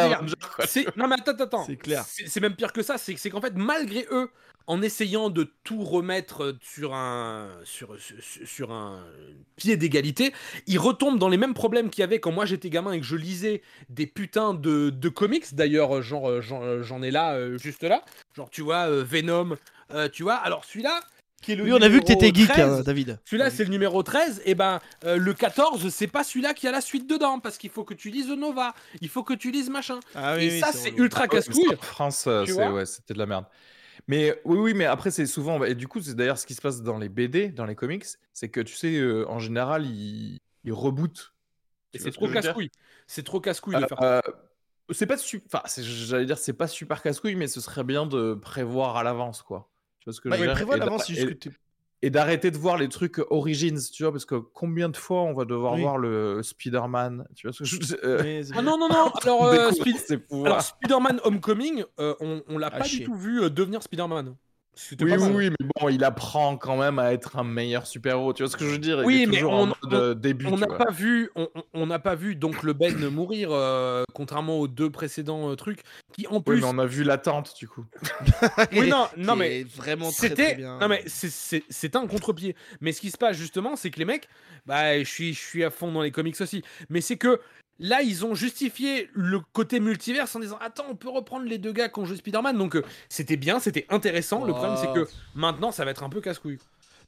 dire, 0.79 0.93
Non 0.97 1.09
mais 1.09 1.17
attends, 1.19 1.43
attends. 1.45 1.65
C'est 1.65 1.77
clair. 1.77 2.05
C'est 2.07 2.41
même 2.41 2.55
pire 2.55 2.73
que 2.73 2.83
ça. 2.83 2.97
C'est 2.99 3.31
qu'en 3.31 3.41
fait, 3.41 3.55
malgré 3.57 4.07
eux, 4.11 4.31
en 4.69 4.83
essayant 4.83 5.31
de 5.31 5.51
tout 5.65 5.83
remettre 5.83 6.55
sur 6.61 6.93
un 6.95 7.49
sur, 7.65 7.97
sur, 8.45 8.71
un 8.71 9.03
pied 9.57 9.77
d'égalité, 9.79 10.33
ils 10.67 10.79
retombent 10.79 11.19
dans 11.19 11.31
les 11.31 11.39
mêmes 11.39 11.55
problèmes 11.55 11.89
qu'il 11.89 12.03
y 12.03 12.05
avait 12.05 12.21
quand 12.21 12.33
moi 12.33 12.45
j'étais 12.45 12.69
gamin 12.69 12.93
et 12.93 13.01
que 13.01 13.07
je 13.07 13.17
lisais 13.17 13.63
des 13.89 14.07
putains 14.07 14.53
de, 14.53 14.91
de 14.91 15.09
comics. 15.09 15.55
D'ailleurs, 15.55 16.03
genre 16.03 16.29
euh, 16.29 16.41
j'en 16.43 16.63
euh, 16.63 16.83
j'en 16.83 17.03
ai 17.03 17.11
là, 17.11 17.33
euh, 17.35 17.57
juste 17.57 17.83
là. 17.83 18.05
Genre 18.37 18.51
tu 18.51 18.61
vois 18.61 18.91
euh, 18.91 19.03
Venom, 19.03 19.57
euh, 19.93 20.09
tu 20.11 20.23
vois. 20.23 20.35
Alors 20.35 20.65
celui-là. 20.67 21.01
Qui 21.43 21.53
est 21.53 21.57
le 21.57 21.65
Oui, 21.65 21.73
on 21.73 21.81
a 21.81 21.89
vu 21.89 22.01
que 22.01 22.05
t'étais 22.07 22.33
geek, 22.35 22.49
13, 22.49 22.81
hein, 22.81 22.83
David. 22.83 23.21
Celui-là, 23.25 23.51
c'est 23.51 23.65
le 23.65 23.71
numéro 23.71 24.03
13. 24.03 24.43
Et 24.45 24.55
ben, 24.55 24.81
euh, 25.05 25.17
le 25.17 25.35
14, 25.35 25.89
c'est 25.91 26.07
pas 26.09 26.25
celui-là 26.25 26.53
qui 26.55 26.67
a 26.67 26.73
la 26.73 26.81
suite 26.81 27.09
dedans. 27.09 27.39
Parce 27.39 27.59
qu'il 27.59 27.71
faut 27.71 27.85
que 27.85 27.95
tu 27.95 28.11
lises 28.11 28.29
Nova. 28.29 28.75
Il 29.01 29.09
faut 29.09 29.23
que 29.23 29.35
tu 29.35 29.51
lises 29.51 29.71
machin. 29.71 30.01
Ah 30.15 30.39
et 30.39 30.61
ça, 30.61 30.73
c'est 30.73 30.91
ultra 30.97 31.25
Ah 31.25 31.29
casse-couille. 31.29 31.77
France, 31.81 32.27
euh, 32.27 32.45
ouais, 32.73 32.87
c'était 32.87 33.15
de 33.15 33.19
la 33.19 33.27
merde. 33.27 33.45
Mais 34.09 34.41
oui, 34.45 34.59
oui, 34.59 34.75
mais 34.75 34.87
après, 34.87 35.11
c'est 35.11 35.27
souvent. 35.27 35.63
Et 35.65 35.75
du 35.75 35.87
coup, 35.87 36.01
c'est 36.01 36.15
d'ailleurs 36.15 36.39
ce 36.39 36.47
qui 36.47 36.55
se 36.55 36.61
passe 36.61 36.83
dans 36.83 36.99
les 36.99 37.09
BD, 37.09 37.49
dans 37.49 37.67
les 37.67 37.75
comics, 37.75 38.05
c'est 38.33 38.49
que 38.49 38.61
tu 38.61 38.75
sais, 38.75 38.95
euh, 38.97 39.29
en 39.29 39.39
général, 39.39 39.85
ils, 39.87 40.39
ils 40.65 40.73
rebootent. 40.73 41.35
Et 41.93 41.99
c'est 41.99 42.11
trop 42.11 42.29
casse-couille. 42.29 42.71
C'est 43.07 43.23
trop 43.25 43.41
casse-couille 43.41 43.77
de 43.77 43.87
faire 43.87 44.03
euh, 44.03 44.21
c'est 44.91 45.07
pas 45.07 45.19
su- 45.19 45.43
enfin, 45.47 45.63
c'est- 45.67 45.83
j'allais 45.83 46.25
dire, 46.25 46.39
c'est 46.39 46.53
pas 46.55 46.67
super 46.67 47.03
casse-couille, 47.03 47.35
mais 47.35 47.47
ce 47.47 47.61
serait 47.61 47.85
bien 47.85 48.07
de 48.07 48.35
prévoir 48.35 48.97
à 48.97 49.03
l'avance, 49.03 49.43
quoi. 49.43 49.69
Tu 50.09 50.11
vois 50.11 50.13
ce 50.15 50.21
que 50.21 50.29
Bah, 50.31 50.37
il 50.39 50.51
prévoit 50.53 50.77
Et 50.77 50.79
d'a- 50.79 50.85
l'avance, 50.87 51.05
c'est 51.07 51.15
juste 51.15 51.27
et- 51.27 51.35
que 51.35 51.39
t'es- 51.51 51.51
et 52.01 52.11
d'arrêter 52.11 52.51
de 52.51 52.57
voir 52.57 52.77
les 52.79 52.89
trucs 52.89 53.19
Origins, 53.31 53.79
tu 53.93 54.05
vois, 54.05 54.13
parce 54.13 54.25
que 54.25 54.37
combien 54.37 54.89
de 54.89 54.97
fois 54.97 55.23
on 55.23 55.35
va 55.35 55.45
devoir 55.45 55.75
Oui. 55.75 55.83
voir 55.83 55.99
le 55.99 56.43
Spider-Man, 56.43 57.27
tu 57.35 57.47
vois 57.47 57.53
ce 57.53 57.59
que 57.59 57.65
je 57.65 57.97
euh, 58.05 58.43
Ah 58.57 58.63
non, 58.63 58.79
non, 58.79 58.89
non. 58.89 59.11
Alors, 59.23 59.45
euh, 59.47 59.71
Speed- 59.73 60.21
alors. 60.45 60.63
Spider-Man 60.63 61.21
Homecoming, 61.25 61.85
euh, 61.99 62.15
on, 62.21 62.43
on 62.49 62.57
l'a 62.59 62.69
Ah, 62.73 62.79
pas 62.79 62.85
chier. 62.85 63.01
du 63.01 63.05
tout 63.07 63.17
vu 63.17 63.43
euh, 63.43 63.51
devenir 63.51 63.83
Spider-Man. 63.83 64.35
Oui, 65.01 65.13
oui, 65.13 65.29
oui, 65.35 65.51
mais 65.51 65.67
bon, 65.81 65.89
il 65.89 66.05
apprend 66.05 66.57
quand 66.57 66.77
même 66.77 66.99
à 66.99 67.13
être 67.13 67.37
un 67.37 67.45
meilleur 67.45 67.87
super-héros. 67.87 68.33
Tu 68.33 68.43
vois 68.43 68.51
ce 68.51 68.57
que 68.57 68.65
je 68.65 68.71
veux 68.71 68.79
dire? 68.79 69.01
Il 69.03 69.07
Oui, 69.07 69.23
est 69.23 69.27
mais 69.27 69.37
toujours 69.39 69.53
on- 69.53 69.63
en 69.63 69.67
mode 69.67 69.95
euh, 69.95 70.15
début. 70.15 70.47
On 70.47 70.53
tu 70.55 70.61
n'a 70.61 70.67
pas 70.69 70.91
vu, 70.91 71.31
on 71.35 71.49
on- 71.75 71.87
n'a 71.87 71.99
pas 71.99 72.15
vu 72.15 72.37
donc 72.37 72.63
le 72.63 72.73
Ben 72.73 72.95
mourir, 73.11 73.49
euh, 73.53 74.05
contrairement 74.15 74.59
aux 74.61 74.69
deux 74.69 74.91
précédents 74.91 75.51
euh, 75.51 75.57
trucs, 75.57 75.81
qui 76.13 76.27
en 76.29 76.37
Oui, 76.37 76.43
plus. 76.45 76.57
mais 76.61 76.67
on 76.67 76.79
a 76.79 76.87
vu 76.87 77.03
l'attente, 77.05 77.55
du 77.59 77.67
coup. 77.69 77.85
Oui, 78.73 78.89
non, 79.17 79.37
mais 79.37 79.65
vraiment 79.65 80.11
très, 80.11 80.29
très 80.31 80.37
C'était 80.45 80.55
bien. 80.57 80.79
non 80.79 80.89
mais 80.89 81.03
c'est- 81.07 81.31
c'est 81.31 81.65
c'est 81.69 81.97
un 81.97 82.07
contre-pied. 82.07 82.55
Mais 82.81 82.93
ce 82.93 83.01
qui 83.01 83.11
se 83.11 83.19
passe 83.19 83.37
justement, 83.37 83.77
c'est 83.77 83.91
que 83.91 83.99
les 83.99 84.05
mecs, 84.05 84.29
bah 84.67 84.99
je 84.99 85.05
suis 85.09 85.35
je 85.35 85.41
suis 85.41 85.65
à 85.65 85.71
fond 85.71 85.91
dans 85.93 86.03
les 86.03 86.11
comics 86.11 86.41
aussi. 86.41 86.63
Mais 86.89 87.01
c'est 87.01 87.17
que 87.17 87.41
là 87.79 88.03
ils 88.03 88.25
ont 88.25 88.35
justifié 88.35 89.09
le 89.15 89.41
côté 89.53 89.81
multiverse 89.81 90.35
en 90.37 90.41
disant 90.41 90.59
attends 90.61 90.87
on 90.91 90.97
peut 90.97 91.09
reprendre 91.09 91.47
les 91.47 91.59
deux 91.59 91.73
gars 91.73 91.89
qui 91.89 91.99
ont 92.01 92.05
joué 92.05 92.17
Spider-Man 92.17 92.57
donc 92.59 92.77
euh, 92.77 92.83
c'était 93.09 93.37
bien, 93.37 93.61
c'était 93.61 93.87
intéressant. 93.89 94.45
Le 94.45 94.53
problème 94.53 94.77
c'est 94.81 94.93
que 94.93 95.09
maintenant 95.35 95.73
ça 95.73 95.85
va 95.85 95.91
être 95.93 96.03
un 96.03 96.09
peu 96.09 96.21
casse-couille. 96.21 96.59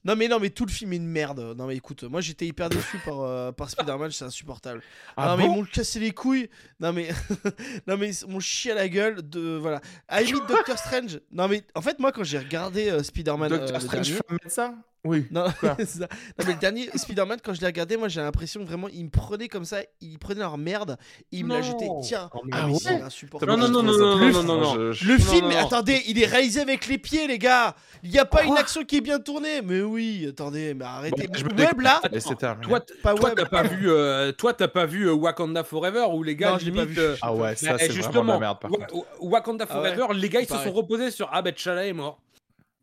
Non 0.03 0.17
mais 0.17 0.29
non 0.29 0.39
mais 0.41 0.49
tout 0.49 0.65
le 0.65 0.71
film 0.71 0.95
est 0.95 0.97
une 0.97 1.07
merde. 1.07 1.55
Non 1.59 1.67
mais 1.67 1.77
écoute, 1.77 2.05
moi 2.05 2.23
j'étais 2.23 2.47
hyper 2.47 2.71
déçu 2.71 2.99
par, 3.05 3.21
euh, 3.21 3.53
par 3.53 3.69
Spider-Man, 3.69 4.11
c'est 4.11 4.25
insupportable. 4.25 4.81
Ah 5.15 5.29
non 5.29 5.37
mais 5.37 5.45
ils 5.45 5.51
m'ont 5.51 5.65
cassé 5.65 5.99
les 6.01 6.13
couilles. 6.13 6.49
Non 6.81 6.95
mais 6.95 7.11
non 7.87 7.99
mais 7.99 8.15
ils 8.15 8.27
m'ont 8.27 8.41
chié 8.41 8.73
à 8.73 8.77
la 8.77 8.89
gueule 8.89 9.29
de 9.29 9.57
voilà. 9.61 9.83
À 10.09 10.23
limite 10.23 10.47
Doctor 10.49 10.79
Strange. 10.79 11.21
Non 11.33 11.49
mais 11.49 11.63
en 11.75 11.83
fait 11.83 11.99
moi 11.99 12.13
quand 12.13 12.25
j'ai 12.25 12.39
regardé 12.39 12.89
euh, 12.91 13.03
Spider-Man 13.03 13.53
euh, 13.53 13.59
Doctor 13.59 13.79
le 13.79 13.85
Strange, 13.87 14.09
dernier- 14.09 14.23
médecin 14.43 14.79
Oui. 15.03 15.27
non, 15.31 15.47
Quoi 15.61 15.75
c'est 15.79 15.87
ça. 15.87 16.01
Non, 16.39 16.45
mais 16.47 16.53
le 16.53 16.59
dernier 16.59 16.91
Spider-Man, 16.95 17.39
quand 17.43 17.55
je 17.55 17.61
l'ai 17.61 17.67
regardé, 17.67 17.97
moi 17.97 18.09
j'ai 18.09 18.21
l'impression 18.21 18.63
vraiment, 18.65 18.87
ils 18.89 19.05
me 19.05 19.11
prenaient 19.11 19.49
comme 19.49 19.65
ça, 19.65 19.79
ils 20.03 20.19
prenaient 20.19 20.41
leur 20.41 20.59
merde, 20.59 20.99
et 21.33 21.39
ils 21.39 21.45
me 21.47 21.55
la 21.55 21.61
Non. 21.61 21.63
jetaient. 21.67 21.89
Tiens, 22.03 22.29
Oh, 22.35 22.41
mais 22.45 22.51
ah, 22.55 22.67
mais 22.67 22.73
ouais 22.75 22.79
c'est 22.79 23.01
insupportable. 23.01 23.51
Non, 23.53 23.57
non, 23.57 23.69
non, 23.69 23.83
non, 23.83 23.97
non, 23.99 24.19
non, 24.31 24.43
non, 24.43 24.61
non. 24.61 24.93
je- 24.93 25.07
Le 25.07 25.17
Non, 25.17 25.25
film, 25.25 25.49
non, 25.49 25.53
non. 25.59 25.67
attendez, 25.67 26.03
il 26.07 26.23
est 26.23 26.27
réalisé 26.27 26.61
avec 26.61 26.87
les 26.87 26.99
pieds, 26.99 27.27
les 27.27 27.39
gars. 27.39 27.75
Il 28.03 28.11
n'y 28.11 28.19
a 28.19 28.25
pas 28.27 28.45
une 28.45 28.57
action 28.59 28.85
qui 28.85 28.99
est 28.99 29.01
bien 29.01 29.19
tournée. 29.19 29.63
Mais 29.63 29.81
oui, 29.81 30.27
attendez, 30.29 30.75
mais 30.75 30.85
arrêtez. 30.85 31.27
Bon, 31.29 31.33
je 31.35 31.45
me 31.45 31.51
web 31.55 31.81
là, 31.81 32.01
terminé. 32.39 32.67
Toi 32.69 32.81
pas 33.03 33.15
t'as 33.35 33.45
pas 33.47 33.63
vu 33.63 33.91
euh, 33.91 34.33
toi 34.33 34.53
t'as 34.53 34.69
pas 34.69 34.85
vu 34.87 35.09
euh, 35.09 35.13
Wakanda 35.15 35.65
Forever 35.65 36.07
où 36.13 36.23
les 36.23 36.37
gars 36.37 36.59
Non, 36.63 36.73
pas 36.75 36.85
vu. 36.85 36.99
euh, 36.99 37.17
Ah 37.23 37.35
ouais, 37.35 37.57
ça 37.57 37.73
bah, 37.73 37.77
c'est 37.79 37.87
vraiment 37.89 37.89
de 37.89 37.93
justement, 38.03 38.33
la 38.35 38.39
merde 38.39 38.59
par 38.61 38.71
Wa- 38.71 38.79
contre. 38.79 38.95
Wa- 38.95 39.05
Wakanda 39.21 39.65
Ah 39.69 39.73
Forever, 39.73 40.07
les 40.15 40.29
gars 40.29 40.41
ils 40.41 40.47
se 40.49 40.57
sont 40.57 40.73
reposés 40.73 41.11
sur 41.11 41.29
ah 41.33 41.41
ben 41.43 41.53
T'Challa 41.55 41.87
est 41.87 41.93
mort. 41.93 42.21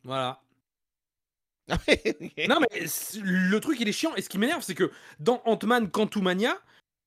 Voilà. 0.04 0.40
Non 1.70 2.60
mais 2.62 2.86
le 3.24 3.60
truc 3.60 3.80
il 3.80 3.88
est 3.90 3.94
chiant 3.94 4.16
et 4.16 4.22
ce 4.22 4.30
qui 4.30 4.38
m'énerve 4.38 4.64
c'est 4.64 4.76
que 4.76 4.92
dans 5.20 5.42
Ant-Man 5.46 5.90
Quantumania, 5.92 6.58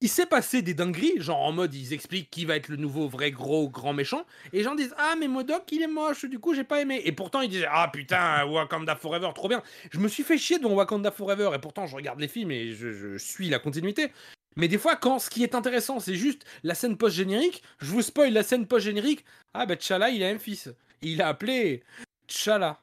il 0.02 0.08
s'est 0.08 0.26
passé 0.26 0.62
des 0.62 0.74
dingueries, 0.74 1.14
genre 1.20 1.40
en 1.40 1.52
mode 1.52 1.74
ils 1.74 1.92
expliquent 1.92 2.30
qui 2.30 2.44
va 2.44 2.56
être 2.56 2.68
le 2.68 2.76
nouveau 2.76 3.08
vrai 3.08 3.30
gros 3.30 3.68
grand 3.68 3.92
méchant 3.92 4.24
et 4.52 4.58
les 4.58 4.62
gens 4.62 4.74
disent 4.74 4.94
"Ah 4.98 5.14
mais 5.18 5.28
Modok, 5.28 5.70
il 5.72 5.82
est 5.82 5.86
moche, 5.86 6.24
du 6.24 6.38
coup, 6.38 6.54
j'ai 6.54 6.64
pas 6.64 6.80
aimé." 6.80 7.00
Et 7.04 7.12
pourtant 7.12 7.40
ils 7.40 7.50
disaient 7.50 7.68
"Ah 7.70 7.90
putain, 7.92 8.44
Wakanda 8.46 8.96
Forever, 8.96 9.30
trop 9.34 9.48
bien." 9.48 9.62
Je 9.92 9.98
me 9.98 10.08
suis 10.08 10.22
fait 10.22 10.38
chier 10.38 10.58
dans 10.58 10.72
Wakanda 10.72 11.10
Forever 11.10 11.50
et 11.54 11.58
pourtant 11.58 11.86
je 11.86 11.96
regarde 11.96 12.20
les 12.20 12.28
films 12.28 12.50
et 12.50 12.72
je, 12.74 12.92
je 12.92 13.16
suis 13.18 13.48
la 13.48 13.58
continuité. 13.58 14.12
Mais 14.56 14.68
des 14.68 14.78
fois, 14.78 14.96
quand 14.96 15.18
ce 15.18 15.30
qui 15.30 15.42
est 15.44 15.54
intéressant, 15.54 16.00
c'est 16.00 16.16
juste 16.16 16.44
la 16.64 16.74
scène 16.74 16.96
post-générique, 16.96 17.62
je 17.78 17.86
vous 17.86 18.02
spoil 18.02 18.32
la 18.32 18.42
scène 18.42 18.66
post-générique. 18.66 19.24
Ah, 19.54 19.64
bah, 19.64 19.76
T'Challa, 19.76 20.10
il 20.10 20.22
a 20.24 20.28
un 20.28 20.38
fils. 20.38 20.68
Il 21.02 21.22
a 21.22 21.28
appelé 21.28 21.82
T'Challa. 22.26 22.80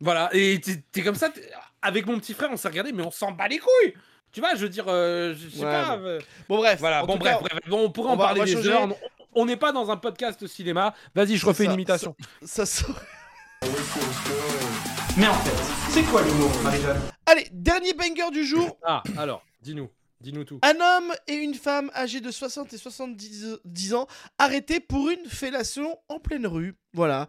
Voilà, 0.00 0.30
et 0.32 0.60
t'es 0.60 1.02
comme 1.02 1.14
ça, 1.14 1.30
avec 1.82 2.06
mon 2.06 2.18
petit 2.18 2.34
frère, 2.34 2.48
on 2.52 2.56
s'est 2.56 2.68
regardé, 2.68 2.92
mais 2.92 3.02
on 3.02 3.10
s'en 3.10 3.32
bat 3.32 3.48
les 3.48 3.58
couilles. 3.58 3.94
Tu 4.32 4.40
vois, 4.40 4.54
je 4.54 4.60
veux 4.62 4.68
dire, 4.68 4.84
euh, 4.88 5.34
je 5.34 5.48
sais 5.48 5.64
Ouais, 5.64 5.70
pas. 5.70 5.96
bon. 5.96 6.04
euh, 6.06 6.18
Bon, 6.48 6.56
bref. 6.58 6.78
voilà, 6.78 7.04
bon, 7.04 7.16
bref, 7.16 7.34
cas, 7.34 7.40
bref, 7.40 7.58
bon, 7.68 7.84
on 7.84 7.90
pourrait 7.90 8.10
on 8.10 8.12
en 8.12 8.16
va- 8.16 8.24
parler 8.26 8.40
va 8.40 8.46
des 8.46 8.52
changer. 8.52 8.70
heures. 8.70 8.88
On- 9.34 9.44
n'est 9.44 9.56
pas 9.56 9.72
dans 9.72 9.90
un 9.90 9.96
podcast 9.96 10.46
cinéma. 10.46 10.94
Vas-y, 11.14 11.36
je 11.36 11.46
refais 11.46 11.64
ça, 11.64 11.70
une 11.70 11.74
imitation. 11.74 12.14
Ça 12.42 12.64
sort- 12.66 13.00
Mais 15.16 15.26
en 15.26 15.34
fait, 15.34 15.90
c'est 15.90 16.02
quoi 16.04 16.22
l'humour, 16.22 16.50
Marie-Jeanne? 16.62 17.00
Allez, 17.26 17.46
dernier 17.52 17.92
banger 17.92 18.30
du 18.32 18.44
jour. 18.44 18.78
Ah, 18.84 19.02
alors, 19.18 19.42
dis-nous, 19.62 19.88
dis-nous 20.20 20.44
tout. 20.44 20.58
Un 20.62 20.74
homme 20.80 21.12
et 21.26 21.34
une 21.34 21.54
femme 21.54 21.90
âgés 21.94 22.20
de 22.20 22.30
60 22.30 22.72
et 22.72 22.78
70 22.78 23.58
10 23.64 23.94
ans 23.94 24.06
arrêtés 24.38 24.80
pour 24.80 25.10
une 25.10 25.26
fellation 25.26 25.98
en 26.08 26.18
pleine 26.20 26.46
rue. 26.46 26.74
Voilà. 26.94 27.28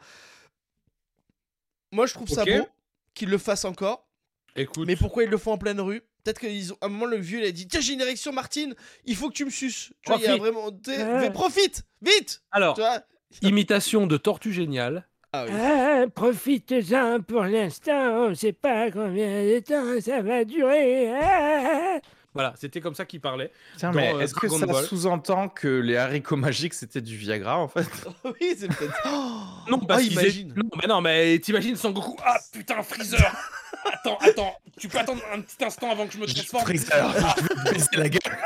Moi, 1.92 2.06
je 2.06 2.14
trouve 2.14 2.28
ça 2.30 2.46
beau 2.46 2.68
qu'ils 3.14 3.30
le 3.30 3.38
fassent 3.38 3.66
encore. 3.66 4.08
Écoute, 4.56 4.86
Mais 4.88 4.96
pourquoi 4.96 5.24
ils 5.24 5.30
le 5.30 5.38
font 5.38 5.54
en 5.54 5.58
pleine 5.58 5.80
rue? 5.80 6.02
Peut-être 6.24 6.40
qu'à 6.40 6.48
un 6.82 6.88
moment, 6.88 7.06
le 7.06 7.18
vieux, 7.18 7.40
il 7.40 7.46
a 7.46 7.52
dit 7.52 7.68
Tiens, 7.68 7.80
j'ai 7.82 7.94
une 7.94 8.02
érection, 8.02 8.32
Martine, 8.32 8.76
il 9.06 9.16
faut 9.16 9.30
que 9.30 9.34
tu 9.34 9.46
me 9.46 9.50
suces. 9.50 9.92
Tu 10.04 10.12
vois, 10.12 10.18
il 10.20 10.26
y 10.26 10.28
a 10.28 10.38
vraiment. 10.38 10.68
Ouais. 10.68 11.20
Mais 11.20 11.32
profite 11.32 11.84
Vite 12.02 12.44
alors, 12.52 12.76
Tu 12.76 12.82
vois? 12.82 13.02
imitation 13.42 14.08
de 14.08 14.18
Tortue 14.18 14.54
Géniale. 14.54 15.08
Ah 15.34 15.46
oui. 15.46 15.52
Ah, 15.54 16.06
Profite-en 16.14 17.22
pour 17.22 17.44
l'instant, 17.44 18.28
on 18.28 18.36
sait 18.36 18.52
pas 18.52 18.92
combien 18.92 19.44
de 19.46 19.60
temps 19.60 20.00
ça 20.02 20.22
va 20.22 20.44
durer. 20.44 21.10
Ah. 21.10 22.00
Voilà, 22.34 22.54
c'était 22.58 22.80
comme 22.80 22.96
ça 22.96 23.04
qu'il 23.06 23.20
parlait. 23.20 23.52
Tiens, 23.78 23.92
dans, 23.92 23.98
mais 23.98 24.14
euh, 24.14 24.20
est-ce 24.22 24.34
que 24.34 24.48
ça 24.48 24.66
Ball. 24.66 24.86
sous-entend 24.86 25.50
que 25.50 25.68
les 25.68 25.98
haricots 25.98 26.38
magiques 26.38 26.74
c'était 26.74 27.02
du 27.02 27.18
Viagra 27.18 27.58
en 27.58 27.68
fait? 27.68 27.86
Oui, 28.24 28.56
c'est 28.58 28.68
peut-être. 28.70 28.94
Oh 29.06 29.42
Non, 29.70 29.80
parce 29.80 30.00
Ah, 30.00 30.04
qu'ils 30.04 30.14
imagine. 30.14 30.52
étaient- 30.52 30.60
Non, 30.62 30.70
mais 30.82 30.88
non, 30.88 31.02
mais 31.02 31.40
t'imagines 31.40 31.76
Son 31.76 31.92
Goku. 31.92 32.16
Ah 32.26 32.38
putain, 32.54 32.82
Freezer 32.84 33.20
Attends, 33.94 34.18
attends. 34.22 34.56
Tu 34.80 34.88
peux 34.88 35.00
attendre 35.00 35.22
un 35.34 35.42
petit 35.42 35.64
instant 35.66 35.92
avant 35.92 36.08
que 36.08 36.14
je 36.14 36.20
me 36.20 36.26
transforme 36.26 36.64
Freezer, 36.64 37.12
je 37.38 37.42
vais 37.44 37.64
te 37.66 37.74
baisser 37.74 37.96
la 37.98 38.10
gueule. 38.10 38.38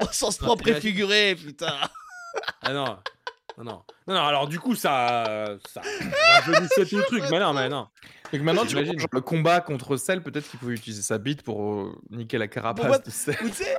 Au 0.00 0.06
sens 0.12 0.36
propre 0.38 0.68
et 0.68 0.80
figuré, 0.80 1.34
putain. 1.34 1.74
Ah 2.62 2.72
non. 2.72 2.98
Non, 3.58 3.64
non. 3.64 3.82
Non, 4.06 4.14
non, 4.14 4.22
alors 4.22 4.48
du 4.48 4.58
coup, 4.58 4.74
ça. 4.74 5.56
ça 5.66 5.82
rajeunissait 6.34 6.86
tout 6.86 6.96
le 6.96 7.04
truc. 7.04 7.24
Mais 7.30 7.38
non, 7.38 7.52
mais 7.52 7.68
non. 7.68 7.88
Donc 8.32 8.42
maintenant, 8.42 8.64
tu 8.64 8.72
imagines 8.72 8.96
le 9.10 9.20
combat 9.20 9.60
contre 9.60 9.96
Cell, 9.96 10.22
peut-être 10.22 10.48
qu'il 10.48 10.58
pouvait 10.58 10.74
utiliser 10.74 11.02
sa 11.02 11.18
bite 11.18 11.42
pour 11.42 11.72
euh, 11.72 12.00
niquer 12.10 12.38
la 12.38 12.48
carapace 12.48 12.86
Bon, 12.86 12.90
bah, 12.90 12.98
de 12.98 13.10
Cell. 13.10 13.36
Ou 13.44 13.48
tu 13.48 13.56
sais, 13.56 13.76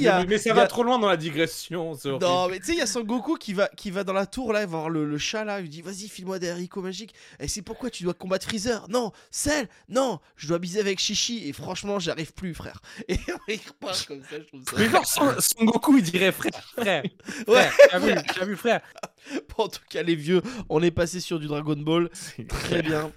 y 0.00 0.08
a. 0.08 0.20
mais, 0.20 0.26
mais 0.26 0.38
ça 0.38 0.54
va 0.54 0.62
a- 0.62 0.66
trop 0.66 0.82
loin 0.82 0.98
dans 0.98 1.08
la 1.08 1.16
digression. 1.16 1.96
Non, 2.04 2.48
mais 2.48 2.58
tu 2.60 2.66
sais, 2.66 2.72
il 2.72 2.78
y 2.78 2.82
a 2.82 2.86
Son 2.86 3.02
Goku 3.02 3.36
qui 3.36 3.52
va, 3.52 3.68
qui 3.68 3.90
va 3.90 4.04
dans 4.04 4.12
la 4.12 4.26
tour 4.26 4.52
là, 4.52 4.60
il 4.62 4.68
va 4.68 4.78
voir 4.78 4.90
le, 4.90 5.04
le 5.04 5.18
chat 5.18 5.44
là, 5.44 5.58
il 5.60 5.62
lui 5.62 5.68
dit 5.68 5.82
Vas-y, 5.82 6.08
file-moi 6.08 6.38
des 6.38 6.50
haricots 6.50 6.82
magiques. 6.82 7.14
Et 7.40 7.48
c'est 7.48 7.62
pourquoi 7.62 7.90
tu 7.90 8.02
dois 8.04 8.14
combattre 8.14 8.46
Freezer 8.46 8.86
Non, 8.88 9.12
Cell, 9.30 9.68
non, 9.88 10.18
je 10.36 10.48
dois 10.48 10.58
biser 10.58 10.80
avec 10.80 10.98
Chichi. 10.98 11.48
Et 11.48 11.52
franchement, 11.52 11.98
j'arrive 11.98 12.32
plus, 12.32 12.54
frère. 12.54 12.80
Et 13.08 13.16
il 13.48 13.60
repart 13.68 14.06
comme 14.06 14.22
ça, 14.22 14.36
je 14.38 14.44
trouve 14.44 14.62
ça. 14.64 14.76
Mais 14.78 14.88
genre, 14.88 15.06
Son, 15.06 15.34
Son 15.40 15.64
Goku, 15.64 15.98
il 15.98 16.02
dirait 16.04 16.32
frère, 16.32 16.52
frère. 16.76 17.02
Ouais. 17.46 17.68
T'as 17.90 17.98
vu, 17.98 18.14
t'as 18.34 18.44
vu, 18.44 18.56
frère 18.56 18.80
Bon, 19.56 19.64
en 19.64 19.68
tout 19.68 19.80
cas, 19.88 20.02
les 20.02 20.14
vieux, 20.16 20.42
on 20.68 20.82
est 20.82 20.90
passé 20.90 21.20
sur 21.20 21.38
du 21.38 21.46
Dragon 21.46 21.76
Ball. 21.76 22.10
Très 22.48 22.82
bien. 22.82 23.10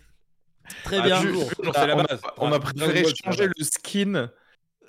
Très 0.84 0.97
Ah, 0.97 1.01
bien. 1.01 1.21
On 1.63 1.69
a-. 1.71 2.05
On 2.38 2.51
a 2.51 2.55
Ah, 2.55 2.59
préféré 2.59 3.03
c'est 3.05 3.25
la 3.25 3.32
changer 3.32 3.47
le 3.57 3.63
skin 3.63 4.30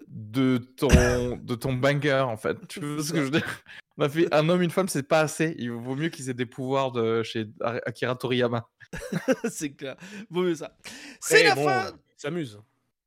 de 0.09 0.59
ton, 0.59 1.36
de 1.36 1.54
ton 1.54 1.72
banger, 1.74 2.20
en 2.26 2.36
fait. 2.36 2.56
Tu 2.68 2.80
vois 2.80 3.02
ce 3.02 3.12
que 3.12 3.18
je 3.18 3.24
veux 3.24 3.30
dire? 3.30 3.46
On 3.96 4.04
a 4.04 4.09
fait 4.09 4.32
un 4.32 4.48
homme, 4.48 4.62
une 4.62 4.70
femme, 4.70 4.88
c'est 4.88 5.02
pas 5.02 5.20
assez. 5.20 5.54
Il 5.59 5.70
vaut 5.72 5.94
mieux 5.96 6.09
qu'ils 6.09 6.30
aient 6.30 6.34
des 6.34 6.46
pouvoirs 6.46 6.92
de 6.92 7.22
chez 7.22 7.46
Akira 7.84 8.14
Toriyama. 8.14 8.68
c'est 9.50 9.70
clair. 9.72 9.96
Vaut 10.30 10.42
mieux 10.42 10.54
ça. 10.54 10.76
C'est 11.20 11.40
Eh, 11.42 11.44
la 11.44 11.54
bon, 11.54 11.64
fin. 11.66 11.90
il 11.92 12.20
S'amuse. 12.20 12.61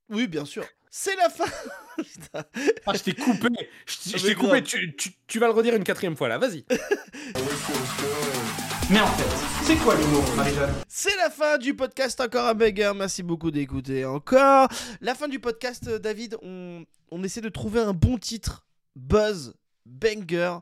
Oui, 0.09 0.27
bien 0.27 0.45
sûr. 0.45 0.65
C'est 0.89 1.15
la 1.15 1.29
fin. 1.29 1.45
Ah, 2.85 2.93
je 2.95 3.03
t'ai 3.03 3.13
coupé. 3.13 3.47
Je 3.85 4.17
t'ai- 4.17 4.31
Ah, 4.31 4.35
coupé. 4.35 4.63
Tu, 4.63 4.95
tu- 4.95 5.11
tu 5.27 5.39
vas 5.39 5.47
le 5.47 5.53
redire 5.53 5.75
une 5.75 5.83
quatrième 5.83 6.15
fois 6.15 6.27
là. 6.29 6.37
Vas-y. 6.37 6.65
Mais 8.91 8.99
en 8.99 9.07
fait, 9.07 9.63
c'est 9.65 9.77
quoi 9.77 9.95
l'humour, 9.95 10.23
Marie-Jeanne? 10.35 10.73
C'est 10.87 11.15
la 11.15 11.29
fin 11.29 11.57
du 11.57 11.73
podcast 11.73 12.19
Encore 12.19 12.45
un 12.47 12.53
banger. 12.53 12.91
Merci 12.95 13.23
beaucoup 13.23 13.49
d'écouter 13.49 14.03
encore. 14.03 14.67
La 14.99 15.15
fin 15.15 15.29
du 15.29 15.39
podcast, 15.39 15.87
euh, 15.87 15.97
David, 15.97 16.37
on, 16.41 16.83
on 17.09 17.23
essaie 17.23 17.39
de 17.39 17.47
trouver 17.49 17.79
un 17.79 17.93
bon 17.93 18.17
titre, 18.17 18.65
buzz, 18.97 19.53
banger, 19.85 20.57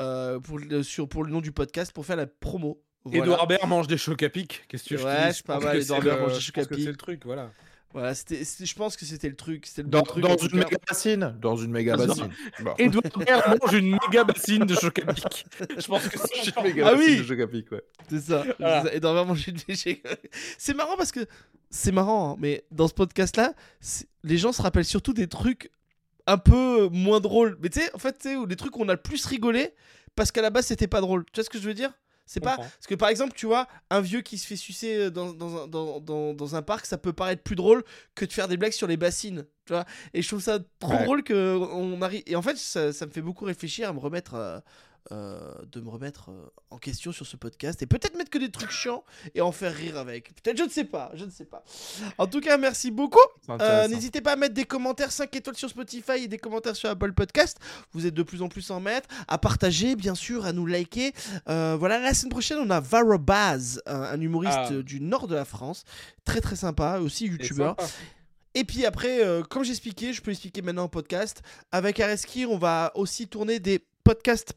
euh, 0.00 0.40
pour, 0.40 0.58
le, 0.58 0.82
sur, 0.82 1.08
pour 1.08 1.24
le 1.24 1.30
nom 1.30 1.42
du 1.42 1.52
podcast, 1.52 1.92
pour 1.92 2.06
faire 2.06 2.16
la 2.16 2.26
promo. 2.26 2.80
Voilà. 3.04 3.22
Edouard 3.24 3.46
Baird 3.46 3.68
mange 3.68 3.86
des 3.86 3.98
chocs 3.98 4.22
à 4.22 4.30
pic. 4.30 4.64
Qu'est-ce 4.68 4.84
que 4.84 4.96
je 4.96 5.02
te 5.02 5.06
Ouais, 5.06 5.32
c'est 5.34 5.44
pas 5.44 5.60
mal, 5.60 5.76
Edouard 5.78 6.00
Baird 6.00 6.20
mange 6.20 6.34
des 6.34 6.40
chocs 6.40 6.58
à 6.58 6.64
pic. 6.64 6.78
C'est 6.78 6.90
le 6.90 6.96
truc, 6.96 7.26
voilà. 7.26 7.50
Voilà, 7.94 8.12
c'était, 8.14 8.44
c'était- 8.44 8.66
je 8.66 8.74
pense 8.74 8.96
que 8.96 9.04
c'était 9.06 9.28
le 9.28 9.36
truc. 9.36 9.66
C'était 9.66 9.82
le 9.82 9.88
Dans, 9.88 10.00
bon 10.00 10.04
truc. 10.04 10.22
dans 10.24 10.36
une 10.36 10.56
méga 10.58 10.76
bassine 10.86 11.34
Dans 11.40 11.56
une 11.56 11.70
méga 11.70 11.96
bassine. 11.96 12.28
Bon. 12.60 12.74
Edouard 12.76 13.04
Baird 13.26 13.58
mange 13.62 13.72
une 13.72 13.92
méga 13.92 14.24
bassine 14.24 14.64
de 14.66 14.74
pic. 14.74 15.46
Je 15.78 15.86
pense 15.86 16.08
que 16.08 16.18
c'est 16.18 16.56
Une 16.56 16.62
méga 16.64 16.88
Ah 16.88 16.94
bassine 16.96 17.10
oui 17.10 17.18
de 17.18 17.22
Chocapic, 17.22 17.70
ouais. 17.72 17.82
C'est 18.10 18.20
ça. 18.20 18.44
Voilà. 18.58 18.82
c'est 18.82 19.00
ça. 19.00 19.12
Vraiment, 19.12 19.34
j'ai 19.34 19.54
j'ai- 19.68 20.02
C'est 20.58 20.74
marrant 20.74 20.96
parce 20.96 21.12
que 21.12 21.20
c'est 21.70 21.92
marrant, 21.92 22.32
hein, 22.32 22.36
mais 22.40 22.64
dans 22.72 22.88
ce 22.88 22.94
podcast-là, 22.94 23.54
les 24.24 24.38
gens 24.38 24.52
se 24.52 24.60
rappellent 24.60 24.84
surtout 24.84 25.12
des 25.12 25.28
trucs 25.28 25.70
un 26.26 26.38
peu 26.38 26.88
moins 26.90 27.20
drôles. 27.20 27.56
Mais 27.62 27.68
tu 27.68 27.80
sais, 27.80 27.94
en 27.94 27.98
fait, 27.98 28.18
tu 28.18 28.28
sais, 28.30 28.36
où 28.36 28.44
les 28.46 28.56
trucs 28.56 28.76
où 28.76 28.82
on 28.82 28.88
a 28.88 28.92
le 28.94 29.00
plus 29.02 29.24
rigolé 29.26 29.72
parce 30.16 30.32
qu'à 30.32 30.42
la 30.42 30.50
base, 30.50 30.66
c'était 30.66 30.86
pas 30.88 31.00
drôle. 31.00 31.24
Tu 31.26 31.32
vois 31.36 31.44
ce 31.44 31.50
que 31.50 31.58
je 31.58 31.64
veux 31.64 31.74
dire? 31.74 31.92
C'est 32.26 32.40
pas 32.40 32.56
parce 32.56 32.86
que 32.88 32.94
par 32.94 33.08
exemple 33.08 33.32
tu 33.34 33.46
vois 33.46 33.68
un 33.90 34.00
vieux 34.00 34.20
qui 34.22 34.38
se 34.38 34.46
fait 34.46 34.56
sucer 34.56 34.96
euh, 34.96 35.10
dans, 35.10 35.32
dans, 35.32 35.62
un, 35.64 35.66
dans, 35.68 36.00
dans, 36.00 36.34
dans 36.34 36.56
un 36.56 36.62
parc 36.62 36.86
ça 36.86 36.96
peut 36.98 37.12
paraître 37.12 37.42
plus 37.42 37.56
drôle 37.56 37.84
que 38.14 38.24
de 38.24 38.32
faire 38.32 38.48
des 38.48 38.56
blagues 38.56 38.72
sur 38.72 38.86
les 38.86 38.96
bassines 38.96 39.44
tu 39.66 39.72
vois 39.72 39.84
et 40.14 40.22
je 40.22 40.28
trouve 40.28 40.40
ça 40.42 40.58
trop 40.78 40.92
Ouais. 40.92 41.04
drôle 41.04 41.22
que 41.22 41.56
on 41.72 42.00
arrive 42.02 42.22
et 42.26 42.36
en 42.36 42.42
fait 42.42 42.56
ça, 42.56 42.92
ça 42.92 43.06
me 43.06 43.10
fait 43.10 43.22
beaucoup 43.22 43.44
réfléchir 43.44 43.88
à 43.88 43.92
me 43.92 43.98
remettre 43.98 44.34
euh, 44.34 44.58
euh, 45.12 45.52
de 45.70 45.80
me 45.80 45.88
remettre 45.90 46.30
euh, 46.30 46.50
en 46.70 46.78
question 46.78 47.12
sur 47.12 47.26
ce 47.26 47.36
podcast 47.36 47.82
et 47.82 47.86
peut-être 47.86 48.16
mettre 48.16 48.30
que 48.30 48.38
des 48.38 48.50
trucs 48.50 48.70
chiants 48.70 49.04
et 49.34 49.40
en 49.40 49.52
faire 49.52 49.74
rire 49.74 49.98
avec. 49.98 50.34
Peut-être, 50.42 50.56
je 50.58 50.64
ne 50.64 50.68
sais 50.70 50.84
pas, 50.84 51.10
je 51.14 51.24
ne 51.24 51.30
sais 51.30 51.44
pas. 51.44 51.62
En 52.18 52.26
tout 52.26 52.40
cas, 52.40 52.56
merci 52.56 52.90
beaucoup. 52.90 53.18
Euh. 53.50 53.86
N'hésitez 53.88 54.20
pas 54.20 54.32
à 54.32 54.36
mettre 54.36 54.54
des 54.54 54.64
commentaires 54.64 55.12
5 55.12 55.34
étoiles 55.36 55.56
sur 55.56 55.68
Spotify 55.68 56.24
et 56.24 56.28
des 56.28 56.38
commentaires 56.38 56.74
sur 56.76 56.88
Apple 56.88 57.12
Podcast. 57.12 57.58
Vous 57.92 58.06
êtes 58.06 58.14
de 58.14 58.22
plus 58.22 58.40
en 58.42 58.48
plus 58.48 58.70
en 58.70 58.80
mettre. 58.80 59.08
À 59.28 59.38
partager, 59.38 59.94
bien 59.96 60.14
sûr, 60.14 60.46
à 60.46 60.52
nous 60.52 60.66
liker. 60.66 61.12
Euh, 61.48 61.76
voilà, 61.78 61.98
la 61.98 62.14
semaine 62.14 62.30
prochaine, 62.30 62.58
on 62.58 62.70
a 62.70 62.80
Varo 62.80 63.18
Baz, 63.18 63.82
un, 63.86 64.02
un 64.02 64.20
humoriste 64.20 64.54
Ah. 64.56 64.70
du 64.82 65.00
nord 65.00 65.28
de 65.28 65.34
la 65.34 65.44
France. 65.44 65.84
Très 66.24 66.40
très 66.40 66.56
sympa, 66.56 66.98
aussi 67.00 67.26
youtubeur. 67.26 67.76
Et 68.54 68.64
puis 68.64 68.86
après, 68.86 69.22
euh, 69.24 69.42
comme 69.42 69.64
j'expliquais, 69.64 70.12
je 70.12 70.22
peux 70.22 70.30
expliquer 70.30 70.62
maintenant 70.62 70.84
en 70.84 70.88
podcast. 70.88 71.42
Avec 71.72 71.98
Areski, 72.00 72.46
on 72.46 72.56
va 72.56 72.92
aussi 72.94 73.26
tourner 73.26 73.58
des 73.58 73.84
podcasts 74.04 74.54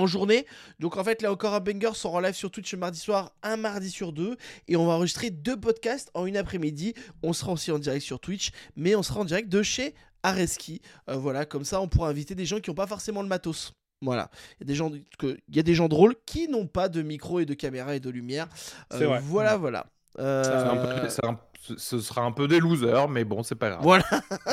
en 0.00 0.06
journée. 0.06 0.46
Donc 0.80 0.96
en 0.96 1.04
fait, 1.04 1.22
là 1.22 1.30
encore 1.32 1.54
un 1.54 1.60
banger 1.60 1.92
sort 1.94 2.14
en 2.14 2.20
live 2.20 2.34
sur 2.34 2.50
Twitch 2.50 2.72
le 2.72 2.78
mardi 2.78 2.98
soir, 2.98 3.32
un 3.42 3.56
mardi 3.56 3.90
sur 3.90 4.12
deux. 4.12 4.36
Et 4.68 4.76
on 4.76 4.86
va 4.86 4.94
enregistrer 4.94 5.30
deux 5.30 5.58
podcasts 5.58 6.10
en 6.14 6.26
une 6.26 6.36
après-midi. 6.36 6.94
On 7.22 7.32
sera 7.32 7.52
aussi 7.52 7.70
en 7.72 7.78
direct 7.78 8.04
sur 8.04 8.20
Twitch, 8.20 8.50
mais 8.76 8.94
on 8.94 9.02
sera 9.02 9.20
en 9.20 9.24
direct 9.24 9.48
de 9.48 9.62
chez 9.62 9.94
Areski. 10.22 10.80
Euh, 11.08 11.14
voilà, 11.16 11.44
comme 11.44 11.64
ça, 11.64 11.80
on 11.80 11.88
pourra 11.88 12.08
inviter 12.08 12.34
des 12.34 12.46
gens 12.46 12.60
qui 12.60 12.70
n'ont 12.70 12.74
pas 12.74 12.86
forcément 12.86 13.22
le 13.22 13.28
matos. 13.28 13.72
Voilà, 14.02 14.30
il 14.52 14.60
y 14.60 14.64
a 14.64 14.66
des 14.66 14.74
gens, 14.74 14.90
que- 15.18 15.38
il 15.48 15.56
y 15.56 15.58
a 15.58 15.62
des 15.62 15.74
gens 15.74 15.88
drôles 15.88 16.14
qui 16.26 16.48
n'ont 16.48 16.66
pas 16.66 16.88
de 16.90 17.00
micro 17.00 17.40
et 17.40 17.46
de 17.46 17.54
caméra 17.54 17.94
et 17.96 18.00
de 18.00 18.10
lumière. 18.10 18.46
Euh, 18.92 19.06
vrai. 19.06 19.20
Voilà, 19.22 19.56
voilà. 19.56 19.86
Euh, 20.18 20.42
C'est 20.44 20.50
un 20.50 20.76
peu- 21.00 21.08
c'est 21.08 21.24
un- 21.24 21.40
ce- 21.78 22.00
sera 22.00 22.22
un 22.22 22.32
peu 22.32 22.46
des 22.46 22.58
losers, 22.60 23.08
mais 23.08 23.24
bon, 23.24 23.42
c'est 23.42 23.54
pas 23.54 23.70
grave. 23.70 23.82
Voilà. 23.82 24.04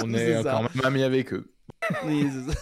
On 0.02 0.14
est 0.14 0.36
euh, 0.36 0.44
ça. 0.44 0.52
quand 0.52 0.62
même 0.64 0.86
amis 0.86 1.04
avec 1.04 1.34
eux. 1.34 1.52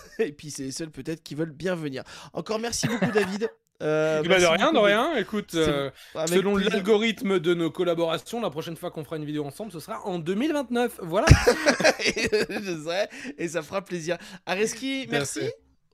Et 0.19 0.31
puis 0.31 0.51
c'est 0.51 0.63
les 0.63 0.71
seuls 0.71 0.89
peut-être 0.91 1.23
qui 1.23 1.35
veulent 1.35 1.51
bien 1.51 1.75
venir. 1.75 2.03
Encore 2.33 2.59
merci 2.59 2.87
beaucoup 2.87 3.11
David. 3.11 3.49
Euh, 3.81 4.21
Eh 4.23 4.27
ben, 4.27 4.39
de 4.39 4.45
rien, 4.45 4.71
de 4.73 4.77
rien. 4.77 5.15
Écoute, 5.15 5.55
euh, 5.55 5.89
selon 6.27 6.55
l'algorithme 6.55 7.39
de 7.39 7.55
nos 7.55 7.71
collaborations, 7.71 8.39
la 8.39 8.51
prochaine 8.51 8.75
fois 8.77 8.91
qu'on 8.91 9.03
fera 9.03 9.17
une 9.17 9.25
vidéo 9.25 9.43
ensemble, 9.43 9.71
ce 9.71 9.79
sera 9.79 10.05
en 10.05 10.19
2029. 10.19 10.99
Voilà. 11.01 11.25
je 11.99 12.83
sais, 12.85 13.09
et 13.37 13.47
ça 13.47 13.61
fera 13.63 13.81
plaisir. 13.83 14.17
Areski, 14.45 15.07
merci. 15.09 15.39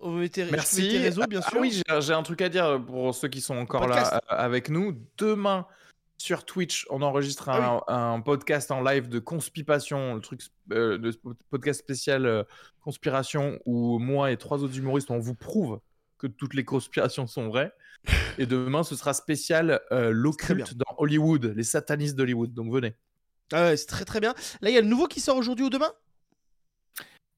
Merci. 0.01 0.41
Merci. 0.51 0.89
tes 0.89 0.97
réseaux, 0.99 1.23
bien 1.27 1.39
Ah 1.45 1.49
sûr. 1.49 1.59
oui, 1.61 1.81
j'ai- 2.01 2.13
un 2.13 2.23
truc 2.23 2.41
à 2.41 2.49
dire 2.49 2.79
pour 2.85 3.15
ceux 3.15 3.29
qui 3.29 3.41
sont 3.41 3.55
encore 3.57 3.81
Podcast. 3.81 4.11
là 4.11 4.21
euh, 4.31 4.35
avec 4.37 4.69
nous. 4.69 4.93
Demain, 5.17 5.65
sur 6.27 6.43
Twitch, 6.43 6.85
on 6.89 7.01
enregistre 7.01 7.47
un, 7.47 7.81
Ah 7.87 8.13
un 8.13 8.19
podcast 8.19 8.69
en 8.69 8.81
live 8.81 9.07
de 9.07 9.19
Conspipation, 9.19 10.15
le 10.15 10.19
truc, 10.19 10.41
euh, 10.73 10.97
le 10.97 11.11
sp- 11.11 11.35
podcast 11.49 11.79
spécial 11.79 12.25
euh, 12.25 12.43
Conspiration, 12.81 13.59
où 13.65 13.97
moi 13.97 14.29
et 14.31 14.35
trois 14.35 14.61
autres 14.61 14.77
humoristes, 14.77 15.09
on 15.09 15.19
vous 15.19 15.35
prouve 15.35 15.79
que 16.17 16.27
toutes 16.27 16.53
les 16.53 16.65
conspirations 16.65 17.27
sont 17.27 17.47
vraies. 17.47 17.71
Et 18.37 18.45
demain, 18.45 18.83
ce 18.83 18.97
sera 18.97 19.13
spécial 19.13 19.79
euh, 19.93 20.11
l'occulte 20.11 20.73
dans 20.75 20.95
Hollywood, 20.97 21.53
les 21.55 21.63
satanistes 21.63 22.17
d'Hollywood. 22.17 22.53
Donc 22.53 22.73
venez. 22.73 22.93
Ah 23.53 23.67
ouais, 23.67 23.77
c'est 23.77 23.87
très 23.87 24.03
très 24.03 24.19
bien. 24.19 24.33
Là, 24.59 24.69
il 24.69 24.75
y 24.75 24.77
a 24.77 24.81
le 24.81 24.87
nouveau 24.87 25.07
qui 25.07 25.21
sort 25.21 25.37
aujourd'hui 25.37 25.63
ou 25.63 25.69
demain? 25.69 25.93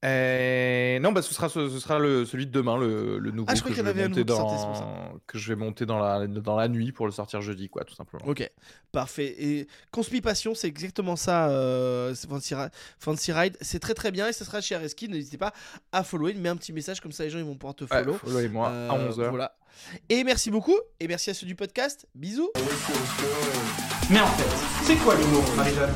Euh, 0.06 0.98
non, 1.00 1.12
bah, 1.12 1.22
ce 1.22 1.34
sera, 1.34 1.50
ce, 1.50 1.68
ce 1.70 1.78
sera 1.80 2.00
le, 2.00 2.26
celui 2.26 2.46
de 2.48 2.52
demain, 2.52 2.78
le, 2.78 3.20
le 3.20 3.32
nouveau 3.32 3.48
Ah, 3.50 3.56
je 3.56 3.60
crois 3.60 3.72
que, 3.72 3.76
qu'il 3.76 3.86
y 3.86 3.90
en 3.90 3.94
vais 3.94 4.00
avait 4.02 4.04
un 4.04 4.08
monter 4.10 4.24
dans, 4.24 5.20
que 5.28 5.38
je 5.38 5.50
vais 5.50 5.56
monter 5.58 5.86
dans 5.86 6.00
la, 6.00 6.26
dans 6.26 6.56
la 6.56 6.68
nuit 6.70 6.92
pour 6.94 7.06
le 7.06 7.12
sortir 7.12 7.42
jeudi, 7.42 7.68
quoi, 7.70 7.84
tout 7.84 7.96
simplement. 7.96 8.24
Ok, 8.26 8.50
parfait. 8.94 9.36
Et 9.38 9.68
Conspipation, 9.92 10.56
c'est 10.56 10.68
exactement 10.68 11.18
ça, 11.18 11.50
euh, 11.50 12.16
Fancy, 12.30 12.56
Ri- 12.56 12.70
Fancy 12.98 13.32
Ride. 13.34 13.58
C'est 13.60 13.80
très 13.80 13.94
très 13.94 14.12
bien 14.12 14.28
et 14.30 14.34
ça 14.34 14.46
sera 14.46 14.62
chez 14.62 14.76
Areski. 14.76 15.10
N'hésitez 15.10 15.38
pas 15.38 15.54
à 15.92 16.04
follower, 16.04 16.34
mets 16.36 16.50
un 16.50 16.56
petit 16.56 16.72
message 16.72 17.02
comme 17.02 17.12
ça 17.12 17.26
les 17.26 17.30
gens 17.30 17.40
ils 17.40 17.44
vont 17.46 17.56
pouvoir 17.56 17.76
te 17.76 17.84
Ouais, 17.84 17.90
follow. 17.90 18.14
follow-moi 18.14 18.70
Euh, 18.70 18.90
à 18.90 18.94
11h. 18.98 19.30
Voilà. 19.30 19.56
Et 20.08 20.24
merci 20.24 20.50
beaucoup. 20.50 20.78
Et 21.02 21.08
merci 21.10 21.30
à 21.30 21.34
ceux 21.34 21.46
du 21.46 21.56
podcast. 21.56 22.08
Bisous. 22.16 22.50
Mais 24.10 24.20
en 24.22 24.28
fait, 24.28 24.86
c'est 24.86 24.96
quoi 24.96 25.16
l'humour, 25.16 25.44
Marie-Jeanne? 25.58 25.94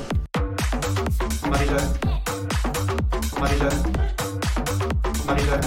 Marie-Jeanne. 1.49 1.93
Marie-Jeanne. 3.39 3.83
Marie-Jeanne. 5.25 5.61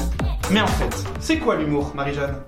Mais 0.51 0.61
en 0.61 0.67
fait, 0.67 1.05
c'est 1.21 1.39
quoi 1.39 1.57
l'humour, 1.57 1.93
Marie-Jeanne? 1.95 2.47